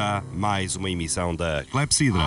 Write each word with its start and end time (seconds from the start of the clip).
está 0.00 0.24
mais 0.32 0.76
uma 0.76 0.88
emissão 0.88 1.36
da 1.36 1.62
Clepsidra. 1.70 2.24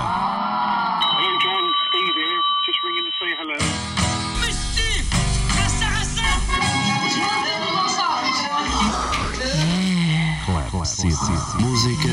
Música 11.59 12.09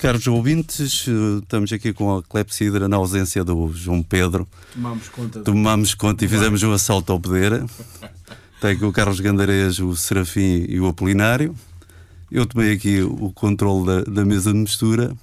Caros 0.05 0.27
ouvintes. 0.27 1.05
Eh, 1.07 1.39
Estamos 1.41 1.71
aqui 1.73 1.91
com 1.93 2.15
a 2.17 2.21
clepsidra 2.23 2.87
na 2.87 2.95
ausência 2.97 3.43
do 3.43 3.71
João 3.73 4.03
Pedro. 4.03 4.47
Tomamos 4.73 5.09
conta 5.09 5.39
do... 5.39 5.45
Tomámos 5.45 5.93
conta 5.95 6.25
e 6.25 6.27
fizemos 6.27 6.61
um 6.63 6.71
assalto 6.71 7.11
ao 7.11 7.19
poder. 7.19 7.63
Tem 8.61 8.71
aqui 8.71 8.85
o 8.85 8.91
Carlos 8.91 9.19
Gandarês, 9.19 9.79
o 9.79 9.95
Serafim 9.95 10.65
e 10.69 10.79
o 10.79 10.87
Apolinário. 10.87 11.55
Eu 12.31 12.45
tomei 12.45 12.73
aqui 12.73 13.01
o 13.01 13.31
controle 13.33 13.85
da, 13.85 14.01
da 14.01 14.25
mesa 14.25 14.51
de 14.51 14.57
mistura 14.59 15.15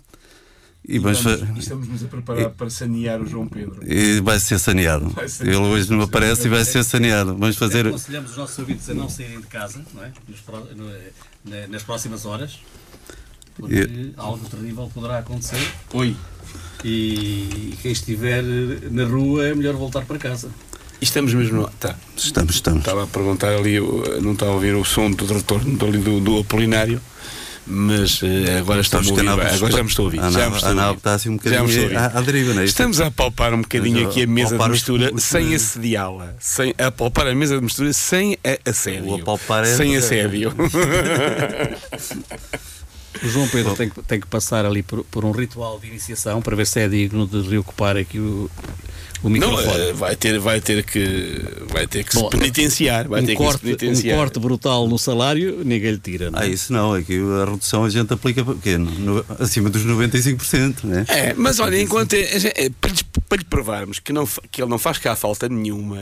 e, 0.87 0.97
E 0.97 0.99
vamos 0.99 1.19
estamos, 1.19 1.57
e 1.57 1.61
estamos-nos 1.61 2.05
a 2.05 2.09
preparar 2.09 2.51
para 2.51 2.71
sanear 2.71 3.21
o 3.21 3.27
João 3.27 3.47
Pedro. 3.47 3.81
e 3.87 4.21
vai 4.21 4.39
ser 4.41 4.59
saneado. 4.59 5.09
Vai 5.11 5.29
ser- 5.29 5.47
Ele 5.47 5.57
hoje 5.57 5.91
não 5.91 6.01
aparece 6.01 6.47
e 6.47 6.51
vai 6.51 6.65
ser 6.65 6.83
saneado. 6.85 7.37
Vamos 7.37 7.57
fazer. 7.57 7.87
Aconselhamos 7.87 8.33
os 8.33 8.37
nossos 8.37 8.59
ouvintes 8.59 8.89
a 8.89 8.95
não 8.95 9.09
saírem 9.09 9.41
de 9.41 9.47
casa 9.47 9.81
não 9.95 10.03
é? 10.03 10.13
Na- 11.45 11.67
nas 11.69 11.83
próximas 11.83 12.25
horas, 12.25 12.61
porque 13.55 14.13
algo 14.17 14.49
terrível 14.49 14.91
poderá 14.93 15.19
acontecer. 15.19 15.59
Oi. 15.95 16.17
E 16.85 17.75
quem 17.81 17.93
estiver 17.93 18.43
na 18.91 19.05
rua 19.05 19.47
é 19.47 19.55
melhor 19.55 19.75
voltar 19.75 20.05
para 20.05 20.19
casa. 20.19 20.49
E 21.01 21.05
estamos 21.05 21.33
mesmo 21.35 21.63
no... 21.63 21.69
Tá. 21.69 21.97
Estamos, 22.17 22.55
estamos. 22.55 22.81
Estava 22.81 23.05
a 23.05 23.07
perguntar 23.07 23.49
ali, 23.55 23.75
eu 23.75 24.21
não 24.23 24.33
estava 24.33 24.53
a 24.53 24.55
ouvir 24.55 24.75
o 24.75 24.85
som 24.85 25.11
do 25.11 25.25
retorno 25.27 25.79
ali 25.87 25.99
do, 25.99 26.21
do 26.21 26.39
Apolinário, 26.41 27.01
mas 27.67 28.21
eh, 28.23 28.59
agora 28.59 28.81
Estamos 28.81 29.09
estamos 29.09 29.29
a 29.29 29.33
ouvir. 29.35 29.47
Agora 29.55 29.73
já 29.73 29.83
me 29.83 29.89
estou 29.89 30.03
a 30.03 30.07
ouvir. 30.07 30.21
a 30.21 30.31
já 30.31 30.39
nave- 30.41 30.51
me 30.51 30.57
estou 30.57 30.71
a 30.71 30.87
ouvir. 30.87 30.97
está 30.99 31.15
assim 31.15 31.29
um 31.29 31.39
Já 31.45 31.63
me 31.63 31.69
estou 31.71 31.85
a 31.85 31.85
bocadinho 31.85 31.85
ouvir. 31.85 31.97
à- 31.97 32.19
à 32.19 32.21
deriva, 32.21 32.55
não 32.55 32.63
é? 32.63 32.65
Estamos 32.65 33.01
a 33.01 33.07
apalpar 33.07 33.55
um 33.55 33.63
bocadinho 33.63 34.09
aqui 34.09 34.23
a 34.23 34.27
mesa 34.27 34.59
de 34.59 34.69
mistura 34.69 35.13
sem 35.19 35.55
assediá-la. 35.55 36.35
Sem 36.41 36.75
a 36.79 36.87
apalpar 36.89 37.27
a 37.29 37.35
mesa 37.35 37.57
de 37.57 37.63
mistura 37.63 37.93
sem 37.93 38.37
a 38.45 38.71
assédio. 38.71 39.09
O 39.11 39.15
apalpar 39.15 39.65
é- 39.65 39.77
sem 39.77 39.97
assédio. 39.97 40.53
O 43.23 43.29
João 43.29 43.49
Pedro 43.49 43.75
tem 43.75 43.91
que, 43.91 44.03
tem 44.03 44.21
que 44.21 44.27
passar 44.27 44.65
ali 44.65 44.83
por, 44.83 45.05
por 45.05 45.25
um 45.25 45.33
ritual 45.33 45.79
de 45.79 45.89
iniciação 45.89 46.41
para 46.41 46.57
ver 46.57 46.67
se 46.67 46.81
é 46.81 46.89
digno 46.89 47.27
de 47.27 47.41
reocupar 47.43 47.97
aqui 47.97 48.19
o, 48.19 48.51
o 49.23 49.29
Não, 49.29 49.51
microfone. 49.51 49.81
eh, 49.81 49.93
vai 49.93 50.17
ter, 50.17 50.39
vai 50.39 50.61
ter 50.61 50.83
que, 50.85 51.41
vai 51.71 51.87
ter 51.87 52.05
que 52.05 52.15
Bom, 52.15 52.31
se 52.31 52.37
penitenciar. 52.37 53.09
Vai 53.09 53.23
um, 53.23 53.27
ter 53.27 53.37
corte, 53.37 53.61
que 53.61 53.67
se 53.69 53.73
um 53.75 53.77
penitenciar. 53.77 54.19
corte 54.19 54.39
brutal 54.41 54.89
no 54.89 54.99
salário, 54.99 55.63
ninguém 55.65 55.93
lhe 55.93 55.99
tira. 55.99 56.31
Não 56.31 56.39
é? 56.41 56.43
Ah, 56.43 56.47
isso 56.47 56.73
não, 56.73 56.95
aqui 56.95 57.19
a 57.41 57.51
redução 57.51 57.85
a 57.85 57.91
gente 57.91 58.13
aplica 58.13 58.45
para 58.45 58.55
quê? 58.55 58.77
No- 58.77 59.25
acima 59.39 59.71
dos 59.71 59.85
95%, 59.85 60.85
né? 60.85 61.05
É, 61.09 61.35
mas 61.35 61.61
olha, 61.61 61.81
enquanto 61.81 62.15
é- 62.15 62.21
é- 62.21 62.65
é, 62.67 62.71
para, 62.81 62.91
lhes- 62.91 63.03
para 63.29 63.39
lhe 63.39 63.45
provarmos 63.45 63.99
que, 63.99 64.13
não, 64.13 64.27
que 64.51 64.61
ele 64.63 64.71
não 64.71 64.79
faz 64.79 64.99
cá 64.99 65.15
falta 65.15 65.49
nenhuma, 65.49 65.99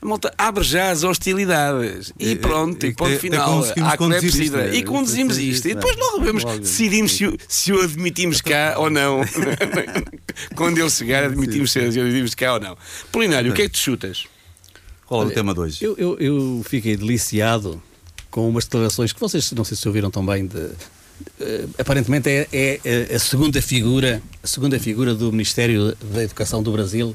a 0.00 0.06
malta 0.06 0.32
abre 0.38 0.64
já 0.64 0.90
as 0.90 1.04
hostilidades 1.04 2.12
e 2.18 2.32
É, 2.32 2.34
pronto, 2.36 2.84
é, 2.84 2.88
e 2.88 2.94
ponto 2.94 3.18
final. 3.18 3.64
Há 3.82 3.96
clepsidra. 3.96 4.68
né? 4.68 4.76
E 4.76 4.82
conduzimos 4.82 5.36
isto. 5.38 5.68
E 5.68 5.74
depois 5.74 5.94
né? 5.96 6.02
logo 6.02 6.24
vemos, 6.24 6.42
Logo. 6.44 6.58
decidimos 6.60 7.12
se, 7.12 7.26
o- 7.26 7.36
se 7.48 7.72
o 7.72 7.80
admitimos 7.82 8.40
cá 8.40 8.74
ou 8.78 8.88
não. 8.90 9.20
Quando 10.54 10.78
ele 10.78 10.90
chegar, 10.90 11.24
admitimos 11.24 11.70
se 11.72 11.78
o 11.80 11.86
admitimos 11.86 12.34
cá 12.34 12.54
ou 12.54 12.60
não. 12.60 12.61
Polinário, 13.10 13.52
o 13.52 13.54
que 13.54 13.62
é 13.62 13.64
que 13.66 13.72
tu 13.72 13.78
chutas? 13.78 14.26
Qual 15.06 15.22
é 15.22 15.26
o 15.26 15.30
tema 15.30 15.52
de 15.52 15.60
hoje? 15.60 15.84
Eu, 15.84 15.94
eu, 15.98 16.18
eu 16.18 16.62
fiquei 16.64 16.96
deliciado 16.96 17.82
com 18.30 18.48
umas 18.48 18.64
declarações 18.64 19.12
que 19.12 19.20
vocês 19.20 19.52
não 19.52 19.62
sei 19.64 19.76
se 19.76 19.86
ouviram 19.86 20.10
também 20.10 20.46
de. 20.46 20.70
eh, 21.38 21.66
aparentemente 21.78 22.30
é, 22.30 22.48
é, 22.50 22.80
eh, 22.82 23.14
a 23.14 23.18
segunda 23.18 23.60
figura 23.60 24.22
a 24.42 24.46
segunda 24.46 24.80
figura 24.80 25.14
do 25.14 25.30
Ministério 25.30 25.94
da 26.00 26.22
Educação 26.22 26.62
do 26.62 26.72
Brasil 26.72 27.14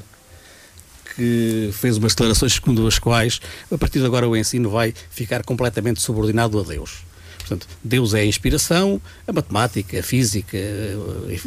que 1.16 1.70
fez 1.72 1.96
umas 1.96 2.12
declarações 2.12 2.52
segundo 2.54 2.86
as 2.86 3.00
quais 3.00 3.40
a 3.70 3.76
partir 3.76 3.98
de 3.98 4.06
agora 4.06 4.28
o 4.28 4.36
ensino 4.36 4.70
vai 4.70 4.94
ficar 5.10 5.42
completamente 5.42 6.00
subordinado 6.00 6.60
a 6.60 6.62
Deus 6.62 7.07
Portanto, 7.48 7.66
Deus 7.82 8.12
é 8.12 8.20
a 8.20 8.26
inspiração, 8.26 9.00
a 9.26 9.32
matemática, 9.32 9.98
a 9.98 10.02
física, 10.02 10.56
eh, 10.56 10.96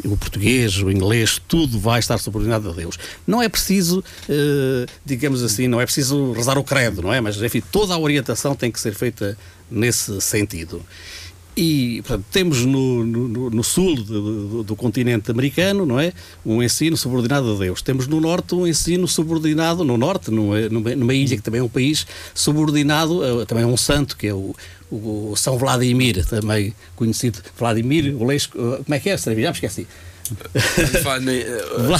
o 0.04 0.16
português, 0.16 0.76
o 0.78 0.90
inglês, 0.90 1.40
tudo 1.46 1.78
vai 1.78 2.00
estar 2.00 2.18
subordinado 2.18 2.68
a 2.70 2.72
Deus. 2.72 2.98
Não 3.26 3.40
é 3.40 3.48
preciso, 3.48 4.02
eh, 4.28 4.86
digamos 5.04 5.42
assim, 5.42 5.68
não 5.68 5.80
é 5.80 5.84
preciso 5.84 6.32
rezar 6.32 6.58
o 6.58 6.64
credo, 6.64 7.02
não 7.02 7.12
é? 7.12 7.20
Mas, 7.20 7.40
enfim, 7.40 7.62
toda 7.70 7.94
a 7.94 7.98
orientação 7.98 8.54
tem 8.56 8.70
que 8.70 8.80
ser 8.80 8.94
feita 8.94 9.38
nesse 9.70 10.20
sentido. 10.20 10.82
E, 11.54 12.00
portanto, 12.06 12.24
temos 12.32 12.64
no, 12.64 13.04
no, 13.04 13.50
no 13.50 13.62
sul 13.62 13.94
do, 13.96 14.48
do- 14.48 14.62
do 14.62 14.74
continente 14.76 15.30
americano, 15.30 15.84
não 15.84 16.00
é? 16.00 16.14
Um 16.46 16.62
ensino 16.62 16.96
subordinado 16.96 17.54
a 17.54 17.58
Deus. 17.58 17.82
Temos 17.82 18.06
no 18.06 18.22
norte 18.22 18.54
um 18.54 18.66
ensino 18.66 19.06
subordinado, 19.06 19.84
no 19.84 19.98
norte, 19.98 20.30
numa, 20.30 20.58
numa, 20.70 21.12
ilha 21.12 21.36
que 21.36 21.42
também 21.42 21.60
é 21.60 21.62
um 21.62 21.68
país, 21.68 22.06
subordinado 22.34 23.22
a, 23.42 23.44
também 23.44 23.64
a 23.64 23.66
um 23.66 23.76
santo, 23.76 24.16
que 24.16 24.28
é 24.28 24.32
o, 24.34 24.56
o 24.92 25.34
São 25.36 25.56
Vladimir, 25.58 26.24
também 26.26 26.74
conhecido. 26.94 27.38
Vladimir, 27.58 28.14
o 28.16 28.24
Leis, 28.24 28.46
como 28.46 28.84
é 28.90 28.98
que 29.00 29.10
é? 29.10 29.16
Já 29.16 29.30
me 29.32 29.42
esqueci. 29.50 29.86
Vla- 31.78 31.98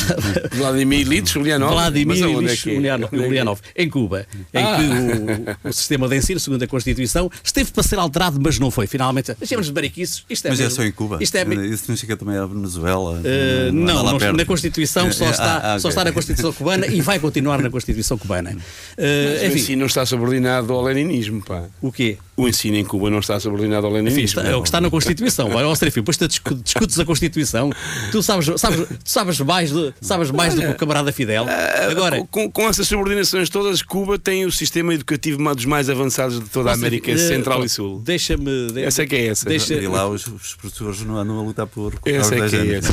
Vladimir 0.53 1.01
Ilyich 1.01 1.39
Ulyanov? 1.39 1.73
Vladimir 1.73 2.25
é 2.25 2.29
Ilyich 2.31 2.71
é? 2.71 2.79
Ulyanov, 2.79 3.11
é 3.13 3.17
é? 3.17 3.21
Ulyanov, 3.29 3.61
em 3.77 3.91
Cuba, 3.91 4.27
em 4.55 4.63
Ah. 4.63 4.77
que 4.77 5.67
o, 5.67 5.69
o 5.69 5.73
sistema 5.73 6.09
de 6.09 6.17
ensino, 6.17 6.41
segundo 6.41 6.63
a 6.63 6.67
Constituição, 6.67 7.31
esteve 7.43 7.71
para 7.73 7.83
ser 7.83 7.99
alterado, 7.99 8.39
mas 8.43 8.59
não 8.59 8.71
foi. 8.71 8.87
Finalmente, 8.87 9.35
deixemos 9.39 9.67
de 9.67 9.73
bariquices. 9.73 10.25
Isto 10.31 10.47
é 10.47 10.51
Mas 10.51 10.61
é 10.61 10.63
mesmo- 10.65 10.77
só 10.77 10.85
em 10.85 10.93
Cuba? 10.93 11.19
Isto 11.21 11.37
é, 11.37 11.43
Isso 11.67 11.85
não 11.89 11.97
chega 11.97 12.17
também 12.17 12.37
à 12.37 12.47
Venezuela? 12.47 13.21
Uh, 13.21 13.73
não, 13.73 14.03
não, 14.05 14.19
perto? 14.19 14.37
na 14.37 14.45
Constituição 14.45 15.11
só, 15.13 15.25
É, 15.25 15.29
é, 15.29 15.31
está, 15.31 15.57
ah, 15.75 15.79
só 15.79 15.89
ok. 15.89 15.91
está 15.91 16.05
na 16.05 16.13
Constituição 16.13 16.53
cubana 16.53 16.87
e 16.87 17.01
vai 17.01 17.19
continuar 17.19 17.61
na 17.61 17.71
Constituição 17.71 18.17
cubana. 18.17 18.51
Uh, 18.51 18.57
Mas 18.97 19.43
o 19.43 19.47
enfim, 19.47 19.59
ensino 19.59 19.79
não 19.81 19.87
está 19.87 20.07
subordinado 20.07 20.73
ao 20.73 20.83
leninismo, 20.83 21.43
pá. 21.45 21.65
o 21.81 21.91
quê? 21.93 22.17
O 22.35 22.49
ensino 22.49 22.77
em 22.79 22.85
Cuba 22.85 23.11
não 23.11 23.19
está 23.19 23.39
subordinado 23.39 23.87
ao 23.87 23.93
leninismo. 23.93 24.25
está- 24.25 24.43
é 24.43 24.57
o 24.57 24.63
que 24.63 24.69
está 24.69 24.81
na 24.81 24.89
Constituição. 24.89 25.51
Vai 25.51 25.65
ao 25.65 25.77
Serafim, 25.77 26.01
depois 26.01 26.17
tu 26.17 26.27
discu- 26.27 26.55
discutes 26.55 26.99
a 26.99 27.05
Constituição. 27.05 27.71
Tu 28.11 28.23
sabes, 28.23 28.47
sabes, 28.59 28.87
tu 28.89 28.97
sabes 29.05 29.39
mais, 29.41 29.71
do, 29.71 29.93
sabes 30.01 30.31
mais 30.31 30.55
do 30.55 30.63
que 30.63 30.67
o 30.69 30.75
camarada 30.75 31.13
Fidel. 31.13 31.45
Agora, 31.91 32.21
Ah, 32.23 32.27
com, 32.31 32.51
com 32.51 32.69
essas 32.69 32.89
subordinações 32.89 33.51
todas, 33.51 33.83
Cuba 33.83 34.19
tem 34.19 34.47
o 34.47 34.51
sistema 34.51 34.95
educativo 34.95 35.37
dos 35.55 35.65
mais 35.67 35.91
avançados 35.91 36.41
de 36.41 36.49
toda 36.49 36.71
a 36.71 36.73
América 36.75 37.11
eh, 37.11 37.17
Central 37.19 37.65
e 37.65 37.69
Sul. 37.69 38.01
Deixa-me. 38.03 38.73
de- 38.73 38.83
Essa 38.83 39.03
é 39.03 39.07
que 39.07 39.15
é 39.15 39.27
essa. 39.27 39.47
Deixa, 39.47 39.75
E 39.75 39.87
lá 39.87 40.09
os, 40.09 40.27
os 40.27 40.55
professores 40.55 41.03
não 41.03 41.19
andam 41.19 41.39
a 41.39 41.43
lutar 41.43 41.67
por 41.67 41.93
Essa 42.07 42.35
é 42.35 42.39
10 42.39 42.51
que 42.51 42.57
é 42.57 42.75
essa. 42.77 42.93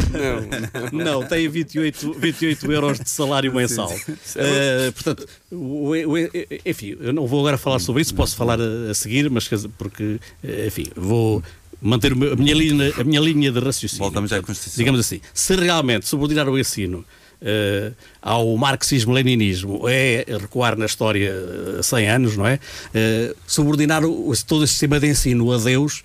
Não. 0.91 1.19
Não, 1.21 1.23
tem 1.25 1.47
28, 1.47 2.13
28 2.17 2.71
euros 2.71 2.99
de 2.99 3.09
salário 3.09 3.53
mensal. 3.55 3.93
Eh, 4.35 4.91
portanto, 4.93 5.25
o- 5.51 5.91
o- 5.91 6.17
enfim, 6.65 6.95
eu 6.99 7.11
não 7.13 7.25
vou 7.27 7.39
agora 7.41 7.57
falar 7.57 7.79
sobre 7.79 8.01
isso, 8.01 8.13
posso 8.15 8.35
falar 8.35 8.59
a, 8.61 8.91
a 8.91 8.93
seguir, 8.93 9.29
mas 9.29 9.47
porque, 9.77 10.19
eh, 10.43 10.65
enfim, 10.67 10.85
vou 10.95 11.41
manter 11.81 12.13
meu- 12.15 12.33
a, 12.33 12.35
minha 12.35 12.53
linha, 12.53 12.93
a 12.97 13.03
minha 13.03 13.19
linha 13.21 13.51
de 13.51 13.59
raciocínio. 13.59 14.03
Voltamos 14.03 14.31
à 14.33 14.41
Constituição. 14.41 14.77
Digamos 14.77 14.99
assim, 14.99 15.21
se 15.33 15.55
realmente 15.55 16.07
subordinar 16.07 16.47
o 16.49 16.57
ensino 16.59 17.05
eh, 17.41 17.93
ao 18.21 18.57
marxismo-leninismo 18.57 19.87
é 19.87 20.25
recuar 20.27 20.77
na 20.77 20.85
história 20.85 21.33
eh, 21.77 21.81
100 21.81 22.09
anos, 22.09 22.35
não 22.37 22.45
é? 22.45 22.59
Eh, 22.93 23.33
subordinar 23.47 24.03
o- 24.03 24.33
todo 24.45 24.63
o 24.63 24.67
sistema 24.67 24.99
de 24.99 25.07
ensino 25.07 25.49
a 25.53 25.57
Deus, 25.57 26.03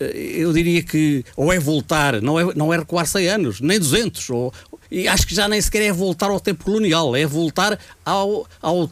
eh, 0.00 0.36
eu 0.38 0.52
diria 0.54 0.82
que 0.82 1.22
ou 1.36 1.52
é 1.52 1.58
voltar, 1.58 2.22
não 2.22 2.40
é, 2.40 2.54
não 2.54 2.72
é 2.72 2.78
recuar 2.78 3.06
100 3.06 3.28
anos, 3.28 3.60
nem 3.60 3.78
200, 3.78 4.30
ou, 4.30 4.54
e 4.90 5.06
acho 5.08 5.26
que 5.26 5.34
já 5.34 5.48
nem 5.48 5.60
sequer 5.60 5.82
é 5.82 5.92
voltar 5.92 6.30
ao 6.30 6.40
tempo 6.40 6.64
colonial, 6.64 7.14
é 7.14 7.26
voltar 7.26 7.78
ao, 8.04 8.46
ao, 8.60 8.90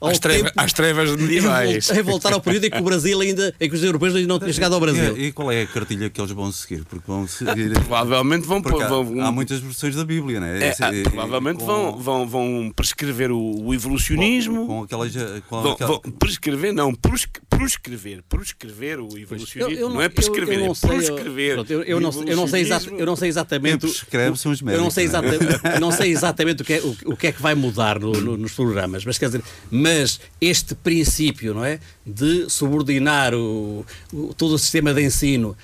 ao 0.00 0.10
Às, 0.10 0.18
treva- 0.18 0.44
tempo- 0.48 0.60
às 0.60 0.72
trevas 0.72 1.10
medievais. 1.16 1.88
É 1.90 1.94
vol- 1.94 2.00
é 2.00 2.02
voltar 2.02 2.32
ao 2.32 2.40
período 2.40 2.64
em 2.64 2.70
que 2.70 2.78
o 2.78 2.82
Brasil 2.82 3.20
ainda, 3.20 3.54
em 3.60 3.68
que 3.68 3.74
os 3.76 3.82
europeus 3.82 4.14
ainda 4.14 4.28
não 4.28 4.38
tinham 4.38 4.52
chegado 4.52 4.74
ao 4.74 4.80
Brasil. 4.80 5.16
E, 5.16 5.26
e 5.26 5.32
qual 5.32 5.50
é 5.52 5.62
a 5.62 5.66
cartilha 5.66 6.08
que 6.10 6.20
eles 6.20 6.30
vão 6.32 6.50
seguir? 6.50 6.84
Porque 6.84 7.04
vão 7.06 7.26
seguir. 7.28 7.72
Provavelmente 7.86 8.46
vão, 8.46 8.60
Porque 8.62 8.82
há, 8.82 8.88
vão, 8.88 9.20
há 9.20 9.30
muitas 9.32 9.60
versões 9.60 9.94
da 9.94 10.04
Bíblia, 10.04 10.40
não 10.40 10.46
é? 10.46 10.68
É, 10.68 10.74
e- 10.92 11.02
provavelmente 11.04 11.58
com- 11.60 11.66
vão, 11.66 11.98
vão, 11.98 12.28
vão 12.28 12.72
prescrever 12.74 13.30
o, 13.30 13.64
o 13.66 13.74
evolucionismo. 13.74 14.66
Com, 14.66 14.78
com 14.78 14.82
aquelas. 14.84 15.12
Com 15.48 15.62
Vão, 15.62 15.72
aquela- 15.72 15.90
vão 15.90 16.00
prescrever, 16.18 16.72
não, 16.72 16.94
pros- 16.94 17.26
proscrever, 17.48 18.22
proscrever 18.28 19.00
o 19.00 19.16
evolucionismo. 19.18 19.88
não, 19.90 20.02
é 20.02 20.08
prescrever, 20.08 20.58
eu 20.58 20.64
não 20.66 20.72
é 20.72 20.74
sei, 20.74 20.90
proscrever. 20.90 21.54
pronto, 21.54 21.72
eu, 21.72 21.82
eu 21.82 22.00
não, 22.00 22.10
eu 22.26 22.36
não 22.36 22.46
sei 22.46 22.62
exa- 22.62 22.80
eu 22.96 23.06
não 23.06 23.16
sei 23.16 23.26
Quem 23.26 23.30
exatamente. 23.30 23.78
prescreve 23.86 24.36
são 24.38 24.52
os 24.52 24.60
Eu 24.60 24.78
não 24.78 24.90
sei, 24.90 25.04
médicos, 25.04 25.22
não 25.22 25.28
é? 25.30 25.34
exatamente, 25.34 25.35
eu 25.35 25.35
não 25.80 25.90
sei 25.92 26.10
exatamente 26.10 26.62
o 26.62 26.64
que 26.64 26.74
é, 26.74 26.80
o, 26.80 26.96
o 27.06 27.16
que, 27.16 27.26
é 27.28 27.32
que 27.32 27.40
vai 27.42 27.54
mudar 27.54 27.98
no- 27.98 28.12
no- 28.12 28.36
nos 28.36 28.52
programas, 28.52 29.04
mas 29.04 29.18
quer 29.18 29.26
dizer, 29.26 29.42
mas 29.70 30.20
este 30.40 30.74
princípio, 30.74 31.54
não 31.54 31.64
é? 31.64 31.78
De 32.06 32.48
subordinar 32.50 33.34
o, 33.34 33.84
o- 34.12 34.34
todo 34.34 34.52
o 34.54 34.58
sistema 34.58 34.92
de 34.94 35.02
ensino 35.02 35.56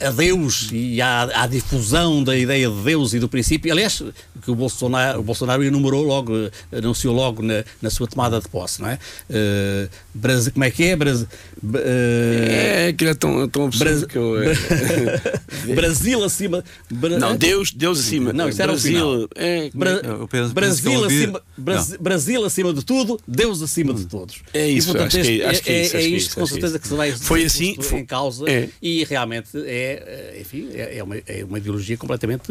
a 0.00 0.10
Deus 0.10 0.68
e 0.72 1.00
à, 1.00 1.42
à 1.42 1.46
difusão 1.46 2.22
da 2.24 2.36
ideia 2.36 2.68
de 2.68 2.82
Deus 2.82 3.14
e 3.14 3.18
do 3.18 3.28
princípio, 3.28 3.70
aliás, 3.72 4.02
que 4.42 4.50
o 4.50 4.54
Bolsonaro, 4.54 5.20
o 5.20 5.22
Bolsonaro 5.22 5.62
enumerou 5.62 6.02
logo, 6.02 6.36
eh, 6.36 6.50
anunciou 6.78 7.14
logo 7.14 7.42
na, 7.42 7.64
na 7.80 7.90
sua 7.90 8.06
tomada 8.06 8.40
de 8.40 8.48
posse, 8.48 8.82
não 8.82 8.88
é? 8.88 8.98
Eh, 9.30 9.88
Brasi- 10.12 10.50
como 10.50 10.64
é 10.64 10.70
que 10.70 10.84
é? 10.84 10.96
Brasi- 10.96 11.26
b- 11.62 11.78
eh, 11.82 12.86
É, 12.88 12.92
que 12.92 13.04
é 13.06 13.14
tão, 13.14 13.48
tão 13.48 13.66
absurdo 13.66 13.90
Bras- 13.90 14.04
que 14.04 14.18
eu. 14.18 14.42
é. 14.42 14.54
Brasil 15.74 16.22
acima. 16.24 16.64
Bra- 16.90 17.18
Não, 17.18 17.36
Deus, 17.36 17.72
Deus 17.72 18.00
acima. 18.00 18.32
Não, 18.32 18.48
isso 18.48 18.60
era 18.60 18.72
o 18.72 18.74
Brasil. 18.74 18.92
final. 18.92 19.28
É, 19.34 19.70
Bra- 19.74 19.90
Eu 19.90 20.28
penso- 20.28 20.28
penso 20.28 20.52
que 20.52 20.54
Brasil, 20.90 21.04
acima, 21.04 21.42
Brasi- 21.56 21.98
Brasil 21.98 22.44
acima 22.44 22.72
de 22.74 22.84
tudo, 22.84 23.18
Deus 23.26 23.62
acima 23.62 23.94
de 23.94 24.04
todos. 24.06 24.36
É 24.52 24.68
isso, 24.68 24.90
e, 24.90 24.92
portanto, 24.92 25.16
acho 25.16 25.22
que 25.22 25.28
é- 25.30 25.34
este- 25.34 25.42
acho 25.44 25.62
que 25.62 25.70
é 25.70 25.74
é, 25.74 25.82
isso, 25.82 25.96
é 25.96 25.98
que 26.00 26.04
é 26.04 26.08
isto 26.08 26.34
com 26.34 26.40
que 26.44 26.48
é 26.48 26.52
certeza 26.52 26.78
que 26.78 26.88
se 26.88 26.94
vai 26.94 27.12
Foi 27.12 27.40
ser 27.40 27.46
assim, 27.46 27.76
foi- 27.80 27.98
em 28.00 28.04
causa 28.06 28.44
é. 28.50 28.68
E 29.04 29.08
realmente 29.08 29.48
é, 29.56 30.34
eh, 30.34 30.38
enfim, 30.40 30.68
é, 30.74 30.98
é 30.98 31.02
uma, 31.02 31.16
é 31.26 31.44
uma 31.44 31.58
ideologia 31.58 31.96
completamente 31.96 32.50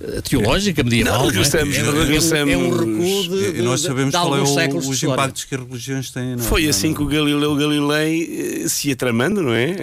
eh, 0.00 0.20
teológica, 0.22 0.82
medieval. 0.82 1.12
Não, 1.14 1.20
não 1.24 1.28
é? 1.30 1.32
regressamos- 1.32 1.76
é, 1.76 1.82
um- 1.82 1.86
é 1.86 1.90
um- 1.90 1.98
regressamos- 2.04 2.54
é 2.54 2.56
um 2.56 2.70
recuo 2.70 3.22
de, 3.28 3.58
E 3.58 3.62
nós 3.62 3.80
de- 3.80 3.86
sabemos 3.88 4.12
de 4.14 4.20
qual 4.20 4.36
é 4.36 4.40
o- 4.42 4.46
séculos 4.46 4.84
de 4.84 4.90
os 4.90 5.02
impactos 5.02 5.44
que 5.44 5.54
as 5.54 5.60
religiões 5.62 6.10
têm. 6.10 6.36
não 6.36 6.44
é? 6.44 6.46
Foi 6.46 6.62
Não, 6.64 6.70
assim 6.70 6.88
não. 6.88 6.94
que 6.94 7.02
o 7.02 7.06
Galileu 7.06 7.54
Galilei 7.56 8.62
eh, 8.64 8.68
se 8.68 8.88
ia 8.88 8.96
tramando, 8.96 9.42
não 9.42 9.52
é? 9.54 9.76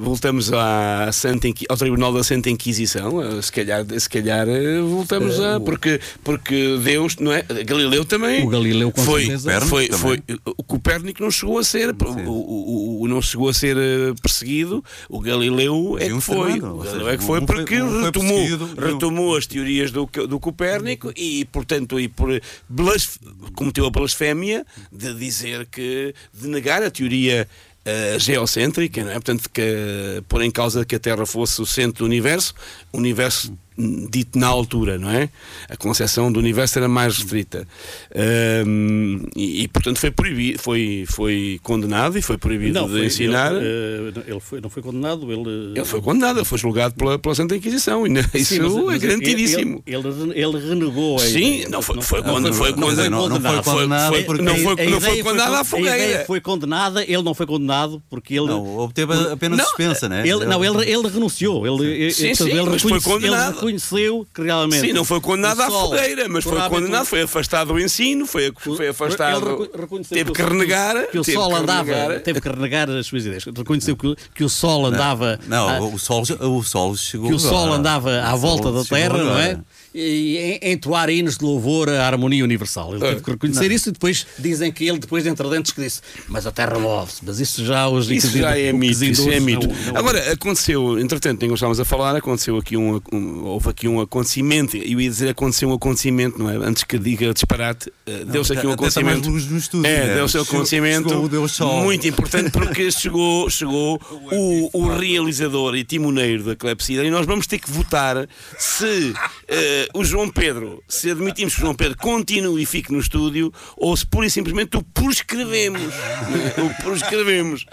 Voltamos 0.00 0.52
à 0.52 1.10
Santa 1.12 1.48
Inqui- 1.48 1.66
ao 1.68 1.76
Tribunal 1.76 2.12
da 2.12 2.22
Santa 2.24 2.48
Inquisição, 2.50 3.20
se 3.42 3.52
calhar, 3.52 3.84
se 3.98 4.08
calhar 4.08 4.46
voltamos 4.88 5.38
a. 5.40 5.60
Porque, 5.60 6.00
porque 6.24 6.78
Deus, 6.82 7.16
não 7.16 7.32
é? 7.32 7.42
Galileu 7.64 8.04
também. 8.04 8.44
O 8.44 8.48
Galileu, 8.48 8.90
com 8.90 9.02
foi, 9.02 9.26
certeza. 9.26 9.60
foi, 9.62 9.88
Copérnico 9.88 9.98
foi, 9.98 10.22
o 10.56 10.62
Copérnico 10.62 11.22
não 11.22 11.30
chegou 11.30 11.58
a 11.58 11.64
ser, 11.64 11.90
o, 11.90 12.30
o- 12.30 13.02
o- 13.02 13.08
não 13.08 13.20
chegou 13.22 13.48
a 13.48 13.54
ser 13.54 13.76
perseguido, 14.22 14.84
o 15.08 15.20
Galileu 15.22 15.96
é 15.98 16.12
um 16.12 16.18
que 16.18 16.24
foi. 16.24 16.58
O 16.60 16.78
Galileu 16.78 17.08
é 17.08 17.16
que 17.16 17.24
foi 17.24 17.40
porque 17.40 17.76
retomou, 17.76 18.46
retomou 18.78 19.36
as 19.36 19.46
teorias 19.46 19.90
do, 19.90 20.04
do 20.28 20.38
Copérnico 20.38 21.12
e, 21.16 21.44
portanto, 21.46 21.98
e 21.98 22.08
por 22.08 22.28
blasf- 22.68 23.18
cometeu 23.54 23.86
a 23.86 23.90
blasfémia 23.90 24.66
de 24.92 25.14
dizer 25.14 25.66
que, 25.66 26.14
de 26.34 26.48
negar 26.48 26.82
a 26.82 26.90
teoria 26.90 27.48
eh, 27.84 28.16
geocêntrica, 28.18 29.02
não 29.02 29.10
é? 29.10 29.14
Portanto, 29.14 29.48
que 29.50 29.60
eh, 29.60 30.22
pôr 30.28 30.42
em 30.42 30.50
causa 30.50 30.84
que 30.84 30.94
a 30.94 31.00
Terra 31.00 31.24
fosse 31.26 31.60
o 31.62 31.66
centro 31.66 32.04
do 32.04 32.04
universo, 32.04 32.54
o 32.92 32.98
universo 32.98 33.56
dito 33.76 34.38
na 34.38 34.46
altura, 34.48 34.98
não 34.98 35.10
é? 35.10 35.28
A 35.68 35.76
concepção 35.76 36.30
do 36.30 36.38
universo 36.38 36.78
era 36.78 36.88
mais 36.88 37.16
restrita. 37.18 37.66
Ahm, 38.14 39.26
e, 39.34 39.62
e, 39.62 39.68
portanto, 39.68 39.98
foi 39.98 40.10
proibido, 40.10 40.58
foi, 40.58 41.04
foi 41.08 41.58
condenado 41.62 42.18
e 42.18 42.22
foi 42.22 42.36
proibido 42.38 42.74
Não, 42.80 42.86
de 42.86 42.96
foi- 42.98 43.06
ensinar. 43.06 43.52
Ele, 43.52 44.12
eh, 44.16 44.22
ele 44.32 44.40
foi, 44.40 44.60
não 44.60 44.70
foi 44.70 44.82
condenado, 44.82 45.30
ele. 45.32 45.72
Ele 45.76 45.84
foi 45.84 46.00
condenado, 46.00 46.38
ele 46.38 46.44
foi 46.44 46.58
julgado 46.58 46.94
pela, 46.94 47.18
pela 47.18 47.34
Santa 47.34 47.56
Inquisição. 47.56 48.06
E 48.06 48.10
isso 48.38 48.54
Sim, 48.54 48.60
mas- 48.60 48.76
é 48.76 48.82
mas 48.82 49.02
garantidíssimo. 49.02 49.82
Ele, 49.86 50.08
ele, 50.08 50.40
ele 50.40 50.68
renegou 50.68 51.16
a 51.16 51.20
Sim, 51.20 51.64
não 51.68 51.82
foi, 51.82 52.00
foi, 52.02 52.20
não 52.22 52.32
foi, 52.34 52.40
não 52.42 52.52
foi 52.52 52.72
não- 52.72 53.28
não 53.28 53.40
foi 53.40 53.50
condenado. 53.52 53.64
condenado 53.64 54.12
foi- 54.14 54.24
porque- 54.24 54.42
não 54.42 54.56
foi, 54.56 54.86
A 54.86 54.90
não 54.90 55.00
foi 55.00 55.22
condenado 55.22 55.54
à 55.54 55.58
A 55.58 55.60
ideia 55.60 55.64
fogueira. 55.64 56.24
foi 56.26 56.40
condenada, 56.40 57.02
ele 57.04 57.22
não 57.22 57.34
foi 57.34 57.46
condenado 57.46 58.02
porque 58.10 58.34
ele. 58.34 58.46
Não, 58.46 58.78
obteve 58.78 59.12
apenas 59.32 59.58
Não, 59.58 59.64
suspensa, 59.66 60.08
não 60.08 60.16
é? 60.16 60.28
Ele, 60.28 60.44
não, 60.44 60.64
ele, 60.64 60.90
ele 60.90 61.08
renunciou. 61.08 61.66
Ele, 61.66 62.10
Sim, 62.12 62.24
ele, 62.26 62.34
sim, 62.36 62.44
ele, 62.50 62.62
mas 62.64 62.82
foi 62.82 63.00
condenado. 63.00 63.61
Reconheceu 63.62 64.26
que 64.34 64.42
realmente. 64.42 64.80
Sim, 64.80 64.92
não 64.92 65.04
foi 65.04 65.20
condenado 65.20 65.62
à 65.62 65.70
fogueira, 65.70 66.28
mas 66.28 66.44
foi 66.44 66.60
condenado, 66.68 67.06
foi 67.06 67.22
afastado 67.22 67.68
do 67.72 67.80
ensino, 67.80 68.26
foi, 68.26 68.52
foi 68.58 68.88
afastado. 68.88 69.68
Teve 70.10 70.32
que 70.32 70.42
renegar. 70.42 71.06
Que 71.08 71.18
o 71.18 71.24
Sol 71.24 71.54
andava. 71.54 71.92
renegar. 71.92 72.20
Teve 72.20 72.40
que 72.40 72.48
renegar 72.48 72.90
as 72.90 73.06
suas 73.06 73.24
ideias. 73.24 73.44
Reconheceu 73.44 73.96
que, 73.96 74.06
o- 74.08 74.16
que 74.34 74.44
o 74.44 74.48
Sol 74.48 74.86
andava. 74.86 75.38
Não, 75.46 75.94
o, 75.94 75.98
sol, 75.98 76.22
o 76.40 76.62
Sol 76.62 76.96
chegou 76.96 77.28
que 77.28 77.34
o 77.34 77.38
Sol 77.38 77.72
andava 77.72 78.20
à 78.22 78.34
volta 78.34 78.72
da 78.72 78.84
Terra, 78.84 79.18
não 79.18 79.38
é? 79.38 79.58
E 79.94 80.58
em- 80.62 80.72
entoar 80.72 81.10
hinos 81.10 81.36
de 81.36 81.44
louvor 81.44 81.88
à 81.90 82.06
harmonia 82.06 82.42
universal. 82.42 82.92
Ele 82.94 83.00
teve 83.00 83.20
que 83.22 83.30
reconhecer 83.30 83.70
isso 83.70 83.90
e 83.90 83.92
depois 83.92 84.26
dizem 84.38 84.72
que 84.72 84.88
ele, 84.88 84.98
depois 84.98 85.26
entre 85.26 85.46
dentes, 85.50 85.70
que 85.72 85.82
disse: 85.82 86.00
Mas 86.28 86.46
a 86.46 86.50
Terra 86.50 86.78
move-se. 86.78 87.20
Mas 87.22 87.38
isso 87.40 87.62
já 87.64 87.86
os 87.88 88.10
Isso 88.10 88.38
já 88.38 88.58
é 88.58 88.72
mito, 88.72 89.04
isso 89.04 89.30
é 89.30 89.38
mito. 89.38 89.66
não- 89.68 89.74
não- 89.92 89.96
Agora, 89.98 90.32
aconteceu, 90.32 90.98
entretanto, 90.98 91.42
nem 91.42 91.52
estávamos 91.52 91.78
a 91.78 91.84
falar, 91.84 92.16
aconteceu 92.16 92.56
aqui 92.56 92.74
um, 92.74 93.00
um- 93.12 93.51
houve 93.52 93.68
aqui 93.70 93.86
um 93.88 94.00
acontecimento, 94.00 94.76
eu 94.76 95.00
ia 95.00 95.08
dizer 95.08 95.28
aconteceu 95.28 95.68
um 95.68 95.74
acontecimento, 95.74 96.38
não 96.38 96.50
é? 96.50 96.56
Antes 96.56 96.84
que 96.84 96.98
diga 96.98 97.32
disparate, 97.32 97.92
eh, 98.06 98.24
deu-se 98.24 98.52
aqui 98.52 98.66
um 98.66 98.72
acontecimento. 98.72 99.28
luz 99.28 99.46
no 99.46 99.58
estúdio, 99.58 99.86
é, 99.86 100.06
né? 100.06 100.14
deu-se 100.14 100.38
um 100.38 100.42
acontecimento 100.42 101.08
chegou 101.48 101.82
muito 101.82 102.06
importante 102.08 102.50
porque 102.50 102.90
chegou, 102.90 103.48
chegou 103.50 104.00
o, 104.32 104.70
o 104.78 104.88
realizador 104.96 105.74
e 105.76 105.84
timoneiro 105.84 106.44
da 106.44 106.56
Clepsidra 106.56 107.06
e 107.06 107.10
nós 107.10 107.26
vamos 107.26 107.46
ter 107.46 107.58
que 107.58 107.70
votar 107.70 108.26
se 108.58 109.12
eh, 109.48 109.88
o 109.94 110.04
João 110.04 110.28
Pedro, 110.28 110.82
se 110.88 111.10
admitimos 111.10 111.54
que 111.54 111.60
o 111.60 111.62
João 111.62 111.74
Pedro 111.74 111.96
continue 111.98 112.62
e 112.62 112.66
fique 112.66 112.92
no 112.92 112.98
estúdio 112.98 113.52
ou 113.76 113.96
se 113.96 114.06
pura 114.06 114.26
e 114.26 114.30
simplesmente 114.30 114.76
o 114.76 114.82
proscrevemos. 114.82 115.82
né? 115.82 116.54
o 116.58 116.82
proscrevemos. 116.82 117.66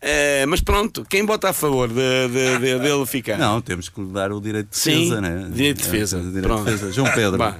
Eh, 0.00 0.44
mas 0.46 0.60
pronto, 0.60 1.04
quem 1.08 1.24
vota 1.24 1.48
a 1.50 1.52
favor 1.52 1.88
de, 1.88 1.94
de- 1.94 2.58
de- 2.58 2.78
dele 2.78 3.06
ficar? 3.06 3.38
Não, 3.38 3.60
temos 3.60 3.88
que 3.88 4.00
lhe 4.00 4.08
dar 4.12 4.32
o 4.32 4.40
direito 4.40 4.70
de 4.70 4.76
Sim, 4.76 5.04
defesa, 5.08 5.20
né? 5.30 5.48
direito 5.52 5.78
de 5.78 5.84
defesa. 5.84 6.18
É, 6.18 6.20
direito 6.22 6.56
de 6.56 6.64
defesa. 6.64 6.92
João 6.92 7.10
Pedro. 7.12 7.38
Vá. 7.38 7.56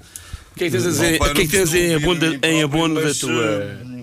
O 0.53 0.57
que 0.57 0.65
é 0.65 0.67
que 0.67 0.73
tens 0.73 0.87
a 0.87 0.91
dizer, 0.91 1.21
o 1.21 1.25
que 1.35 1.43
é 1.43 1.47
que 1.47 1.49
tens 1.49 1.75
em 1.75 1.95
abono, 1.95 2.21
da- 2.39 2.49
em 2.49 2.63
abono 2.63 3.03
da 3.03 3.13
tua. 3.15 3.95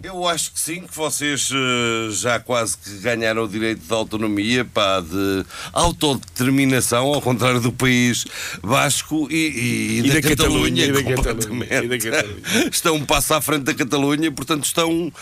Eu 0.00 0.28
acho 0.28 0.52
que 0.52 0.60
sim, 0.60 0.82
que 0.82 0.94
vocês 0.96 1.50
eh, 1.52 2.10
já 2.12 2.38
quase 2.38 2.76
que 2.78 2.88
ganharam 2.98 3.42
o 3.42 3.48
direito 3.48 3.80
de 3.80 3.92
autonomia, 3.92 4.64
pá, 4.64 5.00
de 5.00 5.44
autodeterminação, 5.72 7.06
ao 7.12 7.20
contrário 7.20 7.60
do 7.60 7.72
país 7.72 8.24
basco 8.62 9.26
e, 9.28 9.34
e, 9.34 10.06
E 10.06 10.10
da 10.12 10.22
Catalunha, 10.22 10.84
e 10.84 10.92
da 10.92 11.02
completamente. 11.02 11.68
Catalunha, 11.68 11.84
e 11.84 11.88
da 11.88 11.98
Catalunha. 11.98 12.68
Estão 12.70 12.94
um 12.94 13.04
passo 13.04 13.34
à 13.34 13.40
frente 13.40 13.64
da 13.64 13.74
Catalunha, 13.74 14.30
portanto 14.30 14.64
estão 14.66 15.12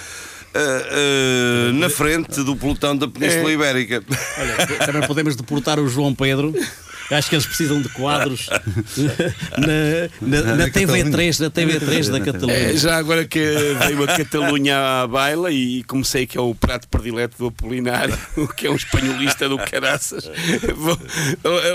eh, 0.53 0.89
eh, 0.91 1.73
na 1.73 1.89
frente 1.89 2.43
do 2.43 2.55
pelotão 2.55 2.95
da 2.97 3.09
Península 3.09 3.51
É. 3.51 3.55
Ibérica. 3.55 4.05
Olha, 4.39 4.87
também 4.87 5.07
podemos 5.09 5.37
deportar 5.37 5.79
o 5.81 5.89
João 5.89 6.15
Pedro 6.15 6.53
acho 7.11 7.29
que 7.29 7.35
eles 7.35 7.47
precisam 7.47 7.81
de 7.81 7.89
quadros 7.91 8.49
na, 9.59 9.67
na, 10.21 10.43
na 10.43 10.57
Na 10.57 10.69
TV3, 10.69 11.41
na 11.41 11.51
TV3 11.51 12.11
da 12.11 12.21
Catalunha. 12.21 12.53
É, 12.73 12.77
já 12.77 12.97
agora 12.97 13.25
que 13.25 13.39
veio 13.87 14.03
a 14.05 14.07
Catalunha 14.17 15.03
à 15.03 15.07
baila 15.07 15.51
e 15.51 15.83
comecei 15.85 16.27
que 16.27 16.37
é 16.37 16.41
o 16.41 16.55
prato 16.55 16.89
predileto 16.89 17.37
do 17.39 17.47
Apolinário, 17.47 18.17
que 18.57 18.67
é 18.67 18.71
um 18.71 18.77
espanholista 18.77 19.49
do 19.49 19.59
caraças. 19.59 20.31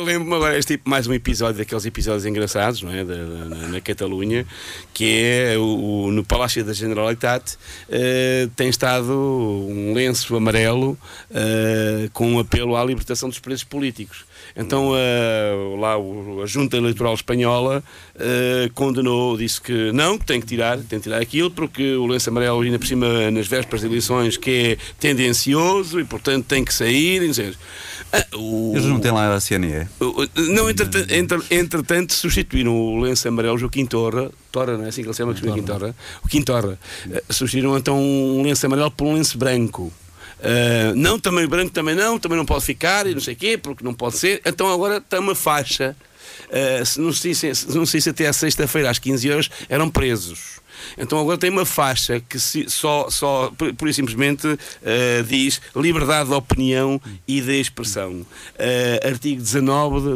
Lembro-me 0.05 0.35
agora, 0.35 0.57
este 0.57 0.73
tipo, 0.77 0.89
mais 0.89 1.07
um 1.07 1.13
episódio 1.13 1.57
daqueles 1.57 1.85
episódios 1.85 2.25
engraçados, 2.25 2.81
não 2.81 2.91
é? 2.91 3.03
Da- 3.03 3.13
da- 3.15 3.45
na, 3.45 3.67
na 3.67 3.81
Catalunha, 3.81 4.45
que 4.93 5.21
é 5.23 5.57
o, 5.57 6.05
o- 6.07 6.11
no 6.11 6.23
Palácio 6.23 6.63
da 6.63 6.73
Generalitat, 6.73 7.55
eh, 7.89 8.47
tem 8.55 8.69
estado 8.69 9.11
um 9.11 9.93
lenço 9.93 10.35
amarelo 10.35 10.97
eh, 11.33 12.09
com 12.13 12.33
um 12.33 12.39
apelo 12.39 12.75
à 12.75 12.83
libertação 12.83 13.29
dos 13.29 13.39
presos 13.39 13.63
políticos. 13.63 14.25
Então 14.55 14.91
eh, 14.95 15.53
lá 15.79 15.97
o- 15.97 16.41
a 16.43 16.45
Junta 16.45 16.77
Eleitoral 16.77 17.13
Espanhola 17.13 17.83
eh, 18.19 18.69
condenou, 18.73 19.37
disse 19.37 19.61
que 19.61 19.91
não, 19.91 20.17
que 20.17 20.25
tem 20.25 20.39
que 20.41 20.47
tirar, 20.47 20.77
tem 20.77 20.99
que 20.99 21.03
tirar 21.03 21.21
aquilo, 21.21 21.49
porque 21.51 21.95
o 21.95 22.05
lenço 22.07 22.29
amarelo 22.29 22.61
ainda 22.61 22.77
por 22.79 22.87
cima 22.87 23.31
nas 23.31 23.47
vésperas 23.47 23.81
de 23.81 23.87
eleições 23.87 24.37
que 24.37 24.49
é 24.51 24.77
tendencioso 24.99 25.99
e 25.99 26.03
portanto 26.03 26.45
tem 26.45 26.63
que 26.65 26.73
sair. 26.73 27.21
Ah, 28.13 28.25
o- 28.35 28.73
Eles 28.75 28.85
não 28.85 28.99
têm 28.99 29.11
lá 29.11 29.33
a 29.33 29.39
CNE. 29.39 29.87
Não, 30.49 30.69
entretanto, 30.69 31.13
entre- 31.13 31.41
entretanto, 31.49 32.13
substituíram 32.13 32.75
o 32.75 32.99
lenço 32.99 33.25
amarelo, 33.27 33.57
Joaquim 33.57 33.85
Torra, 33.85 34.29
Torra, 34.51 34.77
não 34.77 34.83
é 34.85 34.89
assim 34.89 35.01
que 35.01 35.07
ele 35.07 35.13
se 35.13 35.17
chama, 35.19 35.33
Joaquim 35.33 35.61
Torra, 35.63 35.95
o 36.23 36.27
Quintorra, 36.27 36.77
eh, 37.09 37.23
substituíram 37.29 37.77
então 37.77 37.97
um 37.97 38.41
lenço 38.43 38.65
amarelo 38.65 38.91
por 38.91 39.07
um 39.07 39.13
lenço 39.13 39.37
branco. 39.37 39.93
Ah, 40.41 40.93
não, 40.95 41.19
também 41.19 41.45
branco, 41.47 41.71
também 41.71 41.95
não, 41.95 42.17
também 42.19 42.37
não 42.37 42.45
pode 42.45 42.65
ficar 42.65 43.05
e 43.07 43.13
não 43.13 43.21
sei 43.21 43.33
o 43.33 43.37
quê, 43.37 43.57
porque 43.57 43.83
não 43.83 43.93
pode 43.93 44.17
ser. 44.17 44.41
Então 44.45 44.71
agora 44.71 44.97
está 44.97 45.19
uma 45.19 45.35
faixa. 45.35 45.95
Ah, 46.51 46.83
se 46.85 46.99
não 46.99 47.13
sei 47.13 47.33
se, 47.33 47.51
não 47.75 47.85
se 47.85 48.09
até 48.09 48.27
à 48.27 48.33
sexta-feira, 48.33 48.89
às 48.89 48.99
15 48.99 49.29
horas, 49.31 49.49
eram 49.69 49.89
presos. 49.89 50.59
Então 50.97 51.19
agora 51.19 51.37
tem 51.37 51.49
uma 51.51 51.65
faixa 51.65 52.19
que 52.27 52.39
se- 52.39 52.67
só, 52.67 53.07
só 53.09 53.53
por 53.77 53.87
e 53.87 53.93
simplesmente 53.93 54.47
eh, 54.83 55.23
diz 55.27 55.61
liberdade 55.75 56.29
de 56.29 56.35
opinião 56.35 56.99
e 57.27 57.39
de 57.39 57.59
expressão. 57.59 58.25
Eh, 58.57 58.99
artigo 59.05 59.39
19 59.41 59.99
da, 60.01 60.15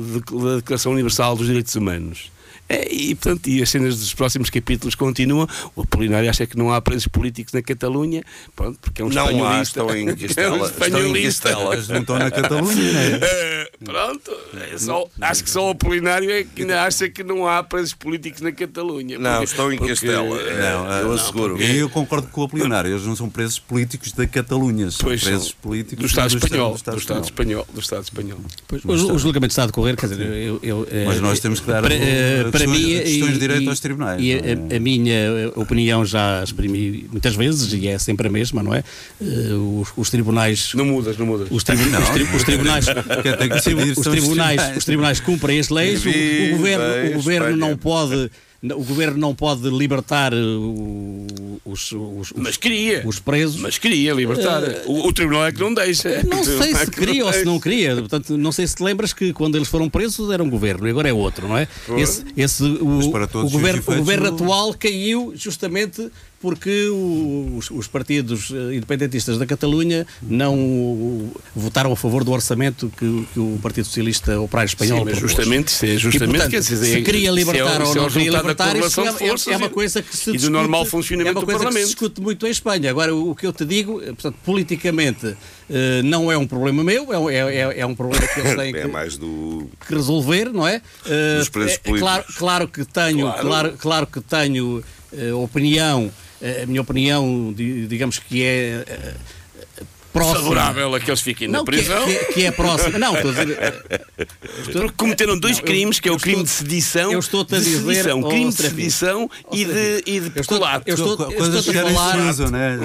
da 0.49 0.55
Declaração 0.55 0.91
Universal 0.93 1.35
dos 1.35 1.45
Direitos 1.45 1.75
Humanos. 1.75 2.31
É, 2.67 2.91
e, 2.91 3.13
portanto, 3.13 3.47
e 3.47 3.61
as 3.61 3.69
cenas 3.69 3.99
dos 3.99 4.13
próximos 4.13 4.49
capítulos 4.49 4.95
continuam. 4.95 5.47
O 5.75 5.81
Apolinário 5.83 6.29
acha 6.29 6.47
que 6.47 6.57
não 6.57 6.73
há 6.73 6.81
presos 6.81 7.07
políticos 7.07 7.53
na 7.53 7.61
Catalunha, 7.61 8.23
pronto, 8.55 8.79
porque 8.81 9.01
é 9.01 9.05
um 9.05 9.09
Não 9.09 9.21
há, 9.21 9.61
espanholista. 9.61 9.79
estão 9.81 9.95
em 9.95 10.07
É 10.09 10.11
um 10.11 10.15
Castela. 10.15 10.55
Estão 10.55 10.65
em 10.65 10.71
espanholista. 10.71 11.49
Castela. 11.49 11.73
Eles 11.75 11.87
não 11.89 11.99
estão 12.01 12.19
na 12.19 12.31
Catalunha, 12.31 12.91
não 12.91 12.99
é? 13.27 13.69
Pronto, 13.83 14.31
é 14.73 14.77
só- 14.77 15.07
acho 15.21 15.43
que 15.43 15.49
só 15.49 15.67
o 15.67 15.69
Apolinário 15.71 16.31
é 16.31 16.43
que 16.43 16.61
ainda 16.63 16.81
acha 16.83 17.07
que 17.07 17.23
não 17.23 17.47
há 17.47 17.61
presos 17.61 17.93
políticos 17.93 18.41
na 18.41 18.51
Catalunha. 18.51 19.19
Não, 19.19 19.31
Porque- 19.31 19.43
estão 19.45 19.71
em 19.71 19.77
porque- 19.77 19.91
Castela. 19.93 20.23
Não, 20.23 20.91
eu 20.99 21.07
não, 21.07 21.11
asseguro. 21.13 21.61
E 21.61 21.77
eu 21.77 21.89
concordo 21.89 22.27
com 22.29 22.41
o 22.41 22.43
Apolinário, 22.45 22.91
eles 22.91 23.05
não 23.05 23.15
são 23.15 23.29
presos 23.29 23.59
políticos 23.59 24.11
da 24.11 24.25
Catalunha, 24.25 24.89
são 24.89 25.05
Pois 25.05 25.23
presos 25.23 25.47
são. 25.49 25.55
políticos 25.61 25.99
do 26.03 26.07
Estado 26.07 26.35
espanhol. 26.35 26.71
Do 26.71 26.75
Estado 26.77 26.97
Estado 26.97 27.23
espanhol. 27.25 27.67
Do 27.71 27.79
Estado 27.79 28.03
espanhol. 28.03 28.39
Pois, 28.67 28.83
o, 28.83 29.13
o 29.13 29.19
julgamento 29.19 29.51
está 29.51 29.63
a 29.63 29.67
decorrer, 29.67 29.95
quer 29.95 30.07
dizer, 30.09 30.25
eu, 30.31 30.59
eu, 30.63 30.87
eh, 30.89 31.03
Mas 31.05 31.21
nós 31.21 31.39
temos 31.39 31.59
que 31.59 31.67
dar 31.67 31.83
o- 31.83 31.87
eh, 31.91 32.49
para 32.57 32.65
questões- 32.65 32.85
mim 32.87 32.99
questões 33.03 33.29
de 33.31 33.35
e- 33.35 33.39
direito 33.39 33.63
e- 33.63 33.69
aos 33.69 33.79
tribunais, 33.79 34.21
E 34.21 34.33
não 34.35 34.39
é? 34.71 34.73
a, 34.73 34.77
a 34.77 34.79
minha 34.79 35.51
opinião 35.55 36.05
já 36.05 36.43
exprimi 36.43 37.05
muitas 37.11 37.35
vezes 37.35 37.73
e 37.73 37.87
é 37.87 37.97
sempre 37.99 38.27
a 38.27 38.31
mesma, 38.31 38.61
não 38.63 38.73
é? 38.73 38.83
Eh, 39.21 39.25
os, 39.81 39.89
os 39.95 40.09
tribunais 40.09 40.71
Não 40.73 40.85
mudas, 40.85 41.17
não 41.17 41.25
mudas. 41.25 41.47
os, 41.51 41.63
tribu- 41.63 41.83
os 41.83 42.09
tri- 42.09 42.23
os 42.35 42.43
tribunais, 42.43 42.85
os 43.97 44.03
tribunais, 44.03 44.77
os 44.77 44.85
tribunais 44.85 45.19
cumprem 45.19 45.59
as 45.59 45.69
leis, 45.69 46.05
o, 46.05 46.09
o 46.09 46.57
governo, 46.57 47.09
o 47.09 47.13
governo 47.13 47.57
não 47.57 47.77
pode 47.77 48.29
o 48.73 48.83
governo 48.83 49.17
não 49.17 49.35
pode 49.35 49.69
libertar 49.69 50.33
uh, 50.33 51.59
os, 51.65 51.91
os, 51.91 52.31
os, 52.31 52.33
Mas 52.35 52.57
queria. 52.57 53.03
os 53.05 53.19
presos. 53.19 53.59
Mas 53.59 53.77
queria 53.77 54.13
libertar. 54.13 54.61
o, 54.85 55.07
o 55.07 55.13
tribunal 55.13 55.45
é 55.45 55.51
que 55.51 55.59
não 55.59 55.73
deixa. 55.73 56.23
Não 56.23 56.43
sei 56.45 56.71
é 56.71 56.75
se 56.75 56.91
que 56.91 56.99
queria 56.99 57.25
ou 57.25 57.33
se 57.33 57.45
não 57.45 57.59
queria. 57.59 57.95
Portanto, 57.95 58.37
não 58.37 58.51
sei 58.51 58.67
se 58.67 58.75
te 58.75 58.83
lembras 58.83 59.13
que 59.13 59.33
quando 59.33 59.55
eles 59.55 59.67
foram 59.67 59.89
presos 59.89 60.31
era 60.31 60.43
um 60.43 60.49
governo 60.49 60.87
e 60.87 60.89
agora 60.91 61.09
é 61.09 61.13
outro, 61.13 61.47
não 61.47 61.57
é? 61.57 61.67
Esse, 61.97 62.23
esse, 62.35 62.63
o, 62.63 62.99
o 62.99 63.49
governo, 63.49 63.83
o 63.85 63.95
governo 63.95 64.25
o- 64.29 64.33
atual 64.33 64.73
caiu 64.73 65.33
justamente 65.35 66.09
porque 66.41 66.87
os, 67.57 67.71
os 67.71 67.87
partidos 67.87 68.51
eh, 68.51 68.75
independentistas 68.75 69.37
da 69.37 69.45
Catalunha 69.45 70.05
não 70.21 71.31
votaram 71.55 71.91
a 71.91 71.95
favor 71.95 72.23
do 72.23 72.31
orçamento 72.31 72.91
que, 72.97 73.27
que 73.33 73.39
o 73.39 73.57
Partido 73.61 73.85
Socialista 73.85 74.39
Operário 74.39 74.67
Espanhol 74.67 74.99
Sim, 74.99 75.05
mas 75.05 75.13
propôs. 75.19 75.31
justamente, 75.31 75.67
isso 75.69 75.85
é 75.85 75.89
E, 75.89 75.97
justamente 75.97 76.29
portanto, 76.31 76.51
quer 76.51 76.59
dizer, 76.59 76.75
se 76.97 77.01
queria 77.01 77.19
isso 77.21 77.29
é- 77.29 77.31
libertar 77.43 77.81
ou 77.81 77.87
é 77.87 77.91
o 77.91 77.95
não 77.95 78.09
queria 78.09 78.31
libertar, 78.31 78.75
isso 78.75 79.01
é, 79.01 79.05
é- 79.05 79.53
é 79.53 79.57
uma 79.57 79.65
e- 79.65 79.69
coisa 79.69 80.01
que 80.01 80.15
se 80.15 80.23
e 80.29 80.33
do 80.33 80.37
discute, 80.37 80.51
normal 80.53 80.85
funcionamento 80.85 81.29
é 81.29 81.39
uma 81.39 81.41
do 81.41 81.45
coisa 81.45 81.65
que 81.65 81.73
se 81.79 81.85
discute 81.85 82.21
muito 82.21 82.45
em 82.45 82.49
Espanha. 82.51 82.89
Agora, 82.91 83.15
o, 83.15 83.31
o 83.31 83.35
que 83.35 83.47
eu 83.47 83.53
te 83.53 83.65
digo, 83.65 84.01
eh, 84.01 84.07
portanto, 84.07 84.35
politicamente 84.45 85.35
eh, 85.69 86.01
não 86.03 86.31
é 86.31 86.37
um 86.37 86.45
problema 86.45 86.83
meu, 86.83 87.11
é, 87.11 87.17
um- 87.17 87.29
é- 87.29 87.35
é- 87.55 87.79
é 87.79 87.85
um 87.85 87.95
problema 87.95 88.25
que 88.27 88.39
eles 88.39 88.55
têm 88.55 88.71
que, 88.73 88.79
É 88.79 88.87
mais 88.87 89.17
do. 89.17 89.67
que 89.87 89.95
resolver, 89.95 90.51
não 90.53 90.67
é? 90.67 90.81
Dos 91.39 91.49
é- 91.71 91.79
é 91.83 91.97
claro, 91.97 92.23
claro 92.37 92.67
que 92.67 92.85
tenho, 92.85 93.25
Claro. 93.25 93.41
claro, 93.41 93.73
claro 93.79 94.07
que 94.07 94.21
tenho 94.21 94.83
opinião, 95.41 96.11
a 96.41 96.65
minha 96.65 96.81
opinião, 96.81 97.53
di- 97.55 97.87
digamos 97.87 98.19
que 98.19 98.43
é 98.43 98.83
eh, 98.87 99.13
próxima. 100.13 100.39
Favorável 100.39 100.95
a 100.95 100.99
que 100.99 101.09
eles 101.09 101.19
fiquem 101.21 101.47
na 101.49 101.57
Não, 101.57 101.65
que 101.65 101.71
é, 101.71 101.77
prisão. 101.77 102.05
que, 102.05 102.11
é, 102.11 102.23
que 102.25 102.45
é 102.45 102.51
próxima. 102.51 102.97
Não, 102.99 103.15
estou 103.15 103.31
a 103.31 103.33
dizer. 103.33 103.57
eh, 103.59 104.25
Porque 104.71 104.93
cometeram 104.95 105.37
dois 105.37 105.55
Não, 105.57 105.61
eu- 105.61 105.65
crimes, 105.65 105.99
que 105.99 106.07
é 106.07 106.11
eu 106.11 106.15
o 106.15 106.19
crime 106.19 106.43
estou- 106.43 106.45
de 106.45 106.51
sedição, 106.51 107.11
eu 107.11 107.19
estou-te 107.19 107.53
a 107.55 107.59
de 107.59 107.65
dizer, 107.65 107.81
sedição, 107.95 108.19
oh, 108.21 108.29
crime 108.29 108.49
de 108.49 108.55
sedição 108.55 109.29
oh, 109.49 109.55
e 109.55 109.65
de, 109.65 110.03
e 110.05 110.19
de 110.21 110.25
eu 110.35 110.41
estou- 110.41 110.57
peculato. 110.59 110.83
eu 110.89 110.95
estou- 110.95 111.31
eu 111.31 111.45
estou-te 111.45 111.71
que 111.71 111.77
a 111.77 111.83
falar- 111.83 112.51
né? 112.51 112.77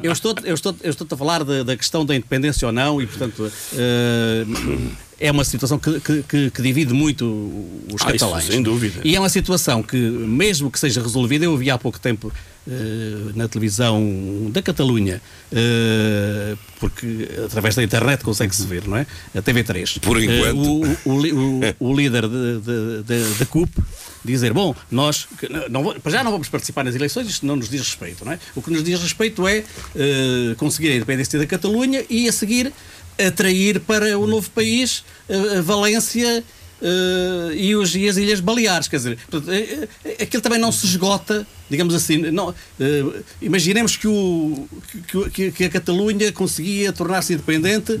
Que- 0.00 0.06
eu 0.06 0.12
estou, 0.12 0.34
eu 0.44 0.54
estou, 0.54 0.76
eu 0.82 0.90
estou 0.90 1.06
a 1.10 1.16
falar 1.16 1.42
da, 1.44 1.62
da 1.64 1.76
questão 1.76 2.04
da 2.06 2.14
independência 2.14 2.66
ou 2.66 2.72
não 2.72 3.02
e, 3.02 3.06
portanto, 3.06 3.50
eh, 3.76 4.44
é 5.18 5.30
uma 5.32 5.44
situação 5.44 5.76
que, 5.78 5.98
que- 6.00 6.22
que- 6.22 6.50
que 6.50 6.62
divide 6.62 6.94
muito 6.94 7.24
os 7.92 8.00
Ah, 8.02 8.14
isso, 8.14 8.24
catalães. 8.26 8.44
sem 8.44 8.62
dúvida. 8.62 9.00
E 9.04 9.16
é 9.16 9.18
uma 9.20 9.28
situação 9.28 9.82
que, 9.82 9.96
mesmo 9.96 10.70
que 10.70 10.78
seja 10.78 11.02
resolvida, 11.02 11.44
eu 11.44 11.56
vi 11.56 11.68
há 11.68 11.76
pouco 11.76 11.98
tempo 11.98 12.32
na 13.34 13.48
televisão 13.48 14.48
da 14.52 14.62
Catalunha, 14.62 15.20
eh, 15.50 16.56
porque 16.78 17.28
através 17.44 17.74
da 17.74 17.82
internet 17.82 18.22
consegue-se 18.22 18.64
ver, 18.66 18.86
não 18.86 18.96
é? 18.96 19.06
A 19.34 19.42
TV3. 19.42 19.98
Por 20.00 20.20
Eh, 20.20 20.24
enquanto. 20.24 20.56
o, 20.58 21.10
o 21.10 21.10
o- 21.10 21.60
o 21.90 21.96
líder 21.96 22.28
de- 22.28 22.60
de- 22.60 23.02
de- 23.02 23.34
da 23.38 23.46
CUP 23.46 23.70
dizer, 24.24 24.52
bom, 24.52 24.74
nós 24.90 25.26
não- 25.70 25.94
para 26.00 26.12
já 26.12 26.22
não 26.22 26.30
vamos 26.30 26.48
participar 26.48 26.84
nas 26.84 26.94
eleições, 26.94 27.26
isto 27.28 27.46
não 27.46 27.56
nos 27.56 27.68
diz 27.68 27.80
respeito, 27.80 28.24
não 28.24 28.32
é? 28.32 28.38
O 28.54 28.62
que 28.62 28.70
nos 28.70 28.84
diz 28.84 29.00
respeito 29.00 29.48
é 29.48 29.64
eh, 29.96 30.54
conseguir 30.56 30.90
a 30.92 30.96
independência 30.96 31.38
da 31.38 31.46
Catalunha 31.46 32.04
e 32.10 32.28
a 32.28 32.32
seguir 32.32 32.72
atrair 33.18 33.80
para 33.80 34.18
o 34.18 34.26
novo 34.26 34.50
país 34.50 35.02
eh, 35.28 35.58
a 35.58 35.62
Valência 35.62 36.44
eh, 36.82 37.54
e, 37.54 37.74
os, 37.74 37.94
e 37.94 38.08
as 38.08 38.16
Ilhas 38.16 38.40
Baleares, 38.40 38.86
quer 38.88 38.96
dizer, 38.98 39.18
portanto, 39.30 39.50
eh, 39.52 39.88
eh, 40.04 40.22
aquilo 40.22 40.42
também 40.42 40.58
não 40.58 40.70
se 40.72 40.86
esgota, 40.86 41.46
digamos 41.70 41.94
assim, 41.94 42.18
não, 42.30 42.54
eh, 42.80 43.04
imaginemos 43.40 43.96
que, 43.96 44.08
o, 44.08 44.68
que- 45.30 45.52
que, 45.52 45.64
a 45.64 45.70
Catalunha 45.70 46.32
conseguia 46.32 46.92
tornar-se 46.92 47.32
independente, 47.32 47.98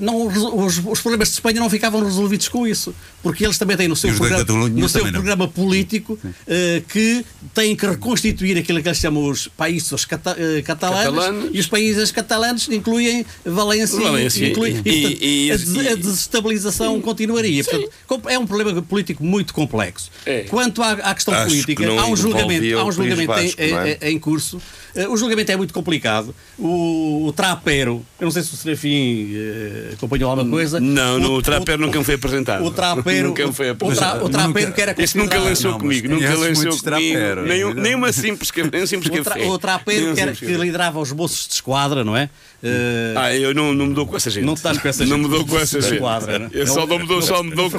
não, 0.00 0.26
resol- 0.26 0.58
os, 0.64 0.78
os 0.84 1.00
problemas 1.00 1.28
de 1.28 1.34
Espanha 1.34 1.60
não 1.60 1.70
ficavam 1.70 2.04
resolvidos 2.04 2.48
com 2.48 2.66
isso, 2.66 2.94
porque 3.22 3.44
eles 3.44 3.56
também 3.58 3.76
têm 3.76 3.88
no 3.88 3.94
seu 3.96 4.12
programa, 4.14 4.68
no 4.68 4.88
seu 4.88 5.04
não. 5.04 5.12
programa 5.12 5.48
político 5.48 6.18
eh, 6.46 6.82
que 6.88 7.24
têm 7.54 7.76
que 7.76 7.86
reconstituir 7.86 8.58
aquilo 8.58 8.82
que 8.82 8.88
eles 8.88 8.98
chamam 8.98 9.28
os 9.28 9.46
países 9.48 10.04
cata, 10.04 10.36
eh, 10.38 10.62
catalanos, 10.62 11.14
Catalanos. 11.24 11.50
e 11.52 11.60
os 11.60 11.66
países 11.66 12.10
catalanos 12.10 12.68
incluem 12.68 13.24
Valência, 13.44 14.00
Valência 14.00 14.44
e, 14.46 14.50
inclui- 14.50 14.80
e- 14.84 14.90
e, 14.90 15.46
e- 15.46 15.52
a, 15.52 15.56
des- 15.56 15.74
e- 15.74 15.88
a 15.88 15.94
desestabilização 15.94 17.00
continuaria. 17.00 17.62
Portanto, 17.64 17.90
é 18.28 18.38
um 18.38 18.46
problema 18.46 18.82
político 18.82 19.24
muito 19.24 19.54
complexo. 19.54 20.10
É. 20.24 20.40
Quanto 20.42 20.82
à, 20.82 20.92
à 20.92 21.14
questão 21.14 21.34
Acho 21.34 21.46
política, 21.46 21.82
que 21.82 21.88
não 21.88 21.98
há 21.98 22.06
um 22.06 22.16
julgamento, 22.16 22.78
há 22.78 22.84
um 22.84 22.92
julgamento 22.92 23.26
País 23.32 23.54
em, 23.58 23.70
não 23.70 23.78
é? 23.80 23.98
em- 24.02 24.18
curso. 24.18 24.60
Eh, 24.94 25.06
o 25.08 25.16
julgamento 25.16 25.52
é 25.52 25.56
muito 25.56 25.72
complicado. 25.74 26.34
O, 26.58 27.26
o 27.26 27.32
Trapero, 27.32 28.04
eu 28.18 28.24
não 28.24 28.30
sei 28.30 28.42
se 28.42 28.52
o 28.54 28.56
Serafim 28.56 29.35
eh, 29.36 29.94
acompanhou 29.94 30.30
alguma 30.30 30.50
coisa. 30.50 30.80
Não, 30.80 31.18
no, 31.18 31.32
o, 31.32 31.36
o 31.36 31.42
Trapero 31.42 31.80
nunca 31.80 31.98
me 31.98 32.04
foi 32.04 32.14
apresentado. 32.14 32.64
O 32.64 32.70
Trapero, 32.70 33.28
nunca 33.28 33.46
me 33.46 33.52
foi 33.52 33.70
o, 33.70 33.74
tra, 33.74 33.86
apresentado. 33.86 34.24
o 34.24 34.28
Trapero 34.28 34.72
que 34.72 34.80
era 34.80 34.94
Esse 34.98 35.18
nunca 35.18 35.38
lançou 35.38 35.72
Não, 35.72 35.78
comigo, 35.78 36.08
nunca 36.08 36.34
lançou 36.34 36.78
comigo. 36.78 37.18
Nem, 37.46 37.74
nem 37.74 37.94
uma 37.94 38.12
simples, 38.12 38.50
nem 38.72 38.82
um 38.82 38.86
simples 38.86 39.10
o, 39.20 39.22
tra, 39.22 39.34
café. 39.34 39.46
o 39.46 40.10
um 40.10 40.14
que, 40.14 40.20
era, 40.20 40.32
que 40.32 40.46
liderava 40.46 41.00
os 41.00 41.12
moços 41.12 41.46
de 41.48 41.54
esquadra, 41.54 42.04
não 42.04 42.16
é? 42.16 42.30
Eh, 42.62 43.14
Ah, 43.16 43.34
eu 43.34 43.54
não, 43.54 43.72
não 43.74 43.86
me 43.86 43.94
dou 43.94 44.06
com 44.06 44.16
essa 44.16 44.30
gente. 44.30 44.44
Não 44.44 44.54
estás 44.54 44.78
com 44.78 44.88
essa 44.88 45.04
Não 45.04 45.16
gente. 45.16 45.28
me 45.28 45.36
dou 45.36 45.46
com 45.46 45.58
essa 45.58 45.80
gente. 45.80 45.98
quadra, 45.98 46.38
né? 46.38 46.50
Eu 46.52 46.66
só, 46.66 46.86
não 46.86 46.98
me 46.98 47.06
dou, 47.06 47.22
só 47.22 47.42
me 47.42 47.54
dou 47.54 47.70
com, 47.70 47.78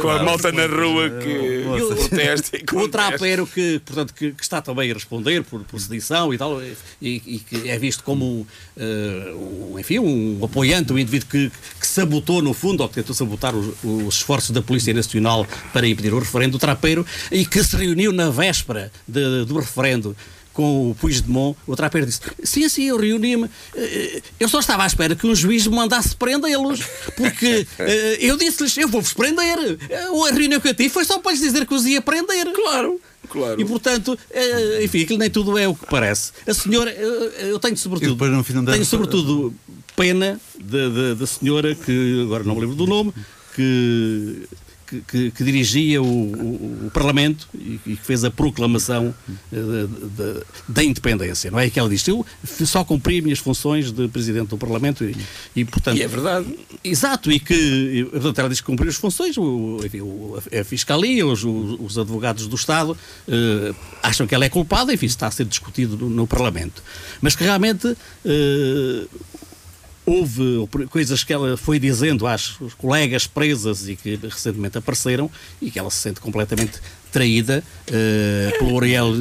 com 0.00 0.10
a 0.10 0.22
malta 0.22 0.50
na 0.52 0.66
rua 0.66 1.10
que 1.10 1.62
protesta 2.08 2.56
e 2.56 2.76
O 2.76 2.88
trapero 2.88 3.46
que, 3.46 3.80
portanto, 3.84 4.14
que, 4.14 4.32
que 4.32 4.42
está 4.42 4.60
também 4.60 4.90
a 4.90 4.94
responder 4.94 5.42
por, 5.42 5.60
por 5.64 5.80
sedição 5.80 6.32
e 6.32 6.38
tal, 6.38 6.60
e, 6.62 6.76
e 7.00 7.38
que 7.38 7.68
é 7.68 7.78
visto 7.78 8.02
como 8.02 8.24
um, 8.24 8.46
eh, 8.76 9.32
um, 9.34 9.78
enfim, 9.78 9.98
um 9.98 10.38
apoiante, 10.62 10.92
um 10.92 10.98
indivíduo 10.98 11.28
que, 11.28 11.50
que 11.80 11.86
sabotou, 11.86 12.40
no 12.40 12.54
fundo, 12.54 12.82
ou 12.82 12.88
que 12.88 12.94
tentou 12.94 13.14
sabotar 13.14 13.54
os, 13.54 13.74
os 13.82 14.14
esforços 14.16 14.50
da 14.50 14.62
Polícia 14.62 14.94
Nacional 14.94 15.46
para 15.72 15.86
impedir 15.88 16.14
o 16.14 16.18
referendo, 16.18 16.54
o 16.56 16.58
trapeiro, 16.58 17.04
e 17.30 17.44
que 17.44 17.62
se 17.62 17.76
reuniu 17.76 18.12
na 18.12 18.30
véspera 18.30 18.92
de- 19.06 19.44
do 19.44 19.58
referendo 19.58 20.16
com 20.52 20.90
o 20.90 20.94
Puigdemont, 20.94 21.56
o 21.66 21.74
trapeiro 21.74 22.06
disse 22.06 22.20
sim, 22.44 22.68
sim, 22.68 22.84
eu 22.84 22.98
reuni-me 22.98 23.48
eh, 23.74 24.20
eu 24.38 24.46
só 24.50 24.60
estava 24.60 24.82
à 24.84 24.86
espera 24.86 25.16
que 25.16 25.26
um 25.26 25.34
juiz 25.34 25.66
me 25.66 25.74
mandasse 25.74 26.14
prendê-los 26.14 26.78
porque 27.16 27.66
eh, 27.80 28.18
eu 28.20 28.36
disse-lhes, 28.36 28.76
eu 28.76 28.86
vou-vos 28.86 29.14
prender 29.14 29.78
a 29.90 30.30
reunião 30.34 30.60
que 30.60 30.68
eu 30.68 30.74
tive 30.74 30.90
foi 30.90 31.06
só 31.06 31.18
para 31.18 31.32
lhes 31.32 31.40
dizer 31.40 31.66
que 31.66 31.72
os 31.72 31.86
ia 31.86 32.02
prender 32.02 32.52
Claro, 32.52 33.00
claro. 33.30 33.58
e 33.58 33.64
portanto, 33.64 34.18
eh, 34.30 34.84
enfim, 34.84 35.04
aquilo 35.04 35.18
nem 35.20 35.30
tudo 35.30 35.56
é 35.56 35.66
o 35.66 35.74
que 35.74 35.86
parece. 35.86 36.32
A 36.46 36.52
senhora, 36.52 36.90
eu 36.92 37.58
tenho 37.58 37.74
sobretudo, 37.78 38.28
no 38.28 38.44
fim 38.44 38.52
não 38.52 38.64
tenho 38.66 38.84
sobretudo 38.84 39.54
pena 40.02 40.40
da- 40.72 40.88
da 40.88 41.14
da 41.14 41.26
senhora 41.26 41.74
que, 41.74 42.22
agora 42.24 42.42
não 42.44 42.54
me 42.56 42.60
lembro 42.62 42.74
do 42.76 42.86
nome, 42.86 43.12
que, 43.54 44.48
que, 45.08 45.30
que- 45.30 45.44
dirigia 45.44 46.02
o, 46.02 46.06
o- 46.06 46.86
o 46.86 46.90
Parlamento 46.92 47.48
e, 47.54 47.78
e 47.86 47.96
que 47.96 48.04
fez 48.04 48.24
a 48.24 48.30
proclamação 48.30 49.14
eh, 49.52 49.86
da- 50.68 50.82
independência, 50.84 51.50
não 51.50 51.58
é? 51.60 51.70
Que 51.70 51.78
ela 51.78 51.88
disse, 51.88 52.10
eu 52.10 52.26
só 52.66 52.84
cumpri 52.84 53.18
as 53.18 53.22
minhas 53.24 53.38
funções 53.38 53.92
de 53.92 54.08
Presidente 54.08 54.48
do 54.48 54.58
Parlamento 54.58 55.04
e, 55.04 55.16
e 55.54 55.64
portanto... 55.64 55.96
E 55.96 56.02
é 56.02 56.08
verdade. 56.08 56.46
Exato, 56.84 57.30
e 57.30 57.38
que 57.38 57.54
e, 57.54 58.04
portanto, 58.04 58.38
ela 58.40 58.48
diz 58.48 58.60
que 58.60 58.66
cumpriu 58.66 58.90
as 58.90 58.96
funções, 58.96 59.36
o, 59.38 59.80
enfim, 59.84 60.00
a 60.60 60.64
Fiscalia, 60.64 61.24
os, 61.26 61.44
os- 61.44 61.78
os 61.80 61.98
advogados 61.98 62.46
do 62.48 62.56
Estado 62.56 62.96
eh, 63.28 63.72
acham 64.02 64.26
que 64.26 64.34
ela 64.34 64.44
é 64.44 64.48
culpada, 64.50 64.92
enfim, 64.92 65.06
está 65.06 65.26
a 65.26 65.30
ser 65.30 65.44
discutido 65.46 65.96
no, 65.96 66.10
no 66.10 66.26
Parlamento. 66.26 66.82
Mas 67.20 67.34
que 67.36 67.44
realmente 67.44 67.86
eh, 68.24 69.06
houve 70.04 70.68
coisas 70.90 71.22
que 71.22 71.32
ela 71.32 71.56
foi 71.56 71.78
dizendo 71.78 72.26
às 72.26 72.56
colegas 72.76 73.26
presas 73.26 73.88
e 73.88 73.94
que 73.96 74.16
recentemente 74.16 74.76
apareceram 74.78 75.30
e 75.60 75.70
que 75.70 75.78
ela 75.78 75.90
se 75.90 75.98
sente 75.98 76.20
completamente 76.20 76.80
traída 77.12 77.62
eh, 77.86 78.56
pelo 78.58 78.78
Ariel 78.80 79.12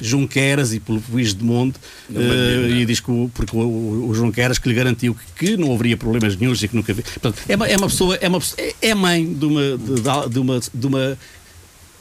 Junqueras 0.00 0.72
e 0.74 0.78
pelo 0.80 1.02
Luís 1.10 1.34
de 1.34 1.42
Monde 1.42 1.74
eh, 2.14 2.68
e 2.80 2.84
diz 2.84 3.00
que 3.00 3.10
o, 3.10 3.30
porque 3.34 3.56
o, 3.56 4.06
o 4.08 4.14
Junqueras 4.14 4.58
que 4.58 4.68
lhe 4.68 4.74
garantiu 4.74 5.14
que, 5.14 5.46
que 5.46 5.56
não 5.56 5.72
haveria 5.74 5.96
problemas 5.96 6.36
nenhums 6.36 6.62
e 6.62 6.68
que 6.68 6.76
nunca 6.76 6.92
havia. 6.92 7.04
Portanto, 7.04 7.42
é, 7.48 7.56
uma, 7.56 7.66
é 7.66 7.76
uma 7.76 7.88
pessoa, 7.88 8.14
é, 8.16 8.28
uma, 8.28 8.38
é- 8.58 8.74
é 8.82 8.94
mãe 8.94 9.32
de 9.34 9.44
uma, 9.46 9.62
de, 9.78 10.30
de 10.30 10.38
uma, 10.38 10.60
de 10.74 10.86
uma 10.86 11.18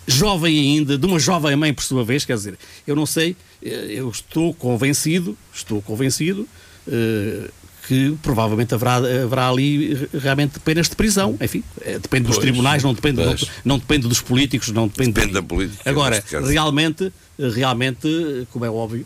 jovem 0.06 0.60
ainda, 0.60 0.98
de 0.98 1.06
uma 1.06 1.17
jovem 1.20 1.56
mãe 1.56 1.74
por 1.74 1.84
sua 1.84 2.03
vez, 2.03 2.24
quer 2.24 2.36
dizer, 2.36 2.58
eu 2.86 2.96
não 2.96 3.06
sei, 3.06 3.36
eh, 3.63 3.88
eu 3.89 4.10
estou 4.10 4.53
convencido, 4.53 5.38
estou 5.53 5.82
convencido 5.82 6.48
eh, 6.88 7.50
que 7.88 8.17
provavelmente 8.22 8.74
haverá, 8.74 8.96
haverá 8.98 9.50
ali 9.50 10.10
realmente 10.13 10.60
penas 10.60 10.89
de 10.89 10.96
prisão, 10.96 11.38
enfim, 11.39 11.63
eh, 11.82 12.00
depende 12.00 12.27
dos 12.27 12.36
Pois, 12.36 12.46
tribunais, 12.46 12.84
não 12.84 12.94
depende, 12.94 13.24
não, 13.24 13.36
não 13.63 13.79
depende 13.79 14.08
dos 14.08 14.20
políticos, 14.20 14.70
não 14.70 14.88
depende, 14.88 15.13
Depende 15.13 15.27
de 15.27 15.34
da 15.34 15.44
política, 15.44 15.89
Agora, 15.89 16.24
realmente, 16.46 17.12
realmente, 17.39 18.48
como 18.51 18.65
é 18.65 18.70
óbvio, 18.70 19.06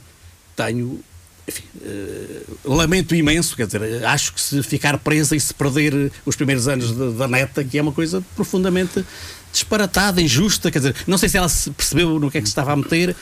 tenho 0.55 0.99
enfim, 1.47 1.63
eh, 1.83 2.41
lamento 2.65 3.13
imenso, 3.13 3.55
quer 3.55 3.65
dizer, 3.65 4.05
acho 4.05 4.33
que 4.33 4.41
se 4.41 4.63
ficar 4.63 4.97
presa 4.97 5.35
e 5.35 5.39
se 5.39 5.53
perder 5.53 6.11
os 6.25 6.35
primeiros 6.35 6.67
anos 6.67 6.95
da, 6.95 7.09
da 7.11 7.27
neta, 7.27 7.63
que 7.63 7.77
é 7.77 7.81
uma 7.81 7.91
coisa 7.91 8.23
profundamente 8.35 9.03
disparatada, 9.51 10.21
injusta, 10.21 10.71
quer 10.71 10.79
dizer, 10.79 10.95
não 11.05 11.17
sei 11.17 11.29
se 11.29 11.37
ela 11.37 11.49
se 11.49 11.69
percebeu 11.71 12.19
no 12.19 12.31
que 12.31 12.37
é 12.37 12.41
que 12.41 12.47
se 12.47 12.51
estava 12.51 12.71
a 12.71 12.75
meter. 12.75 13.15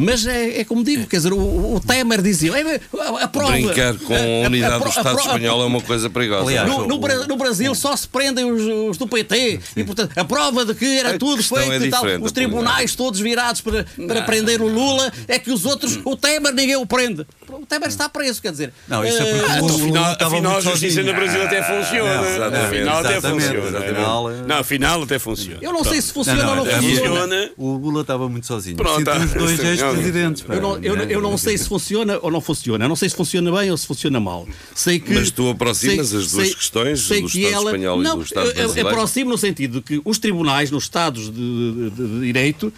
Mas 0.00 0.24
é, 0.26 0.60
é 0.60 0.64
como 0.64 0.84
digo, 0.84 1.08
quer 1.08 1.16
dizer, 1.16 1.32
o, 1.32 1.74
o 1.74 1.80
Temer 1.80 2.22
dizia, 2.22 2.52
"É, 2.56 2.80
a, 3.00 3.24
a 3.24 3.28
prova. 3.28 3.50
Brincar 3.52 3.94
com 3.98 4.14
a 4.14 4.46
unidade 4.46 4.84
do 4.84 4.88
Estado 4.88 5.18
espanhol 5.18 5.62
é 5.62 5.64
uma 5.66 5.80
coisa 5.80 6.08
perigosa. 6.08 6.42
Aliás, 6.48 6.68
no, 6.68 6.86
no 6.86 6.98
no 7.26 7.36
Brasil 7.36 7.74
só 7.74 7.96
se 7.96 8.06
prendem 8.06 8.44
os, 8.44 8.62
os 8.90 8.96
do 8.96 9.08
PT 9.08 9.58
e, 9.76 9.82
portanto, 9.82 10.12
a 10.16 10.24
prova 10.24 10.64
de 10.64 10.74
que 10.74 10.98
era 10.98 11.16
A 11.16 11.18
tudo 11.18 11.42
feito 11.42 11.72
é 11.72 11.78
e 11.86 11.90
tal, 11.90 12.04
os 12.20 12.30
tribunais 12.30 12.94
todos 12.94 13.18
virados 13.18 13.60
para, 13.60 13.84
para 14.06 14.22
prender 14.22 14.62
o 14.62 14.68
Lula, 14.68 15.12
é 15.26 15.36
que 15.38 15.50
os 15.50 15.64
outros, 15.64 15.98
o 16.04 16.16
Temer 16.16 16.52
ninguém 16.54 16.76
o 16.76 16.86
prende. 16.86 17.26
O 17.48 17.66
Temer 17.66 17.88
está 17.88 18.08
preso, 18.08 18.40
quer 18.40 18.52
dizer. 18.52 18.72
Não, 18.86 19.04
isso 19.04 19.20
é 19.20 19.24
porque 19.24 19.40
o 19.44 19.56
Então, 19.56 19.66
Lula 19.66 19.74
afinal, 19.74 20.12
estava 20.12 20.34
afinal 20.36 20.50
a 20.52 20.54
muito 20.54 20.70
justiça 20.70 20.94
sozinho. 20.94 21.12
no 21.12 21.20
Brasil 21.20 21.42
até 21.42 21.62
funciona. 21.62 22.14
não, 22.16 22.24
exatamente, 22.28 22.66
afinal 22.66 22.98
até 22.98 23.20
funciona. 23.20 23.78
afinal, 23.78 24.30
é- 24.30 24.42
Não, 24.46 24.56
afinal 24.58 25.02
até 25.02 25.18
funciona. 25.18 25.58
Eu 25.60 25.72
não 25.72 25.82
sei 25.84 26.00
se 26.00 26.08
Não, 26.08 26.14
funciona 26.14 26.42
não, 26.44 26.50
ou 26.50 26.56
não 26.56 26.66
é- 26.70 26.76
funciona. 26.76 27.50
O 27.56 27.72
Lula 27.76 28.02
estava 28.02 28.28
muito 28.28 28.46
sozinho. 28.46 28.76
Pronto, 28.76 28.98
os 28.98 29.04
tá. 29.04 29.14
dois 29.18 29.58
Sim, 29.90 29.96
ex-presidentes. 29.96 30.44
Eu 30.48 30.60
não, 30.60 30.78
eu, 30.78 30.94
eu 30.96 31.20
não 31.22 31.36
sei 31.38 31.56
se 31.58 31.68
funciona 31.68 32.18
ou 32.22 32.30
não 32.30 32.40
funciona. 32.40 32.84
Eu 32.84 32.88
não 32.88 32.96
sei 32.96 33.08
se 33.08 33.16
funciona 33.16 33.50
bem 33.52 33.70
ou 33.70 33.76
se 33.76 33.86
funciona 33.86 34.18
mal. 34.20 34.46
Sei 34.74 34.98
que, 34.98 35.12
Mas 35.14 35.30
tu 35.30 35.48
aproximas 35.50 36.12
as 36.14 36.30
duas 36.32 36.54
questões 36.54 37.06
do 37.08 37.14
Estado 37.14 37.64
espanhol 37.66 38.00
e 38.00 38.02
não, 38.04 38.16
do 38.16 38.22
Estado 38.24 38.52
brasileiro? 38.54 38.88
aproximo 38.88 39.30
no 39.30 39.38
sentido 39.38 39.80
de 39.80 39.82
que 39.82 40.00
os 40.04 40.18
tribunais 40.18 40.70
nos 40.70 40.84
Estados 40.84 41.30
de, 41.32 41.32
de- 41.32 41.90
de 41.90 42.20
direito 42.20 42.72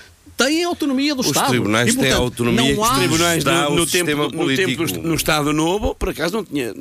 têm 0.45 0.65
autonomia 0.65 1.15
do 1.15 1.21
Os 1.21 1.27
Estado. 1.27 1.49
tribunais 1.51 1.89
E, 1.89 1.93
têm 1.93 2.01
portanto, 2.05 2.23
autonomia 2.23 2.61
não 2.61 2.67
que 2.75 2.81
os 2.81 2.89
há- 2.89 2.95
tribunais 2.99 3.39
Está 3.39 3.53
no, 3.53 3.59
o 3.59 3.71
no 3.77 3.87
tempo, 3.87 3.91
sistema 3.91 4.29
no, 4.29 4.57
tempo 4.57 5.09
no 5.09 5.15
Estado 5.15 5.53
Novo, 5.53 5.95
por 5.95 6.09
acaso 6.09 6.35
não 6.37 6.45
tinha, 6.45 6.73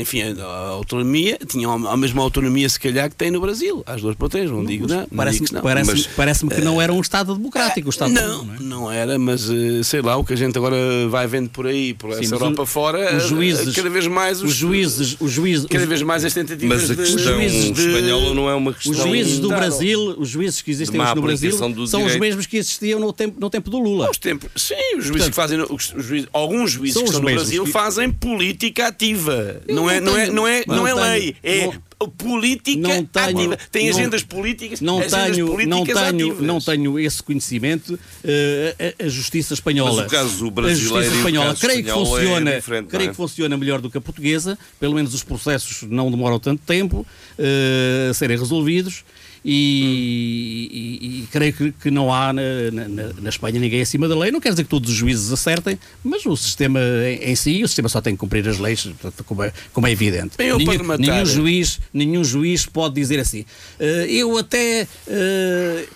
enfim, 0.00 0.22
a 0.40 0.44
autonomia, 0.70 1.38
tinham 1.46 1.86
a 1.88 1.96
mesma 1.96 2.22
autonomia 2.22 2.68
se 2.68 2.78
calhar 2.78 3.08
que 3.10 3.16
tem 3.16 3.30
no 3.30 3.40
Brasil, 3.40 3.82
às 3.86 4.00
duas 4.00 4.16
potências, 4.16 4.50
não 4.50 4.64
digo 4.64 4.86
não, 4.86 4.96
não 4.96 5.02
digo 5.04 5.16
Parece-me 5.16 5.46
que 5.48 5.54
não. 5.54 5.62
parece, 5.62 5.90
Mas- 5.90 6.06
parece 6.16 6.46
que 6.46 6.60
não 6.60 6.80
era 6.80 6.92
um 6.92 7.00
Estado 7.00 7.34
democrático. 7.34 7.88
O 7.88 7.90
Estado 7.90 8.12
não, 8.12 8.42
é? 8.54 8.60
não 8.60 8.90
era, 8.92 9.18
mas 9.18 9.48
eh, 9.50 9.82
sei 9.82 10.00
lá, 10.02 10.16
o 10.16 10.24
que 10.24 10.32
a 10.32 10.36
gente 10.36 10.56
agora 10.56 10.76
vai 11.08 11.26
vendo 11.26 11.48
por 11.50 11.66
aí, 11.66 11.94
por 11.94 12.10
essa 12.10 12.20
mas 12.20 12.32
Europa 12.32 12.62
o- 12.62 12.66
fora, 12.66 13.16
os 13.16 13.24
eh, 13.24 13.28
juízes- 13.28 13.74
cada 13.74 13.90
vez 13.90 14.06
mais 14.06 14.42
Os 14.42 14.54
juízes, 14.54 15.16
os 15.20 15.30
juízes, 15.30 15.66
cada 15.66 15.82
os- 15.82 15.88
vez 15.88 16.02
mais 16.02 16.24
as 16.24 16.32
tentativas 16.34 16.80
Mas 16.82 16.90
a 16.90 16.94
de- 16.94 17.00
questão 17.12 17.34
juízes 17.34 17.72
de- 17.72 17.86
espanhola 17.88 18.34
não 18.34 18.48
é 18.48 18.54
uma 18.54 18.72
questão. 18.72 18.92
Os 18.92 18.98
juízes 18.98 19.38
do. 19.38 19.48
Brasil, 19.48 20.14
os 20.18 20.28
juízes 20.28 20.62
que 20.62 20.70
existem 20.70 21.00
hoje 21.00 21.14
no 21.14 21.22
Brasil, 21.22 21.52
são 21.86 22.04
os 22.04 22.16
mesmos 22.16 22.46
que 22.46 22.56
existiam 22.56 22.99
no 23.00 23.12
tempo, 23.12 23.40
no 23.40 23.50
tempo 23.50 23.70
do 23.70 23.78
Lula. 23.78 24.06
Aos 24.06 24.18
tempos, 24.18 24.50
sim, 24.56 24.74
os 24.96 25.04
juízes 25.04 25.10
Portanto, 25.10 25.30
que 25.30 25.36
fazem, 25.36 25.60
os, 25.60 25.92
os 25.94 26.04
juízes- 26.04 26.28
alguns 26.32 26.70
juízes 26.72 26.96
que 26.96 27.02
os 27.02 27.08
estão 27.10 27.20
no 27.20 27.26
mesmos. 27.26 27.42
Brasil 27.44 27.66
fazem 27.66 28.10
política 28.12 28.86
ativa. 28.88 29.60
Eu 29.66 29.74
Não 29.74 29.90
é, 29.90 30.00
não 30.00 30.12
não 30.12 30.18
é, 30.18 30.22
tenho- 30.24 30.34
não 30.34 30.46
é, 30.46 30.64
não 30.66 30.76
não 30.76 30.86
é 30.86 30.92
tenho- 30.94 31.04
lei, 31.06 31.36
é 31.42 31.66
não- 31.66 32.08
política 32.16 32.80
não 32.88 33.04
tenho- 33.04 33.26
ativa. 33.52 33.58
Tem 33.70 33.90
não- 33.90 33.98
agendas 33.98 34.22
políticas, 34.22 34.80
Não 34.80 34.98
agendas 35.00 35.32
tenho, 35.36 35.46
não, 35.46 35.52
políticas 35.54 36.02
tenho, 36.10 36.26
ativas. 36.30 36.46
não 36.46 36.60
tenho 36.60 36.98
esse 36.98 37.22
conhecimento. 37.22 37.98
eh, 38.24 38.94
a, 39.00 39.04
a 39.04 39.08
justiça 39.08 39.52
espanhola. 39.54 40.02
Mas 40.02 40.06
o 40.06 40.10
caso 40.10 40.46
a 40.46 40.50
brasileiro 40.50 40.88
justiça 40.88 41.14
e 41.14 41.16
o 41.16 41.18
espanhola, 41.18 41.54
creio 41.56 41.84
que 41.84 41.90
é 41.90 41.92
funciona, 41.92 42.50
não 42.80 42.84
creio 42.88 43.06
é? 43.06 43.10
que 43.10 43.16
funciona 43.16 43.56
melhor 43.56 43.80
do 43.80 43.90
que 43.90 43.98
a 43.98 44.00
portuguesa. 44.00 44.58
Pelo 44.78 44.94
menos 44.94 45.12
os 45.14 45.22
processos 45.22 45.82
não 45.88 46.10
demoram 46.10 46.38
tanto 46.38 46.62
tempo 46.64 47.06
eh, 47.38 48.08
a 48.10 48.14
serem 48.14 48.38
resolvidos. 48.38 49.04
E, 49.42 50.89
e- 51.00 51.22
e 51.22 51.28
creio 51.30 51.52
que, 51.52 51.72
que 51.72 51.90
não 51.90 52.12
há 52.12 52.32
na, 52.32 52.42
na- 52.72 53.12
na 53.20 53.28
Espanha 53.28 53.58
ninguém 53.60 53.80
acima 53.80 54.08
da 54.08 54.16
lei. 54.16 54.30
Não 54.30 54.40
quer 54.40 54.50
dizer 54.50 54.64
que 54.64 54.68
todos 54.70 54.90
os 54.90 54.96
juízes 54.96 55.32
acertem, 55.32 55.78
mas 56.02 56.24
o 56.26 56.36
sistema 56.36 56.80
em, 56.80 57.30
em 57.30 57.36
si, 57.36 57.62
o 57.62 57.68
sistema 57.68 57.88
só 57.88 58.00
tem 58.00 58.14
que 58.14 58.18
cumprir 58.20 58.46
as 58.48 58.58
leis, 58.58 58.82
portanto, 58.82 59.24
como 59.24 59.42
é, 59.42 59.52
como 59.72 59.86
é 59.86 59.92
evidente. 59.92 60.36
Bem, 60.36 60.48
nenhum, 60.56 60.96
nenhum 60.98 61.26
juiz, 61.26 61.80
nenhum 61.92 62.24
juiz 62.24 62.66
pode 62.66 62.94
dizer 62.94 63.18
assim. 63.20 63.44
"Eh, 63.78 64.06
eu 64.10 64.36
até. 64.38 64.86
eh, 65.06 65.86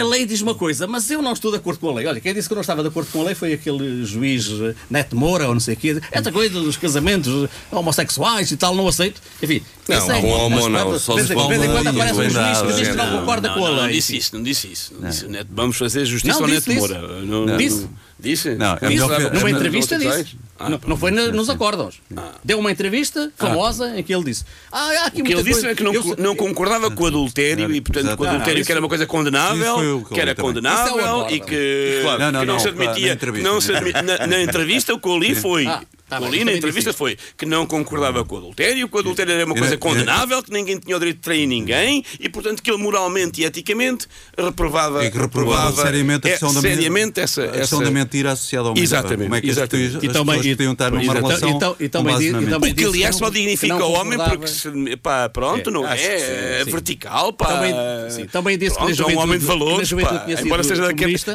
a- 0.00 0.04
lei 0.04 0.24
diz 0.24 0.40
uma 0.40 0.54
coisa, 0.54 0.86
mas 0.86 1.10
eu 1.10 1.20
não 1.20 1.32
estou 1.32 1.50
de 1.50 1.56
acordo 1.56 1.80
com 1.80 1.90
a 1.90 1.94
lei. 1.94 2.06
Olha, 2.06 2.20
quem 2.20 2.32
disse 2.32 2.46
que 2.48 2.52
eu 2.52 2.56
não 2.56 2.60
estava 2.60 2.82
de 2.82 2.88
acordo 2.88 3.10
com 3.10 3.22
a 3.22 3.24
lei 3.24 3.34
foi 3.34 3.52
aquele 3.52 4.04
juiz 4.04 4.46
eh, 4.48 4.74
Neto 4.88 5.16
Moura 5.16 5.48
ou 5.48 5.54
não 5.54 5.60
sei 5.60 5.74
o 5.74 5.76
quê. 5.76 6.00
Esta 6.12 6.30
coisa 6.30 6.60
dos 6.60 6.76
casamentos 6.76 7.48
homossexuais 7.70 8.50
e 8.52 8.56
tal, 8.56 8.74
não 8.74 8.86
aceito. 8.86 9.20
Enfim, 9.42 9.62
Não, 9.88 9.96
é- 10.10 10.18
homo 10.20 10.68
não, 10.68 10.90
mas, 10.92 11.02
só 11.02 11.14
de 11.14 11.22
vez 11.22 11.30
em- 11.30 11.42
de 11.42 11.48
vez 11.48 11.62
em 11.62 11.66
for 11.66 11.72
quando 11.72 11.88
aparece 11.88 12.20
um 12.20 12.30
juiz 12.30 12.60
que 12.62 12.72
diz 12.80 12.88
que 12.88 12.94
não 12.96 13.10
não, 13.10 13.18
concorda 13.20 13.48
não, 13.48 13.54
com 13.56 13.66
a 13.66 13.70
não, 13.70 13.75
lei. 13.75 13.75
Não 13.82 13.88
disse 13.88 14.16
isso, 14.16 14.34
não 14.36 14.42
disse 14.42 14.72
isso. 14.72 14.94
Não 14.98 15.08
disse, 15.08 15.26
Neto, 15.26 15.48
vamos 15.52 15.76
fazer 15.76 16.04
justiça 16.04 16.34
Não, 16.40 16.44
ao 16.46 16.50
disse, 16.50 16.68
Neto 16.68 16.80
disse. 16.80 16.94
Moura. 16.94 17.08
Não, 17.08 17.26
Não. 17.26 17.46
não- 17.46 17.56
Disse. 17.56 17.88
Disse? 18.18 18.54
Não, 18.54 18.78
é 18.80 18.88
Disse, 18.88 19.00
numa 19.34 19.48
é 19.48 19.52
entrevista 19.52 19.98
disse. 19.98 20.36
Ah, 20.58 20.70
não, 20.70 20.80
não 20.86 20.96
foi 20.96 21.10
na- 21.10 21.28
nos 21.28 21.50
acordos. 21.50 21.96
Deu 22.44 22.58
uma 22.58 22.70
entrevista 22.70 23.30
famosa 23.36 23.98
em 23.98 24.02
que 24.02 24.14
ele 24.14 24.24
disse: 24.24 24.44
Ah, 24.72 24.88
há 25.02 25.06
aqui 25.06 25.20
O 25.20 25.24
que 25.24 25.32
ele 25.32 25.42
disse 25.42 25.52
coisa- 25.60 25.70
é 25.70 25.74
que 25.74 25.82
não, 25.82 25.92
eu- 25.92 26.16
não 26.18 26.34
concordava 26.36 26.90
com 26.90 27.04
o 27.04 27.06
adultério 27.06 27.70
e, 27.74 27.80
portanto, 27.80 28.16
com 28.16 28.24
o 28.24 28.26
adultério 28.26 28.60
Não, 28.60 28.64
que 28.66 28.72
era 28.72 28.80
uma 28.80 28.88
coisa 28.88 29.04
isso 29.04 29.10
condenável, 29.12 30.04
que 30.08 30.14
que 30.14 30.20
era 30.20 30.34
também. 30.34 30.52
condenável 30.52 30.96
Isso 30.96 31.26
é 31.26 31.32
e 31.34 31.40
que, 31.40 31.98
Claro. 32.02 32.18
Não, 32.20 32.32
não, 32.32 32.40
que 32.40 32.46
não, 32.46 32.54
não, 32.54 32.60
se 32.60 32.68
admitia. 32.68 33.18
não 33.42 33.60
se 33.60 33.72
admi- 33.74 33.92
na, 33.92 34.26
na 34.26 34.42
entrevista, 34.42 34.94
o 34.94 34.98
que 35.00 35.08
eu 35.08 35.18
li 35.18 35.34
foi. 35.34 35.66
Ah, 35.66 35.82
tá 36.08 36.16
o 36.16 36.20
que 36.20 36.26
eu 36.26 36.30
bem, 36.30 36.30
li 36.30 36.38
na 36.38 36.44
também 36.44 36.56
entrevista 36.58 36.90
disse 36.90 36.98
foi 36.98 37.18
que 37.36 37.44
não 37.44 37.66
concordava 37.66 38.24
com 38.24 38.36
o 38.36 38.38
adultério, 38.38 38.88
que 38.88 38.96
o 38.96 38.98
adultério 39.00 39.32
era 39.32 39.44
uma 39.44 39.54
E- 39.56 39.58
coisa 39.58 39.74
e- 39.74 39.78
condenável, 39.78 40.42
que 40.42 40.52
ninguém 40.52 40.78
tinha 40.78 40.96
o 40.96 40.98
direito 40.98 41.16
de 41.16 41.22
trair 41.22 41.46
ninguém 41.46 42.04
e, 42.20 42.28
portanto, 42.28 42.62
que 42.62 42.70
ele 42.70 42.82
moralmente 42.82 43.42
e 43.42 43.44
eticamente 43.44 44.06
reprovava, 44.38 45.04
É 45.04 45.10
que 45.10 45.18
reprovava 45.18 45.82
seriamente 45.82 46.26
a 46.26 46.30
é, 46.30 46.32
questão 46.32 46.54
da 46.54 46.60
seriamente 46.60 47.20
essa, 47.20 47.44
a 47.44 47.48
questão 47.48 47.80
essa- 47.80 47.84
da 47.84 47.90
mentira 47.90 48.32
associada 48.32 48.68
ao. 48.68 48.76
Exatamente, 48.78 49.22
Como 49.24 49.34
é 49.34 49.40
que 49.40 49.48
exatamente. 49.50 50.06
E 50.06 50.08
também- 50.08 50.45
pessoas 50.48 50.56
podiam 50.56 50.72
estar 50.72 50.90
numa 50.90 51.02
Exatamente. 51.02 51.26
relação 51.28 51.50
Então- 51.50 51.76
e 51.80 51.84
com 51.84 51.88
também 51.88 52.14
e 52.28 52.46
também 52.50 52.72
o 52.72 52.74
que 52.74 52.84
aliás 52.84 53.14
que 53.14 53.18
só 53.18 53.30
dignifica 53.30 53.76
que 53.76 53.82
o 53.82 53.90
homem 53.92 54.18
porque 54.18 54.46
se, 54.46 54.96
pá, 55.02 55.28
pronto, 55.28 55.70
É, 55.70 55.72
não 55.72 55.84
que 55.84 55.92
é, 55.92 56.18
sim, 56.18 56.24
é 56.60 56.62
sim. 56.64 56.70
vertical, 56.70 57.32
pá. 57.32 57.46
Também- 57.46 57.74
sim, 58.10 58.26
também 58.26 58.58
disse 58.58 58.72
que 58.72 58.84
Pronto, 58.84 58.88
na 58.96 59.02
é 59.02 59.06
um 59.16 59.18
homem 59.18 59.38
de 59.38 59.44
juventude- 59.44 59.64
valores, 59.66 59.88
juventude 59.88 60.18
pá, 60.36 60.42
embora 60.42 60.62
seja 60.64 60.82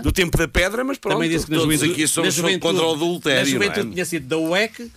do 0.01 0.11
tempo 0.11 0.37
da 0.37 0.47
pedra, 0.47 0.83
mas 0.83 0.97
pronto. 0.97 1.15
Também 1.15 1.29
disse 1.29 1.45
que 1.45 1.51
na 1.51 1.57
todos 1.57 1.73
juventude, 1.73 2.01
aqui 2.01 2.07
somos 2.07 2.33
juventude- 2.33 2.61
contra 2.61 2.85
o 2.85 2.93
adultério, 2.93 3.39
Na 3.39 3.45
juventude 3.45 3.87
é? 3.87 3.91
tinha 3.93 4.05
sido 4.05 4.27
da 4.27 4.37
UEC, 4.37 4.91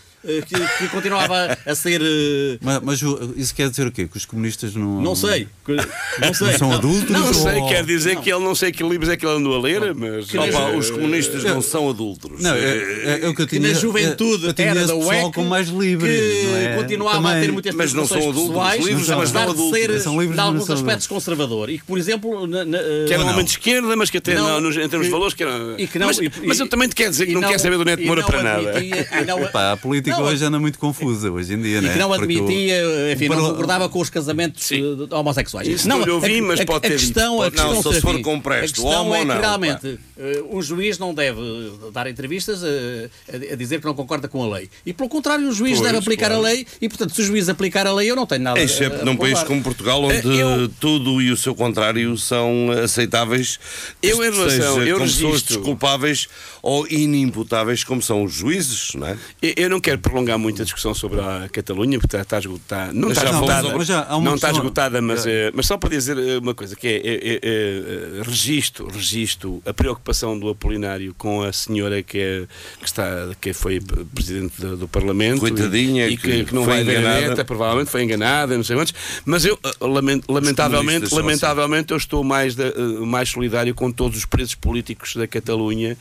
que, 0.46 0.78
que 0.78 0.88
continuava 0.88 1.58
a 1.66 1.74
ser. 1.74 2.00
eh, 2.02 2.58
Mas, 2.60 2.80
mas 2.82 3.00
isso 3.36 3.54
quer 3.54 3.68
dizer 3.70 3.86
o 3.86 3.92
quê? 3.92 4.06
Que 4.08 4.16
os 4.16 4.24
comunistas 4.24 4.74
não. 4.74 5.00
Não 5.02 5.14
sei. 5.14 5.48
que- 5.64 5.72
Não 6.20 6.34
sei. 6.34 6.48
Não 6.52 6.58
são 6.58 6.72
adultos? 6.72 7.10
Não 7.10 7.32
sei, 7.34 7.60
ou- 7.60 7.68
quer 7.68 7.84
dizer 7.84 8.16
que 8.20 8.30
ele 8.32 8.42
não 8.44 8.54
sei 8.54 8.72
que 8.72 8.82
livros 8.82 9.08
é 9.08 9.16
que 9.16 9.24
ele 9.26 9.36
andou 9.36 9.54
a 9.56 9.60
ler, 9.60 9.94
mas. 9.94 10.32
Opa, 10.34 10.44
Eh, 10.70 10.76
os 10.76 10.90
comunistas 10.90 11.44
não 11.44 11.60
são 11.60 11.88
adultos. 11.90 12.40
Não, 12.40 12.54
é, 12.54 12.58
é, 12.58 13.20
é 13.22 13.28
o 13.28 13.34
que 13.34 13.42
eu 13.42 13.46
Que 13.46 13.58
tinha. 13.58 13.68
na 13.72 13.74
juventude 13.78 14.46
eu 14.46 14.52
tinha 14.54 14.68
era 14.68 14.86
da 14.86 14.94
UEC 14.94 15.32
com 15.34 15.44
mais 15.44 15.68
livre. 15.68 16.08
que 16.08 16.46
não 16.46 16.56
é? 16.56 16.76
continuava 16.76 17.18
a 17.18 17.22
Também. 17.32 17.46
ter 17.46 17.52
muitas 17.52 17.74
Mas 17.74 17.92
não 17.92 18.06
são 18.06 18.18
adultos, 18.18 18.42
pessoais, 18.48 18.84
livres, 18.84 19.08
mas 19.08 19.32
não 19.32 19.44
de 19.44 19.50
adultos. 19.50 19.78
ser, 19.78 20.00
São 20.00 20.12
livres, 20.20 20.30
de 20.30 20.36
mas 20.36 20.38
alguns 20.46 20.58
não 20.60 20.66
são 20.66 20.74
aspectos 20.76 21.06
conservador 21.06 21.70
e 21.70 21.78
que, 21.78 21.84
por 21.84 21.98
exemplo, 21.98 22.46
na, 22.46 22.64
na, 22.64 22.78
Que 23.06 23.12
era 23.14 23.22
um 23.24 23.28
eh, 23.28 23.32
homem 23.32 23.44
de 23.44 23.50
esquerda, 23.52 23.96
mas 23.96 24.10
que 24.10 24.18
até 24.18 24.34
Não, 24.34 24.48
não, 24.48 24.60
nos- 24.60 24.76
em 24.76 24.88
termos 24.88 24.98
que- 24.98 25.04
de 25.04 25.10
valores 25.10 25.34
que 25.34 25.42
era. 25.42 25.74
e 25.78 25.86
que 25.86 25.98
não- 25.98 26.06
mas, 26.06 26.18
e- 26.18 26.30
mas 26.44 26.58
eu 26.60 26.68
também 26.68 26.88
te 26.88 26.94
quero 26.94 27.10
dizer 27.10 27.26
que 27.26 27.34
não, 27.34 27.42
quer 27.42 27.58
saber 27.58 27.76
do 27.78 27.84
Neto 27.84 28.02
Moura 28.02 28.22
não 28.22 28.28
para 28.28 28.42
nada. 28.42 28.80
e 28.82 28.90
não- 29.26 29.44
Pá, 29.50 29.72
a 29.72 29.76
política 30.14 30.22
não, 30.22 30.32
hoje 30.32 30.44
anda 30.44 30.58
muito 30.58 30.78
confusa, 30.78 31.30
hoje 31.30 31.54
em 31.54 31.60
dia, 31.62 31.78
e 31.78 31.80
né? 31.80 31.92
que 31.92 31.98
não 31.98 32.10
o- 32.10 32.12
admitia, 32.14 32.82
enfim, 33.12 33.28
não 33.28 33.50
concordava 33.50 33.88
com 33.88 34.00
os 34.00 34.10
casamentos 34.10 34.64
Sim. 34.64 35.06
eh, 35.10 35.14
homossexuais. 35.14 35.66
Isso 35.68 35.88
não 35.88 36.02
lhe 36.02 36.10
ouvi, 36.10 36.38
a- 36.38 36.42
mas 36.42 36.60
a, 36.60 36.64
pode 36.64 36.86
a 36.86 36.90
ter 36.90 36.98
questão, 36.98 37.40
a 37.42 37.44
dito. 37.46 37.54
questão, 37.54 37.74
Não, 37.74 37.82
só 37.82 37.92
se 37.92 38.00
for 38.00 38.20
com 38.20 38.30
a 38.32 38.34
empresto, 38.34 38.82
questão 38.82 39.14
é 39.14 39.18
ou 39.18 39.22
que 39.22 39.24
não, 39.26 39.40
realmente 39.40 39.98
eh, 40.18 40.42
um 40.50 40.62
juiz 40.62 40.98
não 40.98 41.12
deve 41.14 41.40
dar 41.92 42.06
entrevistas 42.06 42.60
eh, 42.62 43.08
a, 43.50 43.52
a 43.54 43.56
dizer 43.56 43.80
que 43.80 43.86
não 43.86 43.94
concorda 43.94 44.28
com 44.28 44.42
a 44.42 44.56
lei. 44.56 44.68
E 44.86 44.92
pelo 44.92 45.08
contrário, 45.08 45.48
o 45.48 45.52
juiz 45.52 45.78
Pois, 45.78 45.86
deve 45.86 45.98
aplicar 45.98 46.28
claro. 46.28 46.42
a 46.44 46.48
lei 46.48 46.66
e, 46.80 46.88
portanto, 46.88 47.14
se 47.14 47.20
o 47.20 47.24
juiz 47.24 47.48
aplicar 47.48 47.86
a 47.86 47.92
lei, 47.92 48.10
eu 48.10 48.16
não 48.16 48.26
tenho 48.26 48.42
nada 48.42 48.58
a- 48.58 48.62
Excepto 48.62 49.02
a 49.02 49.04
num 49.04 49.16
país 49.16 49.42
como 49.42 49.62
Portugal, 49.62 50.02
onde 50.02 50.16
Eh, 50.16 50.42
eu- 50.42 50.68
tudo 50.80 51.20
e 51.20 51.30
o 51.30 51.36
seu 51.36 51.54
contrário 51.54 52.16
são 52.18 52.70
aceitáveis, 52.82 53.58
Eu, 54.02 54.16
em 54.24 54.30
relação- 54.30 54.74
seja 54.76 54.88
eu 54.88 54.98
como 54.98 55.08
pessoas 55.10 55.42
desculpáveis 55.42 56.28
ou 56.62 56.86
inimputáveis, 56.88 57.84
como 57.84 58.00
são 58.02 58.24
os 58.24 58.32
juízes, 58.32 58.92
não 58.94 59.06
é? 59.06 59.16
Eu- 59.42 59.54
Eu 59.64 59.70
não 59.70 59.80
quero 59.80 59.98
prolongar 60.04 60.38
muito 60.38 60.60
a 60.62 60.64
discussão 60.64 60.94
sobre 60.94 61.20
a 61.20 61.48
Catalunha, 61.50 61.98
porque 61.98 62.06
está, 62.16 62.20
está 62.22 62.38
esgotada. 62.38 62.92
Não 62.92 63.08
está 63.10 63.22
já 63.22 63.30
esgotada, 63.30 63.76
mas 63.76 63.86
já 63.88 64.02
há 64.08 64.16
uma 64.16 64.24
não 64.30 64.34
está 64.36 64.48
questão- 64.48 64.64
esgotada 64.64 65.02
mas, 65.02 65.26
eh, 65.26 65.50
mas 65.54 65.66
só 65.66 65.76
para 65.78 65.88
dizer 65.90 66.16
eh, 66.18 66.38
uma 66.38 66.54
coisa, 66.54 66.76
que 66.76 66.86
é, 66.86 66.96
é, 66.96 67.14
é, 67.14 67.40
é, 67.42 68.22
registro, 68.22 68.86
registro 68.88 69.62
a 69.66 69.72
preocupação 69.72 70.38
do 70.38 70.48
Apolinário 70.48 71.14
com 71.16 71.42
a 71.42 71.52
senhora 71.52 72.02
que, 72.02 72.18
é, 72.18 72.46
que, 72.78 72.86
está, 72.86 73.04
que 73.40 73.52
foi 73.52 73.80
Presidente 74.14 74.60
do, 74.60 74.76
do 74.76 74.88
Parlamento 74.88 75.40
Coitadinha, 75.40 76.06
e, 76.06 76.12
e 76.12 76.16
que, 76.16 76.28
que 76.30 76.44
que 76.44 76.54
não 76.54 76.64
foi 76.64 76.74
vai 76.74 76.84
ver 76.84 76.96
a 76.96 77.00
enganada. 77.00 77.28
neta, 77.30 77.44
provavelmente 77.44 77.90
foi 77.90 78.02
enganada, 78.04 78.56
não 78.56 78.64
sei 78.64 78.76
quantos, 78.76 78.94
mas 79.24 79.44
eu, 79.44 79.58
eh, 79.64 79.70
lament- 79.80 80.24
lamentavelmente, 80.28 81.12
lamentavelmente 81.14 81.90
eu 81.92 81.96
estou 81.96 82.22
mais, 82.22 82.54
da- 82.54 82.72
mais 83.06 83.30
solidário 83.30 83.74
com 83.74 83.90
todos 83.90 84.18
os 84.18 84.24
presos 84.24 84.54
políticos 84.54 85.16
da 85.16 85.26
Catalunha 85.26 85.96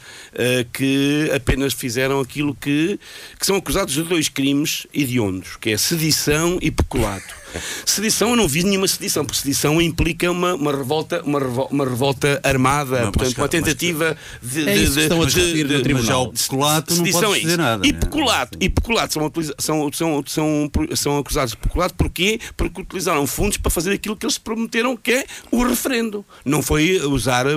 que 0.73 1.31
apenas 1.35 1.73
fizeram 1.73 2.19
aquilo 2.19 2.55
que, 2.55 2.99
que 3.39 3.45
são 3.45 3.55
acusados 3.55 3.92
de 3.93 4.03
dois 4.03 4.29
crimes 4.29 4.87
hediondos, 4.93 5.55
que 5.57 5.69
é 5.69 5.77
sedição 5.77 6.57
e 6.61 6.71
peculato. 6.71 7.42
Sedição, 7.85 8.31
eu 8.31 8.35
não 8.35 8.47
vi 8.47 8.63
nenhuma 8.63 8.87
sedição, 8.87 9.25
porque 9.25 9.39
sedição 9.41 9.81
implica 9.81 10.29
uma, 10.31 10.53
uma, 10.55 10.71
revolta, 10.75 11.21
uma, 11.23 11.39
revol- 11.39 11.67
uma 11.71 11.83
revolta 11.85 12.39
armada, 12.43 12.91
Mas- 12.91 13.09
portanto, 13.11 13.23
mas- 13.29 13.37
uma 13.37 13.47
tentativa 13.49 14.17
de, 14.41 14.61
É 14.69 14.73
de, 14.75 14.85
de- 14.89 15.33
de- 15.33 15.63
de- 15.63 15.81
tribunal. 15.83 15.93
Mas 15.93 16.05
já 16.05 16.17
o 16.17 16.31
peculato 16.31 16.91
não 16.95 16.97
Sedição 16.97 17.21
pode 17.21 17.33
é 17.33 17.39
dizer 17.41 17.47
isso. 17.53 17.57
nada. 17.61 17.87
E 17.87 17.91
né? 17.91 17.99
peculato, 17.99 18.57
e 18.61 18.69
peculato 18.69 19.13
são, 19.13 19.31
são, 19.59 19.91
são, 19.93 20.23
são, 20.25 20.71
são 20.95 21.17
acusados 21.17 21.51
de 21.51 21.57
peculato 21.57 21.93
porquê? 21.95 22.39
Porque 22.57 22.81
utilizaram 22.81 23.25
fundos 23.27 23.57
para 23.57 23.69
fazer 23.71 23.91
aquilo 23.93 24.15
que 24.15 24.25
eles 24.25 24.37
prometeram 24.37 24.95
que 24.97 25.11
é 25.11 25.25
o 25.51 25.63
referendo. 25.63 26.25
Não 26.45 26.61
foi 26.61 26.99
usar 27.05 27.45
eh, 27.47 27.53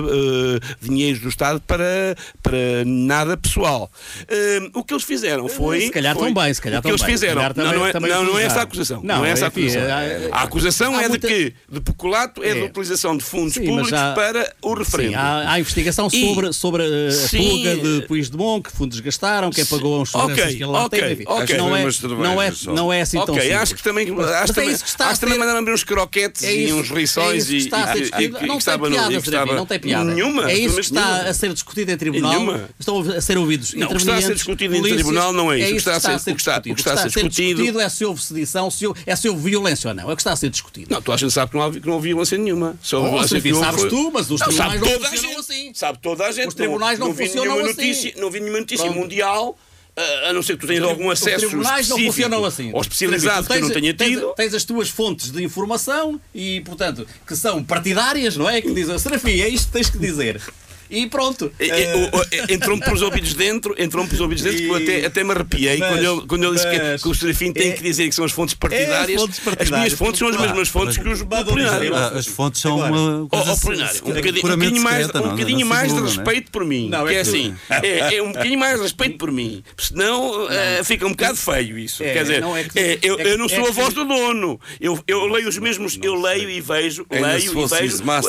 dinheiros 0.81 1.21
do 1.21 1.29
Estado 1.29 1.61
para, 1.65 2.15
para 2.41 2.57
nada 2.85 3.37
pessoal. 3.37 3.91
Eh, 4.27 4.69
o 4.73 4.83
que 4.83 4.93
eles 4.93 5.03
fizeram 5.03 5.47
foi. 5.47 5.81
Se 5.81 5.91
calhar 5.91 6.15
foi, 6.15 6.33
também, 6.33 6.53
se 6.53 6.61
calhar 6.61 6.79
O 6.79 6.81
que 6.83 6.89
eles. 6.89 7.01
Se 7.01 7.05
fizeram. 7.07 7.41
Não, 7.55 7.63
não, 7.73 7.85
é, 7.87 7.93
não, 7.93 8.23
não 8.25 8.39
é 8.39 8.43
essa 8.43 8.61
acusação. 8.61 9.01
Não, 9.03 9.17
Não, 9.19 9.25
é 9.25 9.29
essa 9.31 9.45
a 9.45 9.47
enfim, 9.47 9.61
acusação. 9.67 9.86
É- 9.87 10.29
a 10.31 10.41
acusação 10.43 10.95
há 10.95 11.03
é 11.03 11.09
muita- 11.09 11.27
de 11.27 11.33
que 11.33 11.53
de 11.69 11.79
peculato 11.81 12.43
é, 12.43 12.49
É. 12.49 12.53
de 12.55 12.61
utilização 12.63 13.15
de 13.17 13.23
fundos 13.23 13.53
Sim, 13.53 13.65
públicos 13.65 13.93
há- 13.93 14.13
para 14.13 14.53
o 14.61 14.73
referendo. 14.73 15.09
Sim, 15.11 15.15
há, 15.15 15.51
há 15.51 15.59
investigação 15.59 16.07
E- 16.11 16.27
sobre, 16.27 16.53
sobre 16.53 16.83
a 16.83 17.11
Sim. 17.11 17.49
fuga 17.49 17.75
de 17.75 18.01
Puigdemont, 18.07 18.63
que 18.63 18.71
fundos 18.75 18.99
gastaram, 18.99 19.49
quem 19.49 19.65
pagou 19.65 20.01
os 20.01 20.13
Ok, 20.13 20.27
seguranças 20.29 20.55
que 20.55 20.63
ele 20.63 20.71
lá 20.71 20.85
ok, 20.85 20.99
teve. 20.99 21.13
enfim. 21.13 21.23
ok. 21.27 21.37
Acho 21.43 21.45
que 21.47 21.57
não, 21.57 21.75
é, 21.75 21.83
não, 21.83 22.41
é, 22.41 22.51
não 22.67 22.93
é 22.93 23.01
assim 23.01 23.17
tão 23.17 23.35
Ok, 23.35 23.41
simples. 23.41 23.61
acho 23.61 23.75
que 23.75 23.83
também, 23.83 24.11
Mas- 24.11 24.25
acho 24.27 24.31
mas 24.41 24.49
é 24.49 24.53
também, 24.53 24.69
isso 24.71 24.83
que 24.83 24.89
está 24.89 25.07
acho 25.09 25.19
também 25.19 25.33
ser- 25.35 25.39
mandaram 25.39 25.59
abrir 25.59 25.73
uns 25.73 25.83
croquetes 25.83 26.43
É 26.43 26.53
e 26.53 26.65
isso- 26.65 26.75
uns 26.75 26.89
rissóis 26.89 27.49
é 27.51 27.55
isso 27.55 27.67
e, 27.67 27.69
e- 27.69 28.23
e- 28.23 28.25
e 28.25 28.47
não 28.47 28.57
tem 28.59 28.79
piada, 28.79 29.51
e 29.51 29.55
não 29.55 29.65
tem 29.65 29.79
piada. 29.79 30.03
Nenhuma, 30.13 30.49
É 30.51 30.57
isso 30.57 30.75
que 30.75 30.81
está 30.81 31.21
a 31.21 31.33
ser 31.33 31.53
discutido 31.53 31.91
em 31.91 31.97
tribunal. 31.97 32.33
Estão 32.79 32.99
a 33.01 33.21
ser 33.21 33.37
ouvidos 33.37 33.73
Não, 33.73 33.87
o 33.87 33.89
que 33.91 33.97
está 33.97 34.15
a 34.15 34.21
ser 34.21 34.33
discutido 34.33 34.75
em 34.75 34.81
tribunal 34.81 35.33
não 35.33 35.51
é 35.51 35.57
isso. 35.57 35.65
É 35.65 35.67
O 35.67 35.71
que 35.71 35.77
isso 35.77 35.89
está 35.89 35.95
a 35.97 35.99
ser- 35.99 37.21
discutido- 37.23 37.79
é 37.79 37.89
se 37.89 38.05
houve 38.05 38.21
sedição, 38.21 38.69
é 39.05 39.15
se 39.15 39.29
houve 39.29 39.49
violência 39.49 39.76
ou 39.85 39.93
não. 39.93 40.09
É 40.09 40.13
o 40.13 40.15
que 40.15 40.21
está 40.21 40.31
a 40.31 40.35
ser 40.37 40.49
discutido. 40.49 40.87
Não, 40.93 41.01
tu 41.01 41.11
a 41.11 41.17
gente 41.17 41.31
sabe 41.33 41.51
que 41.51 41.57
não, 41.57 41.63
há, 41.65 41.71
que 41.71 41.85
não 41.85 41.93
houve 41.95 42.07
violência 42.07 42.37
nenhuma. 42.37 42.77
Só 42.81 42.99
Oh, 43.01 43.09
violência 43.09 43.41
que 43.41 43.51
houve 43.51 43.65
sabes 43.65 43.81
foi- 43.81 43.89
tu, 43.89 44.11
mas 44.13 44.31
os 44.31 44.39
Não, 44.39 44.47
tribunais 44.47 44.79
não 44.81 44.87
toda 44.87 45.05
a 45.05 45.09
funcionam 45.09 45.29
gente. 45.29 45.39
assim. 45.39 45.71
Sabe 45.73 45.99
toda 46.01 46.25
a 46.25 46.31
gente. 46.31 46.47
Os 46.47 46.53
tribunais 46.53 46.97
não 46.99 47.11
vi 47.13 47.25
funcionam 47.25 47.51
nenhuma 47.55 47.69
assim. 47.71 47.87
Notícia, 47.87 48.13
não 48.17 48.31
vi 48.31 48.39
nenhuma 48.39 48.59
notícia 48.61 48.85
Pronto. 48.85 48.99
mundial, 48.99 49.59
ah, 49.95 50.29
a 50.29 50.33
não 50.33 50.41
ser 50.41 50.53
que 50.53 50.61
tu 50.61 50.67
tenhas 50.67 50.83
algum 50.83 51.07
Os 51.09 51.21
acesso 51.21 51.47
tribunais 51.47 51.89
não 51.89 51.97
funcionam 51.97 52.45
assim. 52.45 52.71
Ou 52.73 52.81
especializado 52.81 53.47
que 53.47 53.53
eu 53.53 53.61
não 53.61 53.69
tenha 53.69 53.93
tens, 53.93 54.09
tido. 54.09 54.33
Tens 54.35 54.53
as 54.53 54.63
tuas 54.63 54.89
fontes 54.89 55.31
de 55.31 55.43
informação 55.43 56.19
e, 56.33 56.61
portanto, 56.61 57.05
que 57.27 57.35
são 57.35 57.63
partidárias, 57.63 58.37
não 58.37 58.49
é? 58.49 58.61
Que 58.61 58.71
dizem, 58.73 58.97
Serafim, 58.99 59.39
é 59.41 59.49
isto 59.49 59.67
que 59.67 59.73
tens 59.73 59.89
que 59.89 59.97
dizer. 59.97 60.41
E 60.89 61.07
pronto. 61.07 61.51
E- 61.59 61.65
e- 61.65 61.69
Eh, 61.69 62.09
o- 62.13 62.17
o- 62.17 62.53
Entrou-me 62.53 62.83
pelos 62.83 63.01
ouvidos 63.01 63.33
dentro, 63.33 63.75
entrou-me 63.77 64.09
pelos 64.09 64.21
ouvidos 64.21 64.43
dentro, 64.43 64.59
que 64.59 64.67
eu 64.67 64.75
até, 64.75 65.05
até 65.05 65.23
me 65.23 65.31
arrepiei 65.31 65.77
Mas- 65.77 65.89
quando 65.89 66.03
ele, 66.19 66.27
quando 66.27 66.43
ele 66.45 66.53
disse 66.55 66.69
que, 66.69 66.77
mas- 66.79 67.01
que 67.03 67.09
o 67.09 67.13
Serafim 67.15 67.51
tem 67.53 67.69
é- 67.69 67.73
que 67.73 67.83
dizer 67.83 68.07
que 68.09 68.15
são 68.15 68.25
as 68.25 68.31
fontes 68.31 68.55
partidárias. 68.55 69.21
fontes 69.21 69.39
As 69.39 69.43
minhas 69.45 69.57
partidárias, 69.57 69.93
fontes 69.93 70.19
são 70.19 70.27
as 70.29 70.37
mesmas 70.37 70.67
fontes 70.69 70.97
que 70.97 71.07
os 71.09 71.21
apolinários. 71.21 71.95
Ah, 71.97 72.07
as 72.17 72.25
fontes 72.27 72.61
são 72.61 72.73
Agora, 72.81 72.91
uma 72.93 73.23
Oh, 73.23 73.27
coisa 73.27 73.51
oh, 73.53 73.57
Polinário, 73.57 74.01
um 74.05 74.13
bocadinho, 74.13 74.77
um 74.79 74.81
mais, 74.83 75.05
secreta, 75.05 75.27
um 75.27 75.31
bocadinho 75.31 75.65
mais 75.67 75.93
de 75.93 75.99
é? 75.99 76.01
respeito 76.01 76.51
por 76.51 76.65
mim. 76.65 76.89
Não, 76.89 77.07
é 77.07 77.11
que 77.11 77.17
é 77.17 77.23
que- 77.23 77.29
assim, 77.29 77.55
é, 77.69 78.15
é 78.15 78.23
um 78.23 78.27
bocadinho 78.31 78.59
mais 78.59 78.77
de 78.77 78.83
respeito 78.83 79.17
por 79.17 79.31
mim. 79.31 79.63
Senão 79.77 80.47
eh, 80.49 80.81
fica 80.83 81.05
um 81.05 81.11
bocado 81.11 81.37
feio 81.37 81.77
isso. 81.77 82.03
É, 82.03 82.13
Quer 82.13 82.21
dizer, 82.23 82.41
não 82.41 82.55
é 82.55 82.63
que- 82.63 82.79
é, 82.79 82.99
eu, 83.01 83.15
é 83.19 83.23
que- 83.23 83.29
eu 83.29 83.37
não 83.37 83.45
é 83.45 83.49
sou 83.49 83.63
a 83.63 83.67
que- 83.67 83.71
voz 83.73 83.93
do 83.93 84.05
dono. 84.05 84.59
Eu, 84.79 84.99
eu 85.07 85.25
leio 85.27 85.47
os 85.49 85.57
mesmos, 85.57 85.97
eu 86.01 86.15
leio 86.15 86.49
e 86.49 86.61
vejo, 86.61 87.05
leio 87.11 87.25
e 87.37 87.47
vejo 87.49 87.63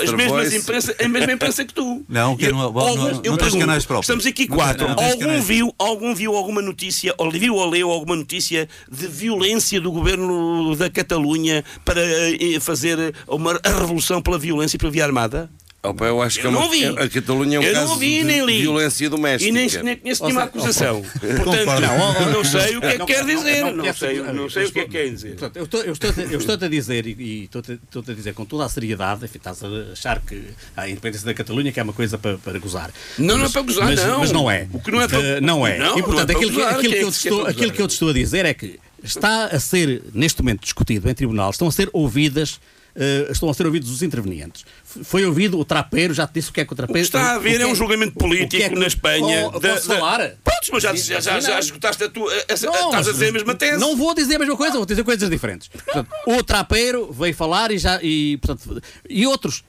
as 0.05 0.13
mesmas 0.13 0.53
imprensa, 0.55 0.95
a 0.99 1.09
mesma 1.09 1.33
imprensa 1.33 1.65
que 1.65 1.73
tu. 1.75 2.05
Não, 2.09 2.37
que 2.37 2.48
Não- 2.57 2.63
algum- 2.63 2.97
não- 2.97 3.09
eu 3.25 3.31
não 3.33 3.37
pergunto, 3.39 3.59
canais 3.59 3.85
próprios. 3.87 4.05
Estamos 4.07 4.27
aqui 4.27 4.47
quatro. 4.47 4.87
não 4.89 4.97
algum 5.05 5.41
viu, 5.41 5.75
algum 5.79 6.15
viu 6.15 6.35
alguma 6.37 6.63
notícia, 6.63 7.15
ou 7.19 7.31
viu 7.31 7.55
ou 7.55 7.69
leu 7.69 7.91
alguma 7.91 8.17
notícia 8.17 8.69
de 8.91 9.07
violência 9.07 9.81
do 9.81 9.91
governo 9.93 10.75
da 10.77 10.89
Catalunha 10.91 11.65
para 11.85 12.01
eh, 12.03 12.59
fazer 12.61 13.15
uma, 13.27 13.59
a 13.65 13.69
revolução 13.81 14.21
pela 14.23 14.39
violência 14.39 14.77
e 14.77 14.79
pela 14.79 14.91
via 14.93 15.05
armada? 15.05 15.51
Opa, 15.91 16.05
eu 16.07 16.21
acho 16.23 16.39
que 16.41 16.47
Eu 16.47 16.51
é 16.51 16.55
uma, 16.55 16.61
não 16.61 16.71
vi. 16.71 16.85
a 16.87 17.09
Catalunha 17.09 17.57
é 17.57 17.61
um 17.61 17.63
Eu 17.63 17.75
não 17.75 17.81
caso 17.81 17.97
vi, 17.99 18.19
de 18.19 18.25
nem 18.25 18.45
li. 18.45 18.61
violência 18.63 19.09
doméstica. 19.11 19.49
E 19.49 19.53
nem, 19.53 19.69
nem 19.83 19.97
conheço 19.97 20.23
nenhuma 20.25 20.43
acusação. 20.45 21.03
Portanto, 21.03 21.81
não, 21.81 22.33
não 22.33 22.45
sei 22.45 22.77
o 22.77 22.81
que 22.81 22.87
é 22.87 22.93
que 22.93 22.99
Não, 22.99 23.07
quer 23.07 23.21
não, 23.25 23.27
dizer. 23.27 23.61
não 23.65 23.73
Não 23.85 23.95
sei, 23.95 24.23
não 24.23 24.51
sei 24.51 24.65
o 24.67 24.73
que 24.73 24.81
é 24.81 24.85
que 24.85 24.91
quer 24.91 25.09
dizer. 25.11 25.29
Portanto, 25.37 25.57
eu 25.57 25.65
estou- 25.65 25.81
eu 25.83 25.93
estou-te 25.93 26.21
eu 26.21 26.39
estou-te 26.39 26.65
a 26.65 26.69
dizer, 26.69 27.07
e- 27.07 27.45
estou-te 27.45 28.11
a 28.11 28.15
dizer 28.15 28.35
com 28.35 28.45
toda 28.45 28.65
a 28.65 28.69
seriedade, 28.69 29.25
enfim, 29.25 29.39
estás 29.39 29.63
a 29.63 29.69
achar 29.93 30.21
que 30.21 30.43
a 30.77 30.89
independência 30.89 31.25
da 31.27 31.35
Catalunha 31.35 31.73
que 31.73 31.81
é 31.81 31.83
uma 31.83 31.93
coisa 31.93 32.19
para, 32.19 32.39
para 32.39 32.59
gozar. 32.59 32.91
Não, 33.19 33.37
não 33.39 33.47
é 33.47 33.49
para 33.49 33.63
gozar, 33.63 33.85
mas, 33.87 34.05
não. 34.05 34.19
Mas 34.21 34.33
não 34.33 34.51
é. 34.51 34.67
O 34.73 34.81
que 34.81 34.91
não 34.91 35.01
é 35.01 35.09
para- 35.09 35.19
Eh, 35.23 35.41
não 35.41 35.67
é. 35.67 35.79
Não, 35.79 35.99
e 35.99 36.03
portanto, 36.03 36.15
não 36.15 36.21
é 36.23 36.27
para 36.27 36.35
aquilo, 36.37 36.51
que- 36.51 36.57
gozar. 36.57 36.75
aquilo 36.79 36.93
é 36.95 36.97
que 36.99 37.03
eu 37.05 37.11
que 37.11 37.17
estou, 37.17 37.47
aquilo 37.47 37.73
que 37.73 37.83
eu 37.83 37.89
te 37.89 37.93
estou 37.93 38.09
a 38.11 38.13
dizer 38.13 38.45
é 38.45 38.55
que 38.55 38.79
está 39.03 39.47
a 39.47 39.61
ser, 39.61 40.03
neste 40.13 40.43
momento, 40.43 40.61
discutido 40.63 41.09
em 41.09 41.15
tribunal, 41.15 41.51
estão 41.51 41.69
a 41.69 41.73
ser 41.73 41.89
ouvidas. 41.93 42.61
eh, 43.01 43.29
estão 43.31 43.49
a 43.49 43.55
ser 43.55 43.65
ouvidos 43.65 43.91
os 43.93 44.03
intervenientes. 44.03 44.65
Foi 45.05 45.25
ouvido 45.27 45.59
o 45.59 45.65
trapeiro, 45.65 46.15
já 46.15 46.27
te 46.27 46.35
disse 46.35 46.51
o 46.51 46.53
que 46.53 46.61
é 46.61 46.65
que 46.65 46.73
o 46.73 46.75
O 46.75 46.77
que 46.77 46.83
trapeiro. 46.83 47.05
está 47.05 47.21
a 47.21 47.35
haver 47.35 47.61
é 47.61 47.67
um 47.67 47.75
julgamento 47.75 48.13
o 48.15 48.19
que 48.19 48.25
é 48.25 48.29
político 48.29 48.69
que- 48.71 48.75
na 48.81 48.87
Espanha. 48.87 49.51
Oh, 49.53 49.61
posso 49.61 49.87
falar? 49.87 50.19
Pronto, 50.43 50.69
mas 50.73 50.83
já, 50.83 50.95
já, 50.95 51.21
já, 51.21 51.41
já 51.41 51.59
escutaste 51.59 52.05
a 52.05 52.09
tua. 52.09 52.33
essa- 52.49 52.67
Não, 52.67 52.87
estás 52.87 53.09
a 53.09 53.13
dizer 53.13 53.29
a 53.29 53.33
mesma 53.33 53.55
tese. 53.55 53.79
Não 53.79 53.97
vou 53.97 54.15
dizer 54.15 54.37
a 54.37 54.39
mesma 54.39 54.57
coisa, 54.57 54.77
vou 54.77 54.87
dizer 54.87 55.05
coisas 55.05 55.29
diferentes. 55.29 55.69
Portanto, 55.69 56.09
o 56.27 56.43
trapeiro 56.43 57.13
veio 57.13 57.35
falar 57.35 57.71
e 57.71 57.79
já 57.79 58.01
e, 58.03 58.39
portanto, 58.39 58.83
e 59.09 59.27
outros, 59.27 59.63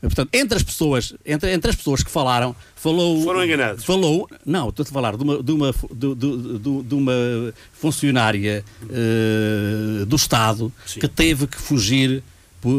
portanto, 0.00 0.28
entre 0.32 0.56
as 0.56 0.62
pessoas, 0.62 1.12
entre, 1.24 1.52
entre 1.52 1.70
as 1.70 1.76
pessoas 1.76 2.02
que 2.04 2.10
falaram, 2.10 2.54
falou 2.76 3.22
Foram 3.24 3.44
enganados. 3.44 3.84
Falou, 3.84 4.28
não, 4.44 4.68
estou 4.68 4.84
a 4.84 4.86
falar 4.86 5.16
de 5.16 5.22
uma 5.24 5.42
de 5.42 5.52
uma 5.52 5.72
de, 5.92 6.14
de- 6.14 6.82
de- 6.84 6.94
uma 6.94 7.52
funcionária 7.72 8.64
eh, 8.90 10.04
do 10.06 10.16
Estado 10.16 10.72
que 10.98 11.08
teve 11.08 11.46
que 11.46 11.56
fugir 11.60 12.22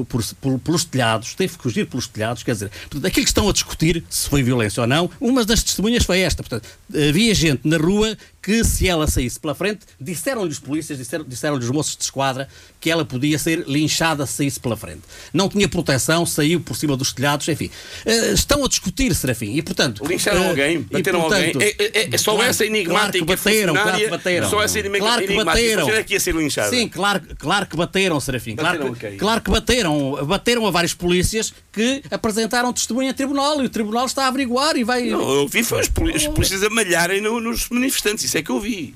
por, 0.05 0.23
por- 0.41 0.59
pelos 0.59 0.83
telhados, 0.85 1.33
teve 1.35 1.55
que 1.57 1.63
fugir 1.63 1.87
pelos 1.87 2.07
telhados, 2.07 2.43
quer 2.43 2.53
dizer, 2.53 2.69
portanto, 2.89 3.05
aquilo 3.05 3.23
que 3.25 3.29
estão 3.29 3.49
a 3.49 3.53
discutir, 3.53 4.03
se 4.09 4.27
foi 4.29 4.43
violência 4.43 4.81
ou 4.81 4.87
não, 4.87 5.09
uma 5.19 5.43
das 5.45 5.63
testemunhas 5.63 6.03
foi 6.03 6.19
esta. 6.19 6.43
Portanto, 6.43 6.67
havia 6.93 7.33
gente 7.35 7.61
na 7.67 7.77
rua 7.77 8.17
que, 8.47 8.63
se 8.63 8.87
ela 8.87 9.07
saísse 9.07 9.37
pela 9.37 9.53
frente, 9.53 9.81
disseram-lhe 9.99 10.49
os 10.49 10.57
polícias, 10.57 10.97
disseram- 10.97 11.25
disseram-lhe 11.27 11.65
os 11.65 11.69
moços 11.69 11.97
de 11.97 12.03
esquadra 12.05 12.47
que 12.79 12.89
ela 12.89 13.03
podia 13.03 13.37
ser 13.37 13.65
linchada 13.67 14.25
se 14.25 14.31
saísse 14.33 14.57
pela 14.57 14.77
frente. 14.77 15.01
Não 15.33 15.49
tinha 15.49 15.67
proteção, 15.67 16.25
saiu 16.25 16.61
por 16.61 16.73
cima 16.77 16.95
dos 16.95 17.11
telhados, 17.11 17.45
enfim. 17.49 17.69
Eh, 18.05 18.31
estão 18.31 18.63
a 18.63 18.69
discutir, 18.69 19.13
Serafim, 19.13 19.53
e 19.53 19.61
portanto. 19.61 20.01
Lincharam 20.07 20.43
eh, 20.45 20.49
alguém? 20.49 20.75
e, 20.77 20.79
Bateram 20.79 21.21
alguém? 21.23 21.51
portanto, 21.51 21.61
É- 21.77 21.83
é- 22.03 22.09
é 22.13 22.17
só 22.17 22.35
claro- 22.35 22.49
essa 22.49 22.65
enigmática 22.65 23.25
claro 23.25 23.41
que 23.41 23.49
bateram, 23.49 23.73
claro 23.73 23.97
que 23.97 24.07
bateram. 24.07 24.49
só 24.49 24.63
essa 24.63 24.79
enigma- 24.79 24.97
claro 24.99 25.17
que 25.17 25.25
enigmática 25.25 25.51
bateram. 25.51 25.79
funcionária 25.81 26.03
que 26.05 26.13
ia 26.13 26.19
ser 26.21 26.35
linchada. 26.35 26.69
Sim, 26.69 26.87
claro, 26.87 27.21
claro 27.37 27.65
que 27.65 27.75
bateram, 27.75 28.17
Serafim. 28.21 28.55
Claro 28.55 28.77
Bateram 28.77 28.95
que, 28.95 29.05
a 29.05 29.09
quem? 29.09 29.17
claro 29.19 29.41
que 29.41 29.51
bateram. 29.51 30.25
Bateram 30.25 30.65
a 30.65 30.71
vários 30.71 30.93
polícias 30.93 31.53
que 31.73 32.01
apresentaram 32.09 32.71
testemunho 32.71 33.09
a 33.09 33.13
tribunal 33.13 33.61
e 33.61 33.65
o 33.65 33.69
tribunal 33.69 34.05
está 34.05 34.23
a 34.23 34.27
averiguar 34.29 34.77
e 34.77 34.85
vai. 34.85 35.03
Não, 35.09 35.19
eu 35.41 35.47
vi 35.49 35.63
foi 35.65 35.81
os, 35.81 35.89
polícias 35.89 36.63
a 36.63 36.69
malharem 36.69 37.19
no- 37.19 37.41
nos 37.41 37.67
manifestantes, 37.69 38.23
isso 38.23 38.36
é 38.37 38.41
que 38.41 38.49
eu 38.49 38.59
vi. 38.59 38.95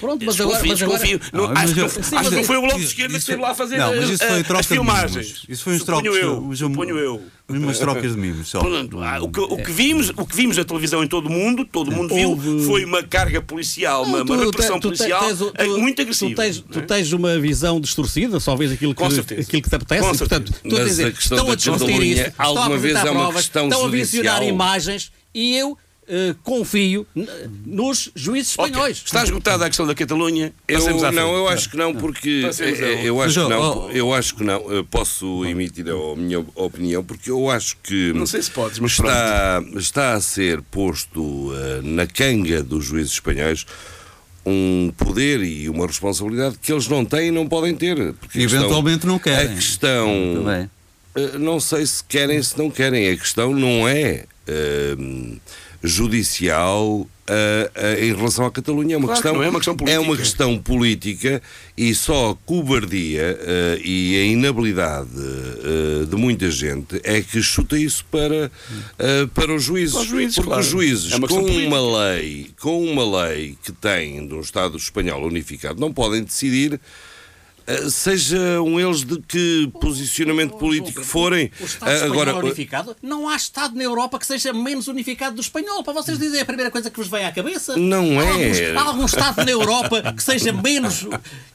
Pronto, 0.00 0.24
mas 0.24 0.40
agora- 0.40 0.62
mas 0.66 0.82
agora-. 0.82 1.02
Não, 1.32 1.42
Não, 1.42 1.48
mas 1.54 1.58
acho 1.64 1.74
que, 1.74 1.80
eu- 1.80 1.88
sim, 1.88 2.16
acho 2.16 2.30
que 2.30 2.44
foi 2.44 2.56
o 2.56 2.60
Bloco 2.60 2.76
de 2.76 2.82
isso- 2.82 2.92
Esquerda 2.92 3.12
que 3.12 3.18
isso- 3.18 3.30
esteve 3.30 3.42
lá 3.42 3.50
a 3.50 3.54
fazer 3.54 3.78
Não, 3.78 3.96
mas 3.96 4.10
isso 4.10 4.24
a- 4.24 4.28
foi 4.28 4.42
troca 4.44 4.60
as 4.60 4.66
de 4.66 4.74
filmagens. 4.74 5.42
Isso 5.48 5.64
foi 5.64 5.74
uns 5.74 5.78
Suponho 5.80 6.02
trocos. 6.02 6.20
eu, 6.20 6.48
os- 6.48 6.58
suponho 6.58 6.98
eu. 6.98 7.22
Umas 7.48 7.78
trocas 7.78 8.12
de 8.14 8.18
mimos 8.18 8.48
só. 8.48 8.60
Portanto, 8.60 8.98
ah, 9.00 9.18
o, 9.20 9.28
que, 9.30 9.40
o 9.40 9.56
que 9.58 9.70
vimos, 9.70 10.08
o 10.16 10.24
que 10.24 10.34
vimos 10.34 10.56
na 10.56 10.64
televisão 10.64 11.04
em 11.04 11.06
todo 11.06 11.26
o 11.26 11.30
mundo, 11.30 11.66
todo 11.66 11.88
o 11.90 11.94
mundo 11.94 12.14
viu, 12.14 12.30
Houve- 12.30 12.64
foi 12.64 12.84
uma 12.86 13.02
carga 13.02 13.42
policial, 13.42 14.04
uma, 14.04 14.22
uma 14.22 14.36
repressão 14.44 14.80
policial 14.80 15.20
tens 15.26 15.40
o- 15.42 15.52
eh, 15.56 15.64
tu- 15.66 15.78
muito 15.78 16.00
agressiva. 16.00 16.30
Tu 16.30 16.36
tens, 16.36 16.56
não 16.62 16.68
tu 16.68 16.78
é? 16.78 16.82
tens 16.82 17.12
uma 17.12 17.38
visão 17.38 17.78
distorcida, 17.78 18.40
só 18.40 18.56
vês 18.56 18.72
aquilo 18.72 18.94
que, 18.94 19.04
aquilo 19.04 19.44
que 19.44 19.68
te 19.68 19.74
apetece. 19.74 20.00
Com 20.08 20.14
e, 20.14 20.18
portanto, 20.18 20.52
tu 20.52 20.58
Mas 20.70 20.80
a 20.80 20.84
dizer, 20.84 21.08
estão 21.18 21.50
a 21.50 21.54
discutir 21.54 22.02
isso, 22.02 22.22
estão 22.22 22.56
a 22.62 22.66
apresentar 22.66 23.06
é 23.06 23.10
uma 23.10 23.20
provas, 23.20 23.42
questão 23.42 23.64
estão 23.68 23.84
a 23.84 23.88
visionar 23.90 24.34
judicial. 24.36 24.54
imagens 24.54 25.12
e 25.34 25.54
eu 25.56 25.76
eh, 26.08 26.34
confio 26.42 27.06
nos 27.64 28.10
juízes 28.14 28.50
espanhóis. 28.50 29.02
Está 29.04 29.22
esgotada 29.22 29.64
a 29.64 29.68
questão 29.68 29.86
da 29.86 29.94
Catalunha. 29.94 30.52
Eu, 30.66 31.12
não, 31.12 31.34
eu 31.34 31.48
acho 31.48 31.70
que 31.70 31.76
não, 31.76 31.94
porque 31.94 32.42
eh, 32.60 33.02
eu 33.04 33.22
acho 33.22 33.42
que 33.42 33.48
não, 33.48 33.90
eu 33.90 34.12
acho 34.12 34.34
que 34.34 34.44
não. 34.44 34.84
Posso 34.90 35.44
emitir 35.44 35.86
a 35.88 36.16
minha 36.16 36.44
opinião, 36.54 37.04
porque 37.04 37.30
eu 37.30 37.48
acho 37.48 37.76
que 37.82 38.12
Não 38.12 38.26
sei 38.26 38.42
se 38.42 38.50
podes, 38.50 38.78
mas 38.78 38.92
está, 38.92 39.62
está 39.76 40.14
a 40.14 40.20
ser 40.20 40.60
posto 40.62 41.52
eh, 41.54 41.80
na 41.82 42.06
canga 42.06 42.62
dos 42.62 42.84
juízes 42.84 43.12
espanhóis 43.12 43.64
um 44.44 44.92
poder 44.96 45.40
e 45.42 45.68
uma 45.68 45.86
responsabilidade 45.86 46.58
que 46.60 46.72
eles 46.72 46.88
não 46.88 47.04
têm 47.04 47.28
e 47.28 47.30
não 47.30 47.48
podem 47.48 47.74
ter. 47.74 48.12
Porque 48.14 48.40
Eventualmente 48.40 49.06
não 49.06 49.18
querem. 49.18 49.52
A 49.52 49.54
questão 49.54 50.08
Também. 50.34 50.70
Uh, 51.14 51.38
não 51.38 51.60
sei 51.60 51.86
se 51.86 52.02
querem, 52.04 52.42
se 52.42 52.58
não 52.58 52.70
querem. 52.70 53.08
A 53.10 53.16
questão 53.16 53.54
não 53.54 53.86
é 53.86 54.24
uh, 54.48 55.40
judicial 55.82 57.00
uh, 57.00 57.06
uh, 57.06 58.04
em 58.04 58.14
relação 58.14 58.46
à 58.46 58.50
Catalunha. 58.50 58.94
É 58.94 58.98
uma, 58.98 59.06
Claro 59.08 59.20
que 59.20 59.22
questão, 59.22 59.34
não 59.34 59.42
é 59.44 59.48
uma 59.48 59.58
questão 59.58 59.76
política. 59.76 60.00
uma 60.00 60.16
questão 60.16 60.58
política 60.58 61.42
e 61.76 61.94
só 61.94 62.30
a 62.30 62.34
cobardia 62.46 63.38
uh, 63.40 63.80
e 63.84 64.16
a 64.16 64.24
inabilidade 64.24 65.10
uh, 65.16 66.06
de 66.06 66.16
muita 66.16 66.50
gente 66.50 67.00
é 67.04 67.20
que 67.20 67.42
chuta 67.42 67.78
isso 67.78 68.04
para, 68.10 68.46
uh, 68.48 69.28
para 69.28 69.52
os 69.54 69.64
juízes. 69.64 69.94
Para 69.94 70.02
os 70.02 70.08
juízes, 70.08 70.34
Porque 70.36 70.46
claro. 70.48 70.60
os 70.62 70.66
juízes, 70.68 71.12
É 71.12 71.16
uma 71.16 71.28
com 71.28 71.40
política. 71.40 71.66
uma 71.68 71.98
lei, 72.04 72.50
com 72.60 72.84
uma 72.84 73.22
lei 73.24 73.56
que 73.62 73.72
têm 73.72 74.26
de 74.26 74.34
um 74.34 74.40
Estado 74.40 74.76
espanhol 74.76 75.24
unificado, 75.26 75.80
não 75.80 75.92
podem 75.92 76.22
decidir. 76.22 76.80
Uh, 77.80 77.90
Sejam 77.90 78.78
eles 78.80 79.04
de 79.04 79.18
que 79.20 79.70
posicionamento 79.80 80.56
político 80.56 81.02
forem. 81.04 81.50
O 81.60 81.64
Estado 81.64 81.92
espanhol 81.92 82.12
Agora, 82.12 82.36
unificado, 82.36 82.96
não 83.02 83.28
há 83.28 83.36
Estado 83.36 83.74
na 83.76 83.82
Europa 83.84 84.18
que 84.18 84.26
seja 84.26 84.52
menos 84.52 84.88
unificado 84.88 85.36
do 85.36 85.40
espanhol. 85.40 85.82
Para 85.82 85.92
vocês 85.94 86.18
dizem 86.18 86.38
é 86.38 86.42
a 86.42 86.46
primeira 86.46 86.70
coisa 86.70 86.90
que 86.90 86.96
vos 86.98 87.08
vem 87.08 87.24
à 87.24 87.32
cabeça. 87.32 87.76
Não 87.76 88.18
Há 88.18 88.24
é. 88.24 88.30
alguns- 88.30 88.60
Há 88.76 88.82
algum 88.82 89.04
Estado 89.04 89.44
na 89.44 89.50
Europa 89.50 90.12
que 90.12 90.22
seja 90.22 90.52
menos, 90.62 91.06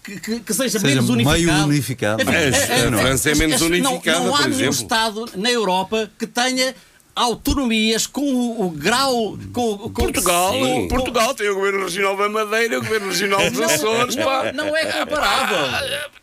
que, 0.04 0.20
que- 0.20 0.40
que 0.40 0.54
seja 0.54 0.80
Seja 0.80 0.86
menos 0.86 1.10
meio 1.10 1.30
unificado. 1.30 1.64
unificado. 1.68 2.22
Enfim, 2.24 2.32
A- 2.32 2.40
é- 2.40 2.46
a 2.46 2.78
é- 2.78 2.92
França 2.92 3.30
é 3.32 3.36
menos 3.36 3.60
não- 3.62 3.68
unificada, 3.68 4.20
Não, 4.20 4.36
há 4.36 4.38
por 4.40 4.50
nenhum 4.50 4.60
exemplo. 4.70 4.76
Estado 4.82 5.26
na 5.36 5.50
Europa 5.52 6.10
que 6.18 6.28
tenha 6.28 6.76
autonomias 7.18 8.06
com 8.08 8.22
o, 8.22 8.68
o 8.68 8.70
grau. 8.70 9.38
Com, 9.54 9.78
com, 9.78 9.90
Portugal, 9.90 10.54
com- 10.54 10.88
Portugal 10.88 11.34
tem 11.34 11.50
o 11.50 11.56
governo 11.56 11.84
regional 11.84 12.16
da 12.16 12.30
Madeira, 12.30 12.78
o 12.78 12.82
governo 12.82 13.08
regional 13.08 13.50
dos 13.50 13.60
Açores, 13.62 14.16
pá. 14.16 14.52
Não, 14.54 14.68
não 14.68 14.78
é 14.78 14.86
comparável. 14.86 15.58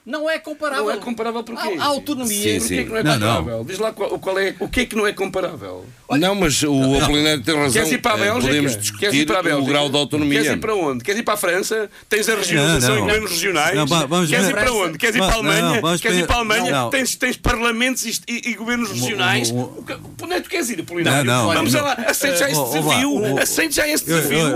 Não 0.06 0.30
é 0.30 0.38
comparável. 0.38 0.84
Não 0.84 0.90
é 0.92 0.96
comparável 0.98 1.42
porquê? 1.42 1.76
A, 1.78 1.84
autonomia. 1.84 2.34
Sim, 2.34 2.58
Porquê 2.60 2.76
sim. 2.76 2.84
que 2.84 2.90
não 2.90 2.96
é 2.98 3.02
Não, 3.02 3.18
não. 3.18 3.36
comparável? 3.36 3.64
Diz 3.64 3.78
lá 3.78 3.92
qual, 3.92 4.18
qual 4.18 4.38
é, 4.38 4.54
o 4.60 4.68
que 4.68 4.80
é 4.80 4.86
que 4.86 4.94
não 4.96 5.06
é 5.06 5.12
comparável? 5.12 5.84
Não, 6.10 6.34
mas 6.34 6.62
o 6.62 6.96
Apolinário 7.02 7.42
tem 7.42 7.54
razão. 7.56 7.72
Queres 7.72 7.92
ir 7.92 7.98
para 7.98 8.12
a 8.12 8.18
Eh, 8.18 8.20
Bélgica? 8.20 8.46
Podemos 8.46 8.72
Queres 8.72 8.86
ir 8.86 8.90
discutir 9.00 9.26
para 9.26 9.38
a 9.38 9.42
Bélgica? 9.42 9.62
o 9.64 9.66
grau 9.66 9.88
de 9.88 9.96
autonomia. 9.96 10.40
Queres 10.42 10.56
ir 10.56 10.60
para 10.60 10.74
onde? 10.74 11.04
Queres 11.04 11.20
ir 11.20 11.22
para 11.24 11.34
a 11.34 11.36
França? 11.38 11.90
Tens 12.08 12.28
a 12.28 12.34
regionalização 12.36 12.96
e 12.96 13.00
governos 13.00 13.30
regionais? 13.30 13.74
Não, 13.76 13.86
va- 13.86 14.06
vamos 14.06 14.28
Queres 14.30 14.48
ir 14.48 14.52
para 14.54 14.72
onde? 14.72 14.98
Queres 14.98 15.16
ir 15.16 15.18
para 15.20 15.28
a 15.28 15.34
Alemanha? 15.34 15.82
Queres 15.98 16.18
ir 16.18 16.26
para 16.26 16.36
a 16.36 16.38
Alemanha? 16.38 16.88
Tens, 16.90 17.16
tens 17.16 17.36
parlamentos 17.36 18.04
e, 18.04 18.50
e- 18.50 18.54
governos 18.54 18.90
regionais? 18.90 19.50
o- 19.50 19.54
O 19.78 19.84
que- 19.86 19.96
Onde 20.22 20.32
é 20.34 20.36
que 20.36 20.42
tu 20.42 20.50
queres 20.50 20.68
ir, 20.70 20.82
Apolinário? 20.84 21.24
Não, 21.24 21.46
não, 21.46 21.54
Vamos 21.54 21.72
não. 21.72 21.82
lá, 21.82 21.92
aceite 22.06 22.38
já 22.38 22.48
esse 22.50 22.58
Ó, 22.60 22.62
ó, 22.62 22.66
vá, 22.66 22.78
desafio. 22.80 23.38
Aceite 23.38 23.74
já 23.74 23.88
esse 23.88 24.10
eu- 24.10 24.16
desafio. 24.16 24.50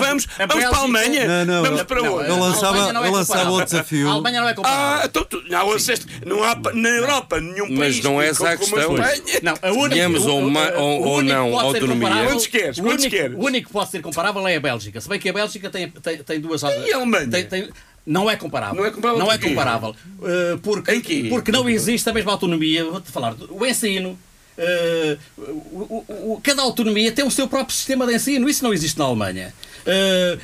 Vamos, 0.00 0.26
para 0.26 0.68
a 0.68 0.76
Alemanha? 0.78 1.26
Não, 1.26 1.44
não, 1.54 1.62
Vamos 1.62 1.82
para 1.84 2.02
Não, 2.02 2.14
onde? 2.18 2.28
Eu 2.28 2.34
a 2.34 2.38
lançava, 2.38 2.66
Alemanha 2.68 2.92
não 2.92 3.04
é 3.04 3.08
eu 3.08 3.12
lançava 3.12 3.38
comparável. 3.40 3.62
o 3.62 3.64
desafio. 3.64 4.08
A 4.08 4.12
Alemanha 4.12 4.40
não 4.40 4.48
é 4.48 4.54
comparável. 4.54 5.00
Ah, 5.02 5.02
então 5.06 5.24
tu, 5.24 5.42
não, 5.48 5.72
assiste, 5.72 6.06
não 6.26 6.42
há 6.42 6.56
na 6.74 6.88
Europa 6.88 7.40
nenhum 7.40 7.66
Mas 7.70 7.78
país 7.78 8.00
não 8.02 8.20
é 8.22 8.28
essa 8.28 8.48
a 8.50 8.56
questão. 8.56 8.94
Não, 9.42 9.54
a 9.62 9.72
única, 9.72 9.88
Tenhamos 9.94 10.26
o- 10.26 10.30
ou 10.34 11.22
não 11.22 11.58
autonomia. 11.58 11.94
comparável- 12.08 12.28
Quantos 12.30 12.46
queres? 12.46 12.78
o 12.78 12.82
Quantos 12.82 13.04
único- 13.04 13.16
queres? 13.16 13.36
O 13.36 13.40
único 13.40 13.66
que 13.68 13.72
pode 13.72 13.90
ser 13.90 14.00
comparável 14.02 14.46
é 14.48 14.56
a 14.56 14.60
Bélgica. 14.60 15.00
Se 15.00 15.08
bem 15.08 15.18
que 15.18 15.28
a 15.28 15.32
Bélgica 15.32 15.70
tem, 15.70 15.88
tem, 15.90 16.18
tem 16.18 16.40
duas. 16.40 16.62
E 16.62 16.92
a 16.92 16.96
Alemanha? 16.96 17.28
Tem- 17.28 17.44
tem- 17.46 17.68
não 18.06 18.30
é 18.30 18.36
comparável. 18.36 18.76
Não 18.80 18.86
é 18.86 18.90
comparável 18.90 19.18
Não 19.24 19.32
é 19.32 19.38
comparável. 19.38 19.94
Uh, 20.18 20.58
porque, 20.62 21.26
porque 21.28 21.52
não 21.52 21.68
existe 21.68 22.08
a 22.08 22.12
mesma 22.12 22.32
autonomia. 22.32 22.84
Vou-te 22.84 23.10
falar. 23.10 23.34
O 23.50 23.64
ensino. 23.66 24.18
Uh, 24.60 25.18
o- 25.38 26.04
o- 26.34 26.40
cada 26.42 26.62
autonomia 26.62 27.10
tem 27.12 27.24
o 27.24 27.30
seu 27.30 27.48
próprio 27.48 27.74
sistema 27.76 28.06
de 28.06 28.14
ensino. 28.14 28.48
Isso 28.48 28.62
não 28.62 28.72
existe 28.72 28.98
na 28.98 29.04
Alemanha. 29.06 29.52
Uh, 29.86 30.38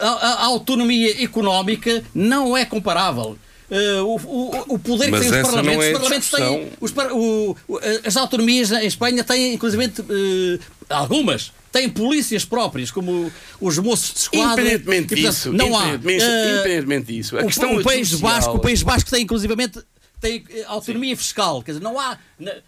a, 0.00 0.06
a- 0.06 0.28
a- 0.28 0.44
autonomia 0.44 1.22
económica 1.22 2.02
não 2.14 2.56
é 2.56 2.64
comparável. 2.64 3.36
Uh, 3.70 4.04
o, 4.04 4.74
o- 4.74 4.78
poder 4.78 5.10
Mas 5.10 5.24
que 5.24 5.30
têm 5.30 5.40
os 5.42 5.48
parlamentos, 5.48 5.84
é 5.84 5.88
os 5.88 5.98
parlamentos 5.98 6.30
têm, 6.30 6.68
os 6.80 6.92
as 8.06 8.16
autonomias 8.16 8.70
em 8.72 8.86
Espanha 8.86 9.24
têm, 9.24 9.54
inclusive, 9.54 9.90
algumas 10.88 11.50
têm 11.72 11.88
polícias 11.88 12.44
próprias, 12.44 12.90
como 12.90 13.32
os 13.60 13.78
moços 13.78 14.12
de 14.12 14.18
esquadra. 14.20 14.62
Independentemente 14.62 15.14
E, 15.14 15.22
portanto, 15.22 15.32
disso, 15.32 15.52
não 15.52 15.76
há. 15.76 15.88
independentemente, 15.88 16.24
eh, 16.24 16.52
independentemente 16.52 17.12
disso, 17.12 17.36
a 17.38 17.42
o, 17.42 17.46
questão 17.46 17.74
o 17.76 17.82
País 17.82 18.08
social- 18.10 18.32
Basco, 18.32 18.54
o 18.56 18.60
País 18.60 18.82
Basco 18.82 19.10
tem, 19.10 19.22
inclusivamente, 19.22 19.80
tem 20.24 20.42
eh, 20.48 20.64
autonomia 20.66 21.14
fiscal. 21.16 21.62
Quer 21.62 21.72
dizer, 21.72 21.84
não 21.84 22.00
há, 22.00 22.16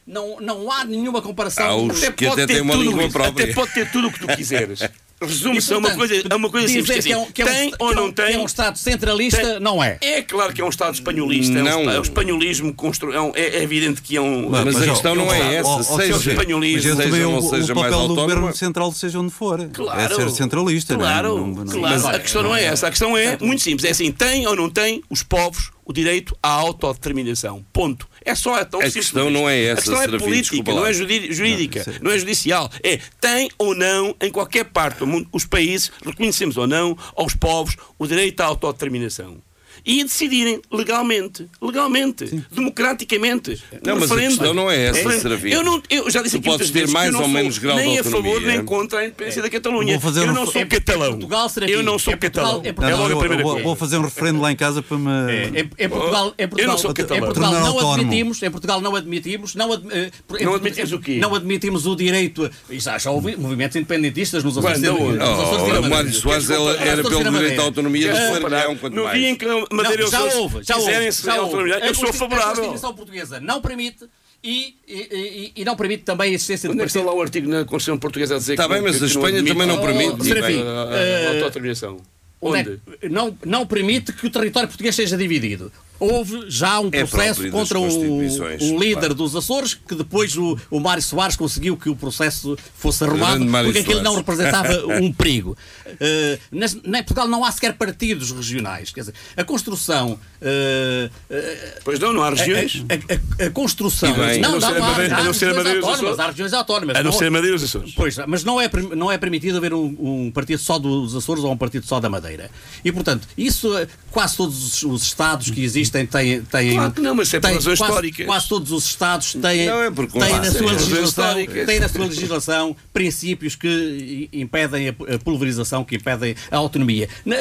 não, 0.07 0.39
não 0.41 0.71
há 0.71 0.85
nenhuma 0.85 1.23
comparação. 1.23 1.67
Há 1.67 1.75
os 1.75 2.03
Até 2.03 2.13
que 2.13 2.27
pode 2.27 2.43
até 2.43 2.53
ter 2.53 2.61
têm 2.61 2.63
uma 2.63 2.75
língua 2.75 3.05
isso, 3.05 3.13
própria. 3.13 3.45
Até 3.45 3.55
pode 3.55 3.73
ter 3.73 3.91
tudo 3.91 4.09
o 4.09 4.13
que 4.13 4.21
tu 4.21 4.27
quiseres. 4.29 4.81
Resume-se 5.21 5.71
E, 5.71 5.75
a 5.75 5.79
uma 5.79 5.89
portanto, 5.89 6.09
coisa, 6.09 6.25
a 6.29 6.37
uma 6.37 6.51
coisa 6.51 6.69
simples. 6.69 6.97
que 6.97 7.03
que 7.03 7.09
é 7.09 7.13
é 7.15 7.19
um- 7.19 7.23
assim, 7.23 7.33
que 7.33 7.43
é 7.43 7.45
um- 7.45 7.49
tem 7.49 7.75
ou 7.79 7.93
é 7.93 7.95
não 7.95 8.13
tem? 8.13 8.27
que 8.27 8.33
é 8.35 8.39
um 8.39 8.45
Estado 8.45 8.77
centralista, 8.79 9.41
Tem- 9.41 9.61
não 9.61 9.83
é. 9.83 9.99
É 10.03 10.21
claro 10.23 10.53
que 10.53 10.61
é 10.61 10.65
um 10.65 10.69
Estado 10.69 10.93
espanholista. 10.95 11.53
Não. 11.55 11.67
É, 11.69 11.77
um, 11.77 11.91
é 11.91 11.99
o 11.99 12.03
espanholismo 12.03 12.75
constru... 12.75 13.13
é, 13.13 13.21
um- 13.21 13.33
é 13.35 13.63
evidente 13.63 14.03
que 14.03 14.17
é 14.17 14.21
um. 14.21 14.51
Mas 14.51 14.65
Mas, 14.67 14.77
a 14.77 14.79
ó, 14.81 14.93
questão 14.93 15.15
não 15.15 15.33
é 15.33 15.55
essa. 15.57 15.69
ó, 15.69 15.77
ó, 15.79 15.83
seja, 15.83 16.19
seja, 16.19 16.31
espanholismo, 16.33 16.97
seja 16.97 17.17
é 17.17 17.27
ou 17.27 17.33
o, 17.33 17.41
não 17.41 17.51
seja 17.51 17.73
o 17.73 17.77
mais 17.77 17.91
papel 17.91 17.91
do 17.91 17.95
autónoma. 18.13 18.23
governo 18.35 18.55
central, 18.57 18.93
seja 18.93 19.19
onde 19.19 19.33
for. 19.33 19.67
Claro, 19.73 20.01
é 20.01 20.17
ser 20.17 20.31
centralista. 20.31 20.95
Claro, 20.95 21.29
não 21.29 21.37
é? 21.37 21.41
Não- 21.41 21.47
não- 21.65 21.65
claro. 21.65 21.81
Mas, 22.03 22.05
a 22.05 22.19
questão 22.19 22.43
não 22.43 22.55
é 22.55 22.65
essa. 22.65 22.87
A 22.87 22.91
questão 22.91 23.17
é 23.17 23.39
muito 23.41 23.63
simples. 23.63 23.85
É 23.89 23.93
assim: 23.93 24.13
tem 24.13 24.47
ou 24.47 24.55
não 24.55 24.69
tem 24.69 25.03
os 25.09 25.23
povos 25.23 25.71
o 25.85 25.93
direito 25.93 26.37
à 26.43 26.51
autodeterminação? 26.51 27.65
Ponto. 27.73 28.07
É 28.27 28.35
só 28.35 28.63
tão 28.65 28.81
A 28.81 28.85
simples. 28.85 29.07
questão 29.07 29.31
não 29.31 29.49
é 29.49 29.63
essa, 29.67 29.73
A 29.73 29.77
questão 29.77 30.03
é 30.03 30.05
Serafim, 30.05 30.25
política, 30.25 30.73
não 30.75 30.85
é 30.85 30.93
jurídica, 30.93 31.87
não, 32.03 32.11
é 32.11 32.19
judicial. 32.19 32.71
É 32.83 32.99
tem 33.21 33.49
ou 33.57 33.75
não, 33.75 34.15
em 34.21 34.31
qualquer 34.31 34.65
parte 34.65 34.99
do 34.99 35.07
mundo, 35.07 35.29
os 35.33 35.45
países 35.45 35.93
reconhecemos 36.05 36.57
ou 36.57 36.67
não 36.67 36.99
aos 37.15 37.35
povos 37.35 37.77
o 37.97 38.07
direito 38.07 38.41
à 38.41 38.47
autodeterminação. 38.47 39.46
E 39.87 40.01
a 40.01 40.05
decidirem 40.05 40.61
legalmente, 40.73 41.47
legalmente, 41.63 42.43
democraticamente. 42.51 43.63
Não, 43.85 43.95
no 43.95 44.01
mas 44.01 44.11
a 44.13 44.17
questão 44.17 44.53
não 44.55 44.71
é 44.71 44.87
essa, 44.87 44.99
referendo. 44.99 45.23
Serafim. 45.23 45.49
Eu, 45.49 45.63
não, 45.63 45.83
eu 45.89 46.11
já 46.11 46.23
disse 46.23 46.37
Tu 46.37 46.41
aqui 46.41 46.49
podes 46.51 46.71
ter 46.71 46.81
vezes 46.81 46.93
mais 46.93 47.07
eu 47.07 47.13
não 47.13 47.21
ou 47.21 47.25
sou 47.27 47.35
menos 47.35 47.59
grau 47.59 47.77
de 47.77 47.83
nem 47.83 47.99
a 47.99 48.05
favor 48.05 48.17
autonomia. 48.27 48.49
nem 48.49 48.65
contra 48.65 48.99
a 48.99 49.05
independência 49.05 49.43
da 49.43 49.49
Catalunha. 49.51 49.93
Vou 49.93 50.01
fazer 50.01 50.21
eu 50.27 50.31
um- 50.31 50.35
não 50.35 50.47
sou 50.47 50.61
Em 50.63 50.67
catalão. 50.67 51.11
Portugal, 51.13 51.51
eu 51.69 51.83
não 51.85 51.99
sou 51.99 52.13
em 52.13 52.17
Portugal- 52.17 52.61
catalão. 52.61 52.63
em 52.65 52.69
É 52.69 52.73
Não, 52.73 52.91
não, 52.91 52.99
logo 52.99 53.07
a 53.07 53.11
eu, 53.13 53.19
primeira 53.19 53.41
eu 53.43 53.45
vou, 53.45 53.53
coisa. 53.55 53.65
vou 53.69 53.77
fazer 53.77 53.97
um 53.99 54.03
referendo 54.03 54.41
lá 54.41 54.51
em 54.53 54.57
casa 54.57 54.83
para 54.83 54.99
me. 54.99 55.11
É, 55.33 55.61
Em, 55.61 55.85
em 55.85 55.89
Portugal, 55.89 56.35
em 56.37 56.49
Portugal, 56.49 56.73
não 56.73 56.79
sou 56.79 56.91
em 56.91 56.95
catalão. 56.95 57.21
Portugal 57.25 57.51
Tornar 57.53 57.67
não 57.71 57.91
admitimos, 57.93 58.43
em 58.43 58.51
Portugal 58.51 58.81
não 58.81 58.97
admitimos, 58.97 59.55
não, 59.55 59.73
ad- 59.73 59.87
eh, 59.93 60.11
em- 60.41 60.45
Não 60.45 60.55
admitimos 60.55 60.93
o 60.93 60.99
quê? 60.99 61.19
Não 61.21 61.35
admitimos 61.35 61.87
o 61.87 61.95
direito. 61.95 62.45
a- 62.45 62.51
Já, 62.75 62.99
já 62.99 63.11
houve 63.13 63.37
movimentos 63.37 63.77
independentistas 63.77 64.43
nos 64.43 64.59
Açores 64.59 64.81
Quando? 64.81 65.13
de 65.13 65.77
Oh. 65.79 65.89
Mário 65.89 66.13
Soares 66.13 66.51
era 66.51 67.03
pelo 67.03 67.31
direito 67.31 67.61
à 67.61 67.65
autonomia 67.65 68.13
do 68.13 68.35
comparar? 68.35 68.67
quanto 68.77 68.95
No 68.95 69.05
mais. 69.05 69.19
dia 69.19 69.31
em 69.31 69.35
que 69.37 69.47
Não, 69.83 70.07
já 70.09 70.25
houve, 70.25 70.63
já 70.65 70.75
quiserem 70.75 71.07
houve, 71.07 71.13
ser 71.13 71.27
já 71.27 71.33
houve. 71.35 71.45
autonomia, 71.45 71.75
eu 71.75 71.91
A 71.91 71.95
sou 71.95 72.05
Consti- 72.05 72.07
A 72.09 72.13
favorável. 72.19 72.55
Constituição 72.57 72.95
portuguesa 72.95 73.41
não 73.41 73.61
permite 73.61 74.05
e, 74.45 74.75
e, 74.87 74.95
e- 74.95 75.53
e 75.57 75.65
não 75.65 75.75
permite 75.77 76.05
também 76.05 76.31
a 76.31 76.35
existência 76.35 76.69
Onde 76.71 76.77
de 76.79 76.83
é 76.83 76.87
que 76.87 76.91
está 76.99 77.03
lá 77.09 77.15
o 77.15 77.21
artigo 77.23 77.49
na 77.49 77.65
Constituição 77.65 77.99
Portuguesa 77.99 78.37
a 78.37 78.39
dizer 78.39 78.53
Está 78.55 78.65
que 78.65 78.73
bem, 78.75 78.83
mas 78.83 79.03
a 79.03 79.07
Espanha 79.07 79.39
admite 79.39 79.53
também 79.53 79.67
não 79.67 79.81
permite, 79.81 80.21
a- 80.21 80.25
Serafim, 80.25 80.63
a- 80.63 80.65
a- 80.95 80.97
eh, 80.97 81.27
a 81.27 81.31
autodeterminação. 81.31 82.01
Onde 82.41 82.59
é 82.59 82.61
Onde? 82.63 82.81
não, 83.15 83.39
não 83.45 83.67
permite 83.67 84.13
que 84.13 84.27
o 84.27 84.31
território 84.31 84.69
português 84.69 84.95
seja 84.95 85.17
dividido. 85.17 85.73
Houve 85.99 86.45
já 86.49 86.79
um 86.81 86.89
É 86.93 87.05
processo 87.05 87.43
das 87.43 87.51
contra 87.51 87.79
o, 87.79 87.85
o 87.87 88.79
líder 88.79 88.95
claro. 89.01 89.15
dos 89.15 89.35
Açores, 89.35 89.75
que 89.75 89.95
depois 89.95 90.37
o, 90.37 90.59
o 90.71 90.79
Mário 90.81 91.03
Soares 91.03 91.37
conseguiu 91.37 91.77
que 91.77 91.89
o 91.89 91.97
processo 91.97 92.57
fosse 92.77 93.03
arrumado, 93.05 93.45
porque 93.65 93.79
aquilo 93.79 94.03
não 94.03 94.15
representava 94.17 94.73
um 95.01 95.13
perigo. 95.13 95.57
Uh, 95.87 96.39
na- 96.85 96.99
em 96.99 97.03
Portugal 97.03 97.29
não 97.29 97.45
há 97.45 97.51
sequer 97.53 97.75
partidos 97.75 98.31
regionais. 98.33 98.91
Quer 98.91 99.01
dizer, 99.01 99.15
a 99.37 99.45
construção. 99.45 100.13
uh, 100.13 101.07
uh, 101.07 101.81
Pois 101.85 101.99
não, 101.99 102.13
não 102.13 102.23
há 102.23 102.31
regiões. 102.31 102.85
a, 102.89 103.45
a- 103.45 103.47
a 103.47 103.51
construção. 103.51 104.11
E 104.11 104.13
bem, 104.15 104.41
não, 104.41 104.51
a 104.51 104.53
não 104.53 104.61
não, 104.61 104.69
ser 104.69 104.81
a 104.83 104.85
há, 105.17 105.19
a 105.21 105.25
não 105.25 105.33
ser 105.35 105.47
a 105.49 105.63
regiões 105.63 105.85
autónomas, 105.85 106.19
há 106.19 106.27
regiões 106.27 106.53
autónomas. 106.53 106.97
A 106.97 107.03
não 107.03 107.11
Não- 107.11 107.19
ser 107.19 107.31
Madeira 107.31 107.55
e 107.55 107.57
os 107.57 107.65
Açores. 107.65 107.93
Pois, 107.95 108.17
mas 108.27 108.45
não 108.45 108.61
é, 108.61 108.69
não 108.95 109.11
é 109.11 109.17
permitido 109.19 109.57
haver 109.59 109.73
um, 109.73 109.97
um 109.99 110.31
partido 110.31 110.59
só 110.59 110.79
dos 110.79 111.15
Açores 111.17 111.43
ou 111.45 111.53
um 111.53 111.57
partido 111.57 111.87
só 111.87 112.01
da 112.01 112.09
Madeira. 112.11 112.51
E, 112.85 112.93
portanto, 112.93 113.27
isso, 113.39 113.71
quase 114.11 114.37
todos 114.37 114.63
os, 114.75 114.83
os 114.83 115.03
Estados 115.03 115.51
que 115.51 115.63
existem 115.63 115.86
têm. 115.91 116.07
têm 116.07 116.73
Claro 116.75 116.93
que 116.93 117.01
não, 117.01 117.15
mas 117.15 117.33
é 117.33 117.41
por 117.41 117.55
razões 117.55 117.79
quase, 117.79 117.93
históricas. 117.93 118.27
Quase 118.27 118.49
todos 118.49 118.73
os 118.73 118.85
Estados 118.87 119.33
têm, 119.35 119.67
Não, 119.67 119.83
é 119.83 119.91
têm, 119.91 120.33
na 120.33 120.51
sua 120.51 120.71
É 120.71 120.73
razões 120.73 120.89
legislação, 120.91 121.35
têm 121.67 121.81
na 121.81 121.89
sua 121.89 122.05
legislação 122.07 122.77
princípios 122.93 123.55
que 123.55 124.29
impedem 124.33 124.89
a, 124.89 124.93
pulverização, 125.19 125.85
que 125.85 125.97
impedem 125.97 126.35
a 126.51 126.57
autonomia. 126.57 127.09
Na, 127.25 127.37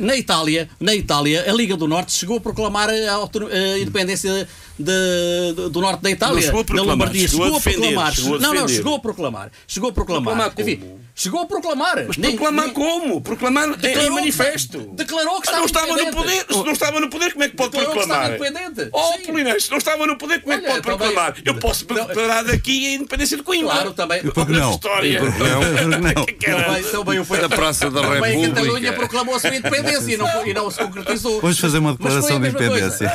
na 0.00 0.16
Itália, 0.16 0.68
na 0.78 0.94
Itália, 0.94 1.44
a 1.48 1.52
Liga 1.52 1.76
do 1.76 1.86
Norte 1.88 2.12
chegou 2.12 2.36
a 2.38 2.40
proclamar 2.40 2.88
a, 2.90 2.92
a 2.94 3.78
independência 3.78 4.46
de- 4.78 5.52
do- 5.54 5.70
do 5.70 5.80
norte 5.80 6.00
da 6.02 6.10
Itália. 6.10 6.34
Não 6.36 6.42
chegou 6.42 6.60
a 6.60 6.62
na 6.62 6.66
proclamar, 6.66 6.92
Lombardia. 6.96 7.28
chegou 7.28 7.44
a 7.44 7.46
Chegou 7.46 7.58
a 7.58 7.60
proclamar. 7.60 8.14
chegou 8.14 8.34
a 8.34 8.38
Não, 8.38 8.54
não, 8.54 8.68
chegou 8.68 8.94
a 8.94 8.98
proclamar. 8.98 9.52
Chegou 9.66 9.90
a 9.90 9.92
proclamar. 9.92 10.34
Proclamar? 10.52 10.54
Enfim, 10.60 10.82
chegou 11.20 11.40
a 11.42 11.46
proclamar. 11.46 12.04
Mas 12.08 12.16
Nem- 12.16 12.32
proclamar 12.36 12.66
nem- 12.66 12.74
como? 12.74 13.20
Proclamar 13.20 13.68
em- 13.68 13.72
em 13.72 13.76
Declarou- 13.76 14.12
manifesto. 14.14 14.78
Declarou 14.94 15.40
que 15.40 15.48
Ah, 15.48 15.52
estava 15.52 15.58
não 15.60 15.66
estava 15.66 15.86
no 16.04 16.10
poder. 16.12 16.46
Se 16.48 16.64
não 16.64 16.72
estava 16.72 17.00
no 17.00 17.10
poder, 17.10 17.32
como 17.32 17.44
é 17.44 17.48
que 17.48 17.56
pode 17.56 17.70
Declarou 17.72 17.92
que 17.92 17.98
proclamar? 18.06 18.32
estava 18.32 18.48
independente. 18.48 18.90
Oh. 18.92 19.18
Polinéis, 19.26 19.64
se 19.64 19.70
não 19.70 19.78
estava 19.78 20.06
no 20.06 20.16
poder, 20.16 20.40
como 20.40 20.52
é 20.52 20.56
que 20.58 20.66
pode 20.66 20.80
também- 20.82 20.98
proclamar? 20.98 21.34
Eu 21.44 21.54
posso 21.56 21.86
Não. 21.88 22.06
declarar 22.06 22.42
daqui 22.44 22.86
a 22.86 22.94
independência 22.94 23.36
de 23.36 23.42
Coimbra. 23.42 23.72
Claro, 23.74 23.92
também. 23.92 24.22
Por 24.22 24.46
que 24.46 24.52
não? 24.52 24.70
História. 24.72 25.08
E 25.08 25.18
por 25.18 25.32
que 25.34 25.38
não? 25.42 25.98
Não. 26.00 26.24
Que 26.30 26.32
caralho. 26.34 26.64
Também, 26.84 26.90
também 26.90 27.18
o 27.20 27.24
Da 27.40 27.48
Praça 27.48 27.90
da 27.90 28.00
Também 28.02 28.18
a 28.18 28.26
República. 28.26 28.54
Catalunha 28.54 28.92
proclamou 28.92 29.34
a 29.34 29.40
sua 29.40 29.54
independência 29.56 30.12
e 30.14 30.16
não, 30.16 30.46
e 30.46 30.54
não 30.54 30.70
se 30.70 30.78
concretizou. 30.78 31.40
Vamos 31.40 31.58
fazer 31.58 31.78
uma 31.78 31.96
foi 31.96 32.06
a 32.06 32.08
declaração 32.14 32.40
de 32.40 32.48
independência. 32.48 33.12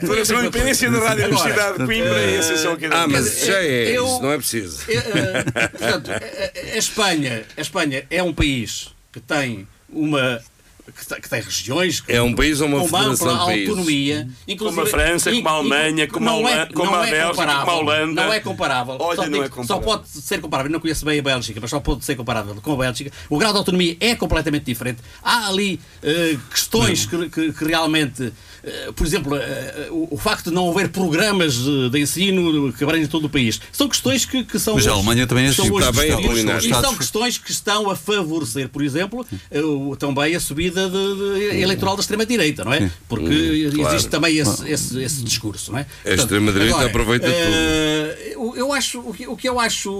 Declaração 0.00 0.36
de 0.40 0.46
independência 0.46 0.90
da 0.90 0.98
Rádio 0.98 1.24
Universidade 1.26 1.78
de 1.78 1.84
Coimbra 1.86 2.20
é 2.20 2.38
essencial 2.38 2.76
que 2.76 2.86
Ah, 2.86 3.06
mas 3.08 3.44
já 3.44 3.62
é, 3.62 3.94
isso 3.94 4.22
não 4.22 4.32
é 4.32 4.36
preciso. 4.36 4.78
Eh, 4.88 4.94
eh, 4.96 5.68
portanto, 5.68 6.10
a, 6.10 6.14
a- 6.14 6.74
a 6.74 6.78
Espanha, 6.78 7.43
a 7.56 7.60
Espanha 7.60 8.04
é 8.10 8.22
um 8.22 8.32
país 8.32 8.94
que 9.12 9.20
tem 9.20 9.66
uma 9.88 10.42
que 10.92 11.06
tem, 11.06 11.20
que 11.20 11.30
tem 11.30 11.40
regiões 11.40 12.00
que- 12.00 12.12
É 12.12 12.20
um 12.20 12.34
país 12.34 12.60
ou 12.60 12.68
uma 12.68 12.84
federação 12.84 13.38
de 13.38 13.44
países? 13.46 13.68
autonomia, 13.68 14.28
inclusive, 14.46 14.80
Como 14.82 14.86
a 14.86 14.90
França, 14.90 15.30
in- 15.30 15.36
como 15.36 15.48
a 15.48 15.52
Alemanha, 15.52 16.06
como 16.08 16.28
a 16.28 16.32
não 16.32 16.48
é- 16.48 16.52
Holan- 16.54 16.68
como 16.74 16.90
não 16.90 16.94
a 17.00 17.06
é 17.06 17.10
Bélgica, 17.10 17.28
comparável, 17.30 17.64
como 17.64 17.70
a 17.90 17.94
Holanda. 17.94 18.24
Não 18.26 18.32
é 18.32 18.40
comparável. 18.40 18.96
Olha, 18.98 19.16
só, 19.16 19.26
não 19.28 19.42
é 19.42 19.48
comparável. 19.48 19.66
só 19.66 19.78
pode 19.78 20.08
ser 20.08 20.40
comparável. 20.40 20.70
Não 20.72 20.80
conheço 20.80 21.04
bem 21.04 21.18
a 21.18 21.22
Bélgica, 21.22 21.58
mas 21.60 21.70
só 21.70 21.80
pode 21.80 22.04
ser 22.04 22.16
comparável 22.16 22.54
com 22.62 22.72
a 22.72 22.76
Bélgica. 22.76 23.10
O 23.30 23.38
grau 23.38 23.52
de 23.52 23.58
autonomia 23.58 23.96
é 24.00 24.14
completamente 24.14 24.64
diferente. 24.64 24.98
Há 25.22 25.48
ali 25.48 25.80
eh, 26.02 26.36
questões 26.50 27.06
que, 27.06 27.28
que- 27.30 27.52
que 27.52 27.64
realmente, 27.64 28.32
eh, 28.62 28.92
por 28.94 29.06
exemplo, 29.06 29.36
eh, 29.36 29.88
o, 29.90 30.08
o 30.14 30.18
facto 30.18 30.50
de 30.50 30.54
não 30.54 30.70
haver 30.70 30.88
programas 30.90 31.54
de, 31.54 31.90
de 31.90 31.98
ensino 32.00 32.72
que 32.72 32.84
abrangem 32.84 33.06
todo 33.06 33.24
o 33.24 33.30
país, 33.30 33.60
são 33.72 33.88
questões 33.88 34.24
que, 34.24 34.44
que 34.44 34.58
são. 34.58 34.74
Mas 34.74 34.86
a 34.86 34.90
hoje- 34.90 34.98
Alemanha 34.98 35.26
também 35.26 35.46
é 35.46 35.48
assim. 35.48 35.74
Está 35.74 35.92
bem. 35.92 36.10
Apolinário. 36.12 36.66
E 36.68 36.74
são 36.74 36.94
questões 36.96 37.38
que 37.38 37.50
estão 37.50 37.90
a 37.90 37.96
favorecer, 37.96 38.68
por 38.68 38.82
exemplo, 38.82 39.24
o- 39.50 39.96
também 39.96 40.34
a 40.36 40.40
subida 40.40 40.73
de- 40.74 41.50
de- 41.50 41.60
eleitoral 41.62 41.96
da 41.96 42.00
extrema-direita, 42.00 42.64
não 42.64 42.72
é? 42.72 42.90
Porque 43.08 43.32
existe 43.32 43.76
claro. 43.80 44.04
também 44.08 44.36
esse, 44.36 44.68
esse- 44.70 45.02
esse 45.02 45.22
discurso, 45.22 45.72
não 45.72 45.78
é? 45.78 45.86
A 46.04 46.10
extrema-direita 46.10 46.84
aproveita 46.86 47.26
eh, 47.28 48.32
eu- 48.34 48.54
Eu 48.56 48.72
acho, 48.72 49.00
o 49.00 49.12
que, 49.12 49.26
o 49.26 49.36
que 49.36 49.48
eu 49.48 49.58
acho 49.60 49.90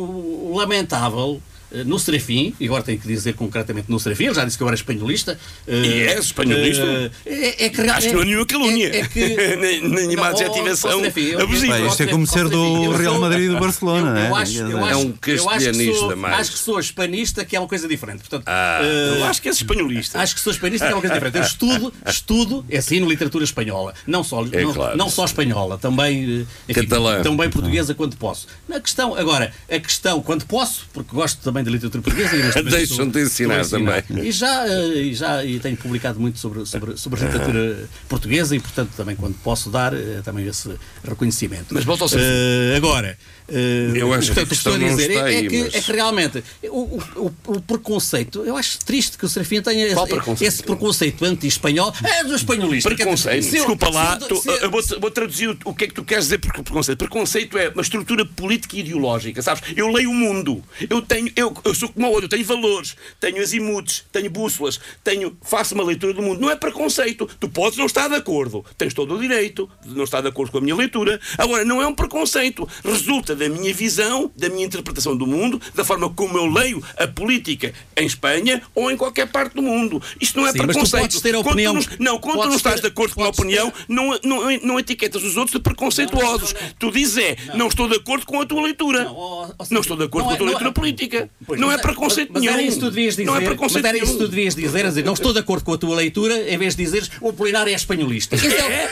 lamentável 0.54 1.40
no 1.84 1.98
Serafim, 1.98 2.54
e 2.60 2.66
agora 2.66 2.82
tenho 2.82 2.98
que 2.98 3.06
dizer 3.08 3.32
concretamente 3.34 3.90
no 3.90 3.98
Serafim, 3.98 4.26
ele 4.26 4.34
já 4.34 4.44
disse 4.44 4.56
que 4.56 4.62
eu 4.62 4.66
era 4.68 4.76
espanholista. 4.76 5.38
eh, 5.66 5.74
E 5.76 6.02
és 6.08 6.24
espanholista? 6.26 6.82
eh, 6.84 7.10
é, 7.26 7.64
é 7.66 7.68
que, 7.70 7.80
Acho 7.82 8.08
que 8.08 8.14
não 8.14 8.22
é 8.22 8.24
nenhuma 8.24 8.46
calúnia. 8.46 8.88
É, 8.94 9.00
é 9.00 9.06
que, 9.08 9.20
Nem- 9.56 10.16
ó, 10.18 10.24
adjetivação 10.24 11.02
abusiva. 11.40 11.80
Isto 11.80 12.02
é 12.02 12.06
como 12.06 12.26
ser 12.26 12.48
do 12.48 12.90
Real 12.92 13.18
Madrid 13.20 13.46
e 13.46 13.48
do 13.48 13.58
Barcelona, 13.58 14.10
eu, 14.10 14.24
eu 14.24 14.30
não 14.30 14.38
é? 14.38 14.42
acho, 14.42 14.58
É 14.60 14.64
um 14.64 14.70
eu 14.70 14.84
acho 14.84 15.12
que 15.20 15.36
castelhanista 15.36 15.98
sou, 15.98 16.16
mais. 16.16 16.40
Acho 16.40 16.52
que 16.52 16.58
sou 16.58 16.78
hispanista, 16.80 17.44
que 17.44 17.56
é 17.56 17.60
uma 17.60 17.68
coisa 17.68 17.88
diferente. 17.88 18.20
Portanto, 18.20 18.44
Ah, 18.46 18.80
eh, 18.82 19.18
Eu 19.18 19.24
acho 19.24 19.40
que 19.42 19.48
és 19.48 19.56
espanholista. 19.56 20.18
Acho 20.20 20.34
que 20.34 20.40
sou 20.40 20.52
hispanista, 20.52 20.86
que 20.86 20.92
é 20.92 20.94
uma 20.94 21.00
coisa 21.00 21.14
diferente. 21.14 21.36
Eu 21.38 21.42
estudo, 21.44 21.92
estudo, 22.06 22.64
é 22.68 22.78
assim, 22.78 23.00
literatura 23.04 23.44
espanhola. 23.44 23.94
Não 24.06 24.22
só, 24.22 24.44
É 24.52 24.62
não, 24.62 24.72
claro. 24.72 24.96
não 24.96 25.10
só 25.10 25.24
espanhola, 25.24 25.78
também, 25.78 26.42
eh, 26.42 26.70
enfim, 26.70 26.82
Catalã. 26.82 27.22
também 27.22 27.48
portuguesa 27.50 27.94
quando 27.94 28.16
posso. 28.16 28.46
Na 28.68 28.80
questão, 28.80 29.14
agora, 29.14 29.52
a 29.70 29.78
questão, 29.78 30.20
quando 30.22 30.44
posso, 30.46 30.86
porque 30.92 31.14
gosto 31.14 31.40
também 31.42 31.63
de 31.64 31.70
literatura 31.70 32.02
portuguesa. 32.02 32.36
e 32.36 32.62
Deixam-te 32.62 33.18
estou- 33.18 33.22
ensinar 33.22 33.66
também. 33.66 34.02
E 34.26 34.30
já, 34.32 34.66
eh, 34.68 34.96
e 35.02 35.14
já 35.14 35.44
e 35.44 35.58
tenho 35.60 35.76
publicado 35.76 36.20
muito 36.20 36.38
sobre, 36.38 36.64
sobre, 36.66 36.96
sobre 36.96 37.20
literatura 37.24 37.88
portuguesa 38.08 38.54
e, 38.54 38.60
portanto, 38.60 38.90
também 38.96 39.16
quando 39.16 39.34
posso 39.42 39.70
dar 39.70 39.92
eh, 39.94 40.20
também 40.24 40.46
esse 40.46 40.70
reconhecimento. 41.06 41.66
Mas 41.70 41.84
volta 41.84 42.04
ao 42.04 42.08
seu 42.08 42.18
Eh, 42.20 42.74
agora, 42.76 43.16
Eu 43.48 44.12
acho 44.14 44.28
portanto, 44.28 44.48
que 44.48 44.54
estou 44.54 44.72
a 44.74 44.76
questão 44.76 44.78
não 44.78 44.88
dizer 44.96 45.10
está 45.10 45.20
é, 45.20 45.36
aí, 45.36 45.46
é 45.46 45.48
que, 45.48 45.62
mas- 45.64 45.74
é 45.74 45.80
que 45.82 45.92
realmente 45.92 46.44
o, 46.64 47.00
o, 47.16 47.34
o- 47.46 47.60
preconceito, 47.60 48.42
eu 48.44 48.56
acho 48.56 48.78
triste 48.84 49.18
que 49.18 49.26
o 49.26 49.28
Serafim 49.28 49.60
tenha 49.60 49.92
Qual 49.94 50.06
esse, 50.06 50.14
preconceito? 50.14 50.48
esse 50.48 50.62
preconceito 50.62 51.24
anti-espanhol. 51.24 51.92
É 52.02 52.24
do 52.24 52.34
espanholista. 52.34 52.88
Preconceito. 52.94 53.42
Se 53.42 53.50
eu- 53.56 53.64
Desculpa 53.64 53.90
lá, 53.90 54.18
se 54.20 54.28
tu- 54.28 54.36
se 54.36 54.48
eu- 54.48 54.56
eu 54.56 54.70
vou, 54.70 54.82
vou 55.00 55.10
traduzir 55.10 55.48
o, 55.50 55.58
o 55.66 55.74
que 55.74 55.84
é 55.84 55.86
que 55.88 55.94
tu 55.94 56.04
queres 56.04 56.24
dizer 56.24 56.38
por 56.38 56.52
preconceito. 56.52 56.98
Preconceito 56.98 57.58
é 57.58 57.68
uma 57.68 57.82
estrutura 57.82 58.24
política 58.24 58.76
e 58.76 58.80
ideológica, 58.80 59.42
sabes? 59.42 59.62
Eu 59.76 59.88
leio 59.90 60.10
o 60.10 60.14
mundo, 60.14 60.62
eu 60.88 61.02
tenho, 61.02 61.30
eu, 61.36 61.54
eu 61.64 61.74
sou 61.74 61.88
como 61.90 62.06
o 62.06 62.10
outro, 62.10 62.24
eu 62.26 62.28
tenho 62.30 62.44
valores, 62.44 62.96
tenho 63.20 63.42
azimutes, 63.42 64.04
tenho 64.10 64.30
bússolas, 64.30 64.80
tenho, 65.02 65.36
faço 65.42 65.74
uma 65.74 65.84
leitura 65.84 66.14
do 66.14 66.22
mundo. 66.22 66.40
Não 66.40 66.50
é 66.50 66.56
preconceito. 66.56 67.28
Tu 67.38 67.48
podes 67.48 67.78
não 67.78 67.86
estar 67.86 68.08
de 68.08 68.14
acordo, 68.14 68.64
tens 68.78 68.94
todo 68.94 69.14
o 69.16 69.20
direito 69.20 69.68
de 69.84 69.94
não 69.94 70.04
estar 70.04 70.20
de 70.20 70.28
acordo 70.28 70.50
com 70.50 70.58
a 70.58 70.60
minha 70.60 70.74
leitura. 70.76 71.20
Agora, 71.36 71.64
não 71.64 71.82
é 71.82 71.86
um 71.86 71.94
preconceito. 71.94 72.66
Resulta 72.84 73.33
da 73.34 73.48
minha 73.48 73.72
visão, 73.74 74.30
da 74.36 74.48
minha 74.48 74.64
interpretação 74.66 75.16
do 75.16 75.26
mundo, 75.26 75.60
da 75.74 75.84
forma 75.84 76.08
como 76.10 76.36
eu 76.38 76.46
leio 76.46 76.82
a 76.96 77.06
política 77.06 77.72
em 77.96 78.06
Espanha 78.06 78.62
ou 78.74 78.90
em 78.90 78.96
qualquer 78.96 79.26
parte 79.28 79.54
do 79.54 79.62
mundo. 79.62 80.02
Isto 80.20 80.38
não 80.40 80.46
é 80.46 80.52
Sim, 80.52 80.58
mas 80.58 80.66
tu 80.68 80.72
preconceito. 80.72 81.02
podes 81.02 81.20
ter 81.20 81.30
a 81.30 81.32
Quando 81.38 81.44
tu 81.44 81.50
opinião- 81.50 81.74
não- 81.74 81.82
não, 81.98 82.18
quando 82.18 82.32
tu 82.34 82.36
podes 82.36 82.50
não 82.50 82.56
estás 82.56 82.74
ter- 82.76 82.80
de 82.82 82.86
acordo 82.88 83.14
com 83.14 83.24
a 83.24 83.28
opinião, 83.28 83.70
ter- 83.70 83.84
não, 83.88 84.18
não, 84.24 84.58
não 84.62 84.78
etiquetas 84.80 85.22
os 85.22 85.36
outros 85.36 85.52
de 85.56 85.60
preconceituosos. 85.62 86.54
Tu 86.78 86.90
dizes 86.90 87.16
é, 87.18 87.36
não. 87.54 87.68
estou 87.68 87.88
de 87.88 87.96
acordo 87.96 88.26
com 88.26 88.40
a 88.40 88.46
tua 88.46 88.62
leitura. 88.62 89.04
Não, 89.04 89.14
ó, 89.16 89.46
Não, 89.46 89.54
Serafim, 89.66 89.80
estou 89.80 89.96
de 89.96 90.04
acordo 90.04 90.24
não 90.24 90.24
com 90.26 90.30
a 90.30 90.34
é- 90.34 90.36
tua 90.36 90.46
não 90.46 90.52
leitura 90.52 90.70
é- 90.70 90.72
política. 90.72 91.30
Pois, 91.46 91.60
não 91.60 91.68
mas 91.68 91.78
é 91.78 91.82
preconceito 91.82 92.30
mas 92.32 92.42
nenhum. 92.42 92.54
era 92.54 92.62
isso 92.62 92.76
que 92.78 92.84
tu 92.84 92.90
devias 92.90 93.14
dizer. 93.16 93.24
Não 93.26 93.34
é 93.36 93.40
mas 93.40 93.48
preconceito 93.48 93.84
era 93.86 93.96
isso 93.98 94.06
que 94.06 94.12
tu 94.12 94.18
nenhum. 94.18 94.30
devias 94.30 94.54
dizer, 94.54 94.84
a 94.84 94.88
dizer, 94.88 95.04
não 95.04 95.12
estou 95.14 95.32
de 95.32 95.38
acordo 95.38 95.64
com 95.64 95.72
a 95.72 95.78
tua 95.78 95.96
leitura, 95.96 96.50
em 96.52 96.58
vez 96.58 96.74
de 96.76 96.84
dizeres 96.84 97.10
o 97.20 97.28
Apolinário 97.30 97.70
é 97.72 97.74
espanholista. 97.74 98.36
É, 98.36 98.38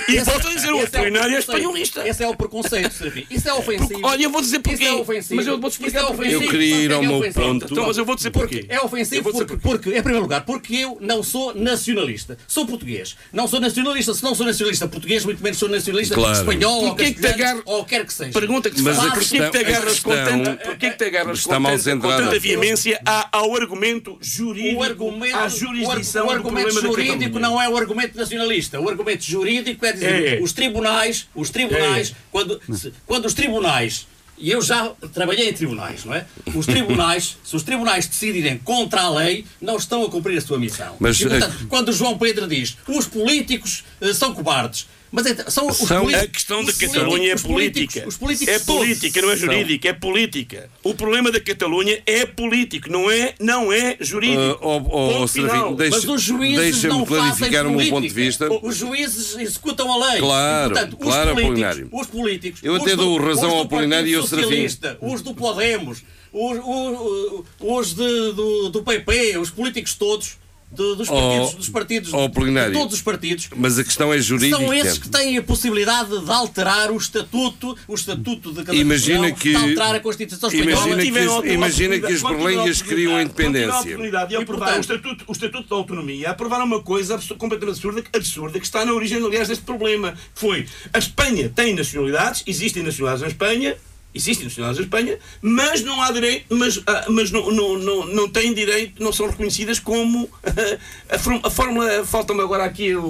e 0.09 0.18
a 0.18 0.22
dizer, 0.24 0.72
o 0.72 0.78
esse 0.83 0.96
Apolinário 0.96 1.35
é 1.35 1.37
preconceito. 1.37 1.38
espanholista. 1.38 2.09
Esse 2.09 2.22
é 2.24 2.28
o 2.28 2.37
preconceito, 2.37 2.92
Serafim. 2.92 3.26
Isso 3.31 3.48
é 3.48 3.55
ofensivo. 3.55 4.00
Olha, 4.02 4.22
eu 4.24 4.31
vou 4.33 4.40
dizer 4.40 4.59
porquê. 4.61 4.83
Isso 4.85 4.92
é 4.92 4.97
ofensivo. 4.97 5.35
Mas 5.37 5.47
eu 5.47 5.61
vou-te 5.61 5.73
explicar 5.75 5.99
Isso 6.03 6.07
é 6.07 6.14
porquê. 6.14 6.23
ofensivo. 6.29 6.45
Eu 6.45 6.51
queria 6.51 6.77
ir 6.77 6.83
Sabe 6.83 6.95
ao 6.95 7.03
é 7.03 7.07
meu 7.07 7.33
ponto. 7.33 7.73
Então, 7.73 7.87
mas 7.87 7.99
eu 7.99 8.05
vou 8.05 8.16
dizer 8.16 8.31
porquê. 8.31 8.64
É 8.68 8.81
ofensivo 8.81 9.23
vou 9.23 9.33
dizer 9.33 9.45
porque, 9.45 9.62
porque, 9.62 9.88
em 9.90 10.03
primeiro 10.03 10.23
lugar, 10.23 10.45
porque 10.45 10.75
eu 10.77 10.99
não 11.01 11.23
sou 11.23 11.55
nacionalista. 11.55 12.37
Sou 12.49 12.66
português. 12.66 13.16
Não 13.33 13.47
sou 13.47 13.61
nacionalista. 13.61 14.14
Se 14.14 14.23
não 14.23 14.35
sou 14.35 14.47
nacionalista 14.47 14.88
português, 14.88 15.25
muito 15.25 15.42
menos 15.42 15.59
sou 15.59 15.68
nacionalista 15.68 16.14
Claro. 16.14 16.33
espanhol 16.38 16.75
ou 16.83 16.88
Porquê 16.88 17.12
que 17.12 17.21
te 17.21 17.27
agarra- 17.27 17.62
ou 17.64 17.85
quer 17.85 18.05
que 18.07 18.12
seja. 18.12 18.33
Pergunta 18.33 18.71
que 18.71 18.77
te 18.77 18.83
Mas 18.83 18.99
a 18.99 19.03
Porquê 19.12 19.38
que 19.38 19.51
te 19.51 19.59
agarras 19.59 20.01
com 20.01 20.11
questão 20.11 20.42
tanta, 20.45 20.64
porquê 20.64 20.90
que 20.90 20.97
te 20.97 21.05
agarras 21.05 21.38
está 21.38 21.55
com 21.55 21.61
mal 21.61 21.73
tanta, 21.73 21.83
com 21.85 21.90
centrada. 21.90 22.23
tanta 22.25 22.38
veemência 22.38 23.01
ao 23.31 23.55
argumento 23.57 24.18
jurídico, 24.21 24.81
O 24.81 24.83
argumento, 24.83 25.37
à 25.37 25.49
jurisdição 25.49 26.27
o 26.27 26.31
argumento 26.31 26.81
jurídico 26.81 27.38
não 27.38 27.61
é 27.61 27.68
o 27.68 27.77
argumento 27.77 28.16
nacionalista. 28.16 28.81
O 28.81 28.88
argumento 28.88 29.23
jurídico 29.25 29.85
é 29.85 29.92
dizer 29.92 30.38
É. 30.38 30.42
os 30.42 30.53
tribunais, 30.53 31.27
os 31.35 31.51
tribunais, 31.51 32.11
É. 32.11 32.14
quando, 32.31 32.61
se- 32.75 32.92
quando 33.07 33.27
os 33.27 33.35
tribunais 33.35 34.07
e 34.42 34.50
eu 34.50 34.61
já 34.61 34.92
trabalhei 35.14 35.48
em 35.48 35.52
tribunais, 35.52 36.05
não 36.05 36.12
é? 36.12 36.26
Os 36.52 36.66
tribunais, 36.66 37.38
se 37.44 37.55
os 37.55 37.62
tribunais 37.62 38.09
decidirem 38.09 38.59
contra 38.59 39.02
a 39.02 39.11
lei, 39.11 39.46
não 39.61 39.76
estão 39.76 40.05
a 40.05 40.11
cumprir 40.11 40.37
a 40.37 40.40
sua 40.40 40.59
missão. 40.59 40.96
Mas, 40.98 41.20
e, 41.20 41.28
portanto, 41.28 41.66
quando 41.68 41.90
o 41.90 41.92
João 41.92 42.18
Pedro 42.18 42.48
diz 42.48 42.76
os 42.88 43.07
políticos 43.07 43.85
eh, 44.00 44.12
são 44.12 44.35
cobardes, 44.35 44.88
Mas 45.12 45.27
então, 45.27 45.51
são 45.51 45.66
os 45.68 45.77
São- 45.77 46.09
A 46.09 46.27
questão 46.27 46.64
da 46.64 46.70
os 46.72 46.79
Catalunha 46.79 47.33
é 47.33 47.35
os 47.35 47.42
política. 47.42 48.05
Os 48.09 48.16
políticos 48.16 48.55
é 48.55 48.59
política, 48.59 49.20
não 49.20 49.31
é 49.31 49.37
são. 49.37 49.46
jurídica, 49.46 49.88
é 49.88 49.92
política. 49.92 50.70
O 50.83 50.94
problema 50.94 51.31
da 51.31 51.38
Catalunha 51.38 52.03
é 52.07 52.24
político, 52.24 52.91
não 52.91 53.11
é, 53.11 53.34
não 53.39 53.70
é 53.70 53.99
jurídico. 54.01 54.41
Uh, 54.41 54.59
oh, 54.62 55.22
oh, 55.22 55.28
Serafim, 55.28 55.51
final. 55.53 55.74
deixa- 55.74 55.97
Mas 55.97 56.09
os 56.09 56.22
juízes 56.22 56.82
não 56.84 57.05
clarificar 57.05 57.51
fazem 57.51 57.61
o 57.61 57.64
meu 57.64 57.72
política. 57.74 57.95
ponto 57.95 58.09
de 58.09 58.14
vista. 58.14 58.49
Os 58.62 58.76
juízes 58.76 59.37
executam 59.39 59.93
a 59.93 60.11
lei. 60.12 60.20
Claro, 60.20 60.70
E, 60.72 60.74
portanto, 60.74 60.93
os 60.99 60.99
claro, 61.05 61.30
políticos, 61.32 61.45
Apolinário. 61.45 61.89
Os 61.93 62.07
políticos. 62.07 62.61
Eu 62.62 62.72
os 62.74 62.80
até 62.82 62.91
do- 62.93 62.97
dou 62.97 63.16
razão 63.18 63.34
os 63.34 63.53
do 63.53 63.59
ao 63.59 63.62
Apolinário 63.64 64.09
e 64.09 64.14
ao 64.14 64.26
Serafim. 64.26 64.66
Os 65.03 65.20
do 65.20 65.34
Podemos, 65.34 66.03
os, 66.32 66.59
os, 66.59 67.45
os 67.61 67.89
de- 67.95 68.32
do, 68.32 68.70
do 68.70 68.82
PP, 68.82 69.37
os 69.37 69.51
políticos 69.51 69.93
todos. 69.95 70.41
Do- 70.73 70.97
dos 70.97 71.09
Oh, 71.09 71.12
partidos, 71.14 71.55
dos 71.55 71.68
partidos 71.68 72.12
oh, 72.14 72.29
de 72.29 72.73
todos 72.73 72.95
os 72.95 73.03
partidos 73.03 73.49
Mas 73.55 73.79
a 73.79 73.85
questão 73.85 74.12
é 74.12 74.18
jurídica. 74.18 74.57
são 74.57 74.73
esses 74.73 74.99
que 74.99 75.09
têm 75.09 75.37
a 75.37 75.43
possibilidade 75.43 76.18
de 76.25 76.31
alterar 76.31 76.91
o 76.91 76.97
estatuto, 76.97 77.77
o 77.87 77.95
estatuto 77.95 78.53
de 78.53 78.64
cada 78.64 78.77
Imagina 78.77 79.27
região, 79.29 79.37
que- 79.39 79.51
de 79.51 79.57
alterar 79.57 79.95
a 79.97 80.01
Constituição 80.01 80.51
imagina 80.51 80.73
espanhola. 80.73 80.97
que 80.97 81.03
Tiveram 81.05 81.39
os- 81.39 81.45
a 81.45 81.49
imagina 81.49 81.95
que 81.95 82.85
queriam 82.85 83.14
a 83.14 83.18
a 83.18 83.23
independência. 83.23 83.97
de 83.97 84.35
E, 84.35 84.45
portanto- 84.47 84.77
o, 84.77 84.81
estatuto, 84.81 85.25
o 85.29 85.33
Estatuto 85.33 85.68
da 85.68 85.77
Autonomia, 85.77 86.31
aprovaram 86.31 86.64
uma 86.64 86.83
coisa 86.83 87.18
completamente 87.39 87.77
absurda, 87.77 88.03
absurda, 88.14 88.59
que 88.59 88.64
está 88.64 88.85
na 88.85 88.93
origem, 88.93 89.25
aliás, 89.25 89.49
deste 89.49 89.64
problema. 89.64 90.14
Foi, 90.35 90.66
a 90.93 90.99
Espanha 90.99 91.51
tem 91.55 91.75
nacionalidades, 91.75 92.43
existem 92.47 92.83
nacionalidades 92.83 93.23
na 93.23 93.29
Espanha, 93.29 93.77
existem 94.15 94.45
nacionalidades 94.45 94.79
na 94.79 94.85
Espanha, 94.85 95.19
mas 95.41 95.83
não 95.83 96.01
há 96.03 96.11
direito, 96.13 96.45
mas, 96.57 96.81
ah, 96.87 97.07
mas 97.09 97.31
não, 97.31 97.51
não, 97.51 97.79
não, 97.79 98.07
não 98.07 98.29
têm 98.29 98.53
direito, 98.55 99.03
não 99.03 99.13
são 99.13 99.27
reconhecidas 99.29 99.79
como 99.79 100.29
a, 101.09 101.19
fórmula- 101.19 101.47
a 101.47 101.51
fórmula, 101.51 102.05
falta-me 102.05 102.41
agora 102.41 102.65
aqui 102.65 102.95
o, 102.95 103.05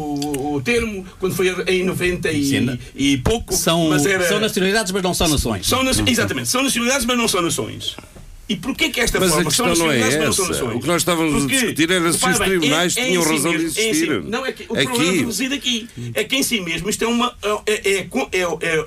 o 0.54 0.62
termo, 0.62 1.04
quando 1.18 1.34
foi 1.34 1.48
em 1.66 1.84
90 1.84 2.30
e, 2.30 2.44
Sim, 2.44 2.78
e 2.94 3.16
pouco, 3.18 3.52
São, 3.54 3.92
era, 3.94 4.26
são 4.28 4.38
nacionalidades, 4.40 4.92
mas 4.92 5.02
não 5.02 5.14
são 5.14 5.28
nações. 5.28 5.66
são 5.66 5.80
exatamente, 6.06 6.48
são 6.48 6.62
nacionalidades, 6.62 7.06
mas 7.06 7.16
não 7.18 7.28
são 7.28 7.42
nações. 7.42 7.96
E 8.48 8.56
porquê 8.56 8.90
que 8.90 9.00
esta 9.00 9.18
Mas 9.20 9.30
a 9.30 9.34
forma 9.34 9.48
questão 9.50 9.74
são 9.76 9.86
não 9.86 9.92
é 9.92 10.00
essa. 10.00 10.64
O 10.74 10.80
que 10.80 10.86
nós 10.86 11.02
estávamos 11.02 11.34
a 11.34 11.38
Porque, 11.38 11.54
discutir 11.54 11.90
era 11.90 12.12
se 12.12 12.18
os 12.32 12.38
bem, 12.38 12.48
tribunais 12.48 12.96
é- 12.96 13.00
é 13.00 13.06
tinham 13.06 13.22
si 13.22 13.28
razão 13.30 13.52
de 13.52 13.58
mesmo, 13.58 13.78
é 13.80 13.82
em 13.82 13.94
si- 13.94 14.00
existir. 14.02 14.22
não, 14.24 14.46
é 14.46 14.52
que 14.52 14.62
o 14.68 14.74
Aqui. 14.74 14.84
problema 14.86 15.26
reside 15.26 15.54
aqui. 15.54 15.88
É 16.14 16.24
que 16.24 16.36
em 16.36 16.42
si 16.42 16.60
mesmo 16.60 16.90
isto 16.90 17.04
é 17.04 17.06
uma. 17.06 17.34
É, 17.42 17.72
é, 17.72 17.98
é, 18.00 18.06
é 18.62 18.78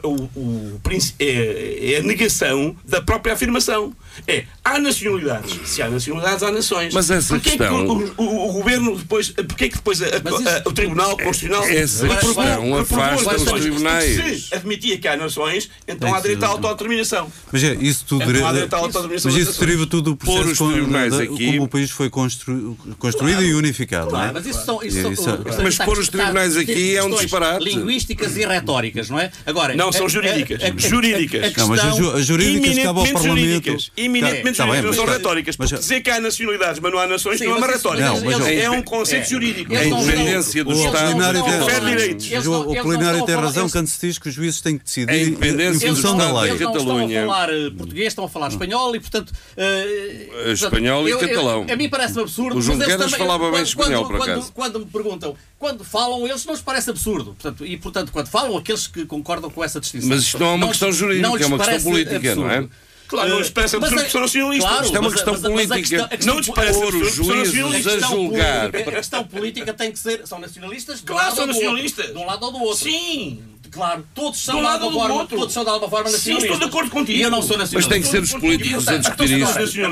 princ- 0.84 1.14
é- 1.20 1.94
é 1.94 1.98
a 1.98 2.04
negação 2.04 2.76
da 2.86 3.02
própria 3.02 3.34
afirmação. 3.34 3.94
É, 4.28 4.44
há 4.64 4.80
nacionalidades. 4.80 5.60
Se 5.70 5.82
há 5.82 5.90
nacionalidades, 5.90 6.44
há 6.44 6.52
nações. 6.52 6.94
Mas 6.94 7.10
essa 7.10 7.36
Porquê 7.36 7.52
que 7.52 7.58
questão- 7.58 7.86
o, 7.88 8.14
o- 8.24 8.50
o 8.50 8.54
governo 8.54 8.98
depois. 8.98 9.30
Porquê 9.30 9.70
que 9.70 9.76
depois 9.76 10.02
a- 10.02 10.06
a- 10.06 10.10
a- 10.10 10.70
o 10.70 10.72
Tribunal 10.74 11.18
Constitucional. 11.18 11.64
Essa 11.68 12.06
aprovou- 12.06 12.44
questão 12.44 12.78
afasta 12.78 13.32
as 13.36 13.42
os 13.42 13.60
tribunais. 13.62 14.46
Se 14.46 14.56
admitia 14.56 14.98
que 14.98 15.08
há 15.08 15.18
nações, 15.18 15.70
então 15.88 16.14
há 16.14 16.20
direito 16.22 16.44
à 16.44 16.48
que- 16.48 16.54
autodeterminação. 16.54 17.32
Mas 17.52 17.64
é, 17.64 17.74
isso 17.76 18.06
tudo 18.08 18.24
É, 18.24 18.26
não 18.34 18.48
há 18.48 18.52
direito 18.54 18.74
à 18.74 18.78
autodeterminação 18.78 19.32
mas 19.32 19.42
isso 19.42 19.60
deriva 19.60 19.86
tudo 19.88 20.12
do 20.12 20.16
Pôr 20.18 20.26
processo 20.44 20.52
os 20.52 20.58
com- 20.58 20.92
da- 20.92 21.24
aqui- 21.24 21.46
como 21.48 21.64
o 21.64 21.68
país 21.68 21.92
foi 21.92 22.10
constru- 22.10 22.78
construído 23.00 23.44
e 23.44 23.54
unificado, 23.54 24.12
não 24.12 24.18
é? 24.18 24.22
Claro, 24.30 24.34
mas 24.36 24.46
isso 24.46 24.66
são, 24.66 24.84
isso 24.84 25.16
são- 25.16 25.34
é- 25.36 25.64
Mas 25.64 25.78
pôr 25.78 25.98
os 25.98 26.10
tribunais 26.10 26.56
aqui 26.58 26.96
é 26.96 27.04
um 27.04 27.10
disparate. 27.16 27.64
Linguísticas 27.64 28.36
e 28.38 28.46
retóricas, 28.46 29.10
não 29.10 29.20
é? 29.20 29.32
Agora, 29.46 29.76
Não, 29.76 29.92
são 29.92 30.08
jurídicas. 30.08 30.62
Jurídicas. 30.78 31.54
Não, 31.56 31.68
mas 31.68 31.80
as 31.82 32.26
jurídicas 32.26 32.76
cabe 32.84 33.00
ao 33.00 33.08
Parlamento. 33.14 33.78
Eminentemente 34.06 34.58
Tá 34.58 34.66
bem, 34.66 34.82
não 34.82 34.88
mas 34.88 34.96
são 34.96 35.06
tá- 35.06 35.12
retóricas. 35.14 35.56
mas- 35.58 35.70
dizer 35.70 36.02
que 36.02 36.10
há 36.10 36.20
nacionalidades, 36.22 36.80
mas 36.80 36.92
não 36.92 37.00
há 37.00 37.08
nações, 37.08 37.40
Sim, 37.40 37.46
não 37.46 37.56
é 37.56 37.58
uma 37.58 37.68
retórica. 37.68 38.06
Não, 38.08 38.22
mas 38.22 38.48
é, 38.48 38.70
um 38.70 38.82
conceito 38.82 39.30
jurídico. 39.30 39.74
Eles 39.74 39.88
A 39.88 39.90
não- 39.90 40.02
independência 40.04 40.64
do 40.64 40.72
Estado. 40.72 41.14
Confere 41.16 41.86
direitos. 41.86 42.46
o 42.48 42.62
o 42.72 42.82
plenário 42.82 43.26
tem 43.26 43.36
razão 43.36 43.70
quando 43.70 43.88
se 43.88 44.08
diz 44.08 44.18
que 44.18 44.30
os 44.30 44.34
juízes 44.36 44.62
têm 44.62 44.78
que 44.78 44.84
A 44.84 44.86
decidir 44.86 45.28
independência 45.28 45.88
em 45.88 45.90
do 45.90 45.96
função 45.96 46.12
Estado 46.18 46.34
da 46.34 46.42
lei. 46.42 46.52
Eles 46.52 46.62
não 46.62 46.72
estão 46.76 46.98
a 46.98 47.10
falar 47.26 47.50
eh, 47.50 47.70
português, 47.78 48.08
estão 48.08 48.26
a 48.26 48.30
falar 48.30 48.48
espanhol 48.50 48.96
e, 48.96 49.00
portanto. 49.00 49.34
eh, 49.58 50.52
Espanhol 50.54 51.08
e 51.10 51.18
catalão. 51.18 51.66
A 51.70 51.76
mim 51.76 51.90
parece-me 51.90 52.22
absurdo. 52.22 52.58
O 52.58 52.62
Junqueras 52.62 53.12
falava 53.12 53.44
bem 53.46 53.52
quando- 53.54 53.66
espanhol, 53.66 54.06
por 54.08 54.22
acaso. 54.22 54.52
Quando 54.54 54.80
me 54.80 54.86
perguntam, 54.86 55.36
quando 55.60 55.84
falam, 55.84 56.28
eles 56.28 56.46
não 56.46 56.54
lhes 56.54 56.62
parece 56.62 56.90
absurdo. 56.90 57.36
Portanto, 57.40 57.66
e, 57.66 57.78
portanto, 57.78 58.12
quando 58.12 58.28
falam, 58.28 58.58
aqueles 58.58 58.88
que 58.88 59.06
concordam 59.06 59.50
com 59.50 59.64
essa 59.64 59.80
distinção. 59.80 60.10
Mas 60.10 60.22
isto 60.24 60.40
não 60.40 60.48
é 60.48 60.54
uma 60.54 60.68
questão 60.68 60.92
jurídica, 60.92 61.28
é 61.44 61.46
uma 61.48 61.58
questão 61.58 61.92
política, 61.92 62.36
não 62.36 62.50
é? 62.50 62.66
Claro, 63.08 63.30
não 63.30 63.38
lhes 63.40 63.50
parece 63.50 63.76
Mas 63.78 63.84
absurdo 63.84 64.02
a- 64.02 64.06
que 64.06 64.12
são 64.12 64.22
nacionalistas. 64.22 64.70
Claro, 64.70 64.86
Isto 64.86 64.96
é 64.96 65.00
uma 65.00 65.10
mas 65.10 65.14
questão 65.14 65.34
mas 65.34 65.42
mas 65.42 65.52
política. 65.52 65.76
questão- 65.80 66.06
a 66.06 66.10
questão 66.10 66.34
Não 66.34 66.40
lhes 66.40 66.50
parece 66.50 66.74
Pôr 66.80 66.84
absurdo 66.88 67.06
os 67.06 67.10
que 67.12 67.16
são 67.26 67.46
juízes 67.46 67.88
a 67.88 67.92
questão 67.92 68.10
julgar. 68.10 68.60
política- 68.72 68.90
A 68.90 68.94
questão 68.96 69.24
política 69.26 69.74
tem 69.74 69.92
que 69.92 70.00
ser. 70.00 70.28
São 70.28 70.40
nacionalistas 70.40 71.02
um 71.02 71.06
Claro, 71.06 71.24
lado 71.28 71.36
são 71.36 71.44
outro. 71.46 71.56
nacionalistas. 71.62 72.06
De 72.08 72.18
um 72.18 72.26
lado 72.26 72.46
ou 72.46 72.52
do 72.52 72.60
outro. 72.64 72.84
Sim. 72.84 73.44
Claro, 73.72 74.08
todos 74.16 74.40
são 74.42 74.56
De 74.56 74.60
um 74.62 74.64
de 74.64 74.70
lado 74.70 74.84
alguma 74.86 75.02
forma, 75.08 75.22
outro. 75.22 75.38
todos 75.38 75.54
são 75.54 75.64
de 75.64 75.70
alguma 75.70 75.90
forma 75.90 76.06
Sim, 76.10 76.14
nacionalistas. 76.16 76.54
estou 76.54 76.68
de 76.70 76.74
acordo 76.74 76.92
contigo. 76.92 77.18
E 77.18 77.22
eu 77.22 77.30
não 77.30 77.42
sou 77.42 77.58
nacionalista. 77.58 77.76
Mas 77.78 77.88
tem 77.88 78.02
que 78.02 78.08
ser 78.08 78.22
os 78.24 78.32
políticos 78.42 78.88
a 78.88 78.98
discutir 78.98 79.32
Então, 79.34 79.50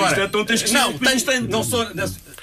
isso. 0.07 0.19
então 0.21 0.45
tens 0.45 0.61
que 0.63 0.69
ser 0.69 0.73
Não, 0.75 0.93
tem, 0.97 1.41
não 1.41 1.63
sou. 1.63 1.85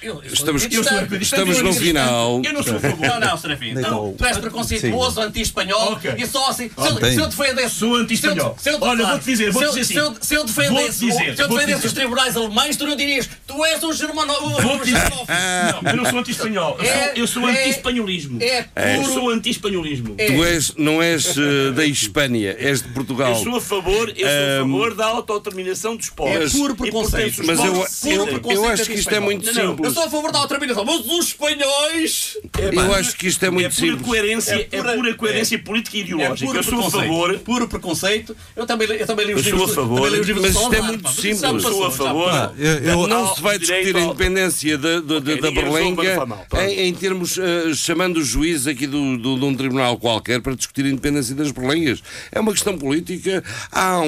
Eu, 0.03 0.23
eu 0.25 0.33
Estamos-. 0.33 0.67
Eu 0.71 0.83
sou 0.85 0.99
Estamos 1.21 1.63
no 1.63 1.73
final. 1.75 2.41
Eu 2.45 2.53
não 2.53 2.63
sou 2.63 2.77
a 2.77 2.81
favor. 2.81 3.07
Não, 3.07 3.21
não, 3.21 3.37
Serafim. 3.37 3.73
Não, 3.75 4.13
tu 4.15 4.25
és 4.25 4.37
preconceituoso, 4.39 5.21
anti-espanhol 5.21 5.93
Ok. 5.93 6.15
e 6.17 6.27
só 6.27 6.49
assim. 6.51 6.69
Se 6.71 6.87
eu, 6.89 6.97
se 6.97 7.17
eu 7.17 7.27
defendesse. 7.27 7.75
Sou 7.75 7.95
anti-espanhol. 7.97 8.57
se 8.59 8.69
eu- 8.71 8.75
se 8.79 8.83
eu- 8.83 8.89
Olha, 8.89 9.07
vou-te 9.07 9.25
dizer, 9.25 9.47
eu- 9.49 9.53
dizer 9.53 9.67
assim. 9.81 9.85
Se 9.85 9.95
eu, 9.97 10.15
se 10.21 10.35
eu 10.35 10.45
defendesse, 10.45 11.01
dizer, 11.07 11.37
se 11.37 11.43
eu 11.43 11.49
defendesse 11.49 11.87
os 11.87 11.93
tribunais 11.93 12.37
alemães, 12.37 12.77
tu 12.77 12.87
não 12.87 12.97
dirias 12.97 13.29
tu 13.47 13.65
és 13.65 13.83
um 13.85 13.93
germano. 13.93 14.33
Vou-te 14.61 14.85
dizer. 14.87 15.11
Não, 15.83 15.91
eu 15.91 15.97
não 15.97 16.05
sou 16.11 16.19
anti-espanhol. 16.21 16.77
Eu 16.79 16.85
É- 16.85 17.05
sou- 17.05 17.13
Eu 17.17 17.27
sou 17.27 17.49
é- 17.49 17.61
anti-espanholismo. 17.61 18.39
é 18.43 18.61
Eu 18.97 19.01
puro- 19.03 19.13
sou 19.15 19.31
anti-espanholismo. 19.31 20.15
É. 20.19 20.27
Tu 20.27 20.45
és, 20.45 20.75
não 20.77 21.03
és 21.03 21.37
eh, 21.37 21.73
da 21.73 21.85
Espanha, 21.85 22.57
és 22.59 22.83
de 22.83 22.89
Portugal. 22.89 23.31
Eu 23.33 23.37
sou 23.45 23.57
a 23.57 23.61
favor, 23.61 24.09
eu 24.17 24.17
sou 24.17 24.27
a 24.29 24.59
favor 24.63 24.95
da 24.95 25.07
autodeterminação 25.07 25.97
dos 25.97 26.09
povos. 26.11 26.55
É 26.55 26.59
puro 26.59 26.75
preconceito. 26.75 27.43
Mas 27.45 27.59
eu, 27.59 28.69
acho 28.69 28.85
que 28.87 28.95
isto 28.95 29.15
é 29.15 29.21
muito 29.21 29.53
não, 29.53 29.77
Eu 29.91 29.95
sou 29.95 30.05
a 30.05 30.11
favor 30.11 30.33
da 30.33 30.39
autodeterminação, 30.39 30.85
mas 30.85 31.01
os 31.07 31.27
espanhóis. 31.29 32.37
Eu 32.73 32.95
acho 32.95 33.17
que 33.17 33.27
isto 33.27 33.45
é 33.45 33.51
muito 33.51 33.67
é 33.67 33.69
pura 33.71 33.81
simples. 33.93 34.07
coerência, 34.07 34.53
É 34.55 34.61
é 34.61 34.65
pura- 34.65 34.95
pura, 34.95 35.15
coerência 35.15 35.59
política 35.59 35.97
e 35.97 36.01
É 36.01 36.05
ideológica. 36.05 36.47
puro 36.47 36.59
eu 36.59 36.63
sou 36.63 36.81
a 36.87 36.91
favor. 36.91 37.39
Puro 37.41 37.69
preconceito. 37.69 38.37
Eu 38.55 38.67
também, 38.67 38.89
eu 38.89 39.07
também 39.07 39.27
li 39.27 39.35
os 39.35 39.45
Eu 39.47 39.51
sou 39.51 39.59
livros. 39.59 39.73
a 39.73 39.75
favor, 39.81 39.97
também 39.97 40.13
li 40.15 40.21
os 40.21 40.27
livros 40.27 40.43
mas 40.47 40.55
isto 40.63 40.75
é 40.75 40.83
muito 40.83 41.09
simples. 41.11 41.43
Eu 41.43 41.61
sou 41.61 41.85
a 41.87 41.91
favor. 41.91 42.55
eu- 42.59 43.07
Não 43.09 43.35
se 43.35 43.43
vai 43.43 43.59
discutir 43.59 43.97
a 43.97 44.01
independência 44.01 44.79
da, 44.79 45.01
da, 45.01 45.19
da- 45.19 45.51
Berlenga 45.51 46.03
em, 46.69 46.89
em 46.89 46.95
termos, 46.95 47.37
eh, 47.39 47.73
chamando 47.75 48.19
os 48.19 48.27
juízes 48.27 48.67
aqui 48.67 48.87
do, 48.87 49.17
do- 49.19 49.39
de 49.39 49.45
um 49.45 49.55
tribunal 49.55 49.97
qualquer 49.99 50.41
para 50.41 50.55
discutir 50.55 50.85
a 50.85 50.89
independência 50.89 51.35
das 51.35 51.51
Berlengas. 51.51 52.03
É 52.31 52.39
uma 52.41 52.53
questão 52.53 52.79
política. 52.79 53.43
Há 53.73 54.01
um- 54.01 54.07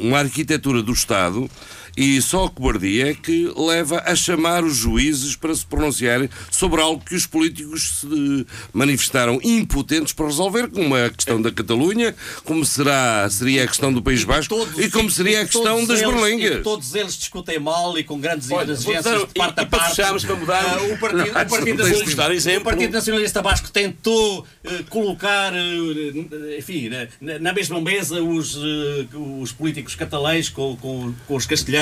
um- 0.00 0.08
uma 0.08 0.18
arquitetura 0.18 0.82
do 0.82 0.92
Estado 0.92 1.50
e 1.96 2.20
só 2.22 2.44
a 2.46 2.50
cobardia 2.50 3.10
é 3.10 3.14
que 3.14 3.52
leva 3.56 4.02
a 4.06 4.14
chamar 4.14 4.64
os 4.64 4.76
juízes 4.76 5.36
para 5.36 5.54
se 5.54 5.64
pronunciarem 5.66 6.28
sobre 6.50 6.80
algo 6.80 7.02
que 7.04 7.14
os 7.14 7.26
políticos 7.26 8.00
se 8.00 8.46
manifestaram 8.72 9.38
impotentes 9.42 10.12
para 10.12 10.26
resolver, 10.26 10.68
como 10.68 10.94
a 10.94 11.10
questão 11.10 11.40
da 11.40 11.50
Catalunha, 11.50 12.14
como 12.44 12.64
será, 12.64 13.28
seria 13.30 13.64
a 13.64 13.66
questão 13.66 13.92
do 13.92 14.02
País 14.02 14.24
Basco 14.24 14.54
e 14.78 14.88
como 14.90 15.10
seria 15.10 15.42
a 15.42 15.44
questão 15.44 15.84
das 15.86 16.00
eles- 16.00 16.12
Berlengas. 16.14 16.56
e 16.58 16.62
Todos 16.62 16.94
eles 16.94 17.16
discutem 17.16 17.58
mal 17.58 17.98
e 17.98 18.04
com 18.04 18.18
grandes 18.20 18.50
Olha, 18.50 18.72
exigências 18.72 19.04
de 19.20 19.34
parte 19.34 19.58
e- 19.58 19.62
a 19.62 19.66
para 19.66 19.78
parte. 19.78 19.96
fecharmos, 19.96 20.24
para 20.24 20.36
mudarmos, 20.36 20.70
Ah, 20.70 20.94
o 20.94 20.98
Partido, 20.98 21.30
o 21.30 21.32
partido, 21.32 22.58
o 22.58 22.60
partido 22.62 22.92
Nacionalista 22.92 23.42
Basco 23.42 23.70
tentou 23.70 24.46
eh, 24.64 24.84
colocar, 24.88 25.52
eh, 25.54 26.56
enfim, 26.58 26.90
na, 27.20 27.38
na 27.38 27.52
mesma 27.52 27.80
mesa 27.80 28.22
os, 28.22 28.56
eh, 28.56 29.06
os 29.40 29.52
políticos 29.52 29.94
catalães 29.94 30.48
com, 30.48 30.76
com, 30.76 31.12
com 31.26 31.36
os 31.36 31.46
castelhanos 31.46 31.79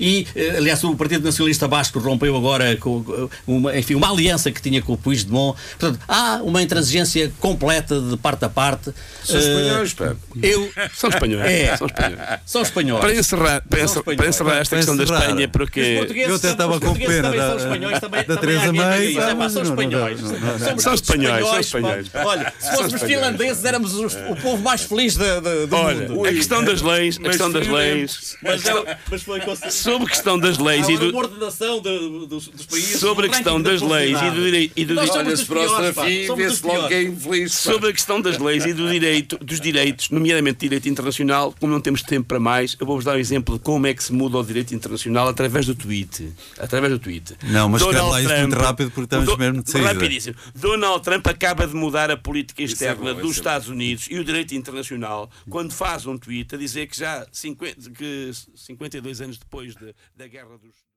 e, 0.00 0.26
eh, 0.34 0.54
aliás, 0.56 0.82
o 0.84 0.94
Partido 0.96 1.24
Nacionalista 1.24 1.68
Basco 1.68 1.98
rompeu 1.98 2.36
agora 2.36 2.76
com, 2.76 3.28
uma, 3.46 3.76
enfim, 3.76 3.94
uma 3.94 4.10
aliança 4.10 4.50
que 4.50 4.60
tinha 4.60 4.80
com 4.82 4.92
o 4.92 4.96
Puigdemont. 4.96 5.58
Portanto, 5.78 6.00
há 6.08 6.40
uma 6.42 6.62
intransigência 6.62 7.32
completa 7.40 8.00
de 8.00 8.16
parte 8.16 8.44
a 8.44 8.48
parte. 8.48 8.92
São 9.24 9.36
Eh, 9.36 9.40
espanhóis, 9.40 9.94
pá. 9.94 10.14
Eu, 10.42 10.70
São 10.94 11.10
espanhóis. 11.10 11.44
É. 11.50 11.76
São 11.76 11.86
espanhóis. 11.86 12.40
são 12.46 12.62
espanhóis. 12.62 13.00
Para 13.00 13.14
encerrar, 13.14 13.62
para 13.68 13.80
encerrar, 13.80 13.98
espanhóis. 14.00 14.16
para 14.16 14.28
encerrar 14.28 14.56
esta 14.58 14.70
Para 14.70 14.78
questão 14.78 14.96
da. 14.96 15.04
Espanha, 15.04 15.48
porque. 15.48 15.80
Eu 16.14 16.34
até 16.36 16.50
estava 16.50 16.74
os 16.74 16.78
com 16.80 16.94
pena 16.94 17.22
também 17.22 17.38
da- 17.40 17.48
são 17.48 17.56
espanhóis, 17.58 18.00
também, 18.00 18.24
da 18.24 18.36
Teresa 18.36 18.72
May, 18.72 19.16
"É 19.16 19.48
são 19.48 19.62
espanhóis. 19.62 20.20
São 20.78 20.94
espanhóis, 20.94 21.46
são 21.46 21.60
espanhóis. 21.60 22.10
Olha, 22.14 22.52
se 22.58 22.70
fôssemos 22.76 23.02
finlandeses, 23.02 23.64
éramos 23.64 23.94
os- 23.94 24.14
o 24.14 24.36
povo 24.36 24.62
mais 24.62 24.82
feliz 24.82 25.16
da- 25.16 25.40
da- 25.40 25.66
do 25.66 25.76
Olha, 25.76 26.08
mundo. 26.08 26.24
a 26.26 26.32
questão 26.32 26.64
das 26.64 26.80
leis, 26.82 27.18
a 27.18 27.28
questão 27.28 27.50
das 27.50 27.66
leis. 27.66 28.36
Mas, 28.42 28.62
mas 29.10 29.22
foi 29.22 29.33
sobre 29.70 30.06
a 30.06 30.10
questão 30.10 30.38
das 30.38 30.58
leis 30.58 30.88
e 30.88 30.96
do, 30.96 31.16
ordenação 31.16 31.80
dos, 31.80 32.48
países. 32.70 32.98
sobre 33.00 33.26
a 33.26 33.28
questão 33.28 33.60
das 33.60 33.80
leis 33.82 34.18
e 34.20 34.30
do 34.30 34.42
direito 34.44 34.72
e 34.76 34.84
do 34.84 34.94
direito- 34.94 35.14
é. 36.90 37.48
Sobre 37.48 37.90
a 37.90 37.92
questão 37.92 38.20
das 38.20 38.38
leis 38.38 38.64
e 38.64 38.72
do 38.72 38.88
direito, 38.90 39.38
dos 39.38 39.60
direitos, 39.60 40.10
nomeadamente 40.10 40.58
direito 40.60 40.88
internacional, 40.88 41.54
como 41.58 41.72
não 41.72 41.80
temos 41.80 42.02
tempo 42.02 42.26
para 42.28 42.40
mais, 42.40 42.76
eu 42.80 42.86
vou-vos 42.86 43.04
dar 43.04 43.16
um 43.16 43.18
exemplo 43.18 43.56
de 43.58 43.64
como 43.64 43.86
é 43.86 43.94
que 43.94 44.02
se 44.02 44.12
muda 44.12 44.38
o 44.38 44.44
direito 44.44 44.74
internacional 44.74 45.28
através 45.28 45.66
do 45.66 45.74
tweet. 45.74 46.32
Através 46.58 46.92
do 46.92 46.98
tweet. 46.98 47.34
Não, 47.44 47.68
mas 47.68 47.82
escreve 47.82 48.04
lá 48.08 48.22
isso 48.22 48.36
muito 48.40 48.56
rápido 48.56 48.90
porque 48.90 49.04
estamos 49.04 49.26
Do- 49.26 49.38
mesmo 49.38 49.62
de 49.62 49.70
saída. 49.70 49.92
Rapidíssimo. 49.92 50.36
Donald 50.54 51.02
Trump 51.02 51.26
acaba 51.26 51.66
de 51.66 51.74
mudar 51.74 52.10
a 52.10 52.16
política 52.16 52.62
é 52.62 52.64
externa 52.64 53.14
bom, 53.14 53.20
dos 53.20 53.32
é 53.36 53.38
Estados 53.38 53.68
Unidos 53.68 54.06
e 54.10 54.18
o 54.18 54.24
direito 54.24 54.54
internacional 54.54 55.30
quando 55.48 55.72
faz 55.72 56.06
um 56.06 56.16
tweet 56.16 56.54
a 56.54 56.58
dizer 56.58 56.86
que 56.86 56.98
já 56.98 57.26
50, 57.32 57.90
que 57.90 58.30
52 58.54 59.20
anos 59.24 59.38
depois 59.38 59.74
de- 59.74 59.94
da 60.14 60.26
guerra 60.28 60.56
dos. 60.58 60.86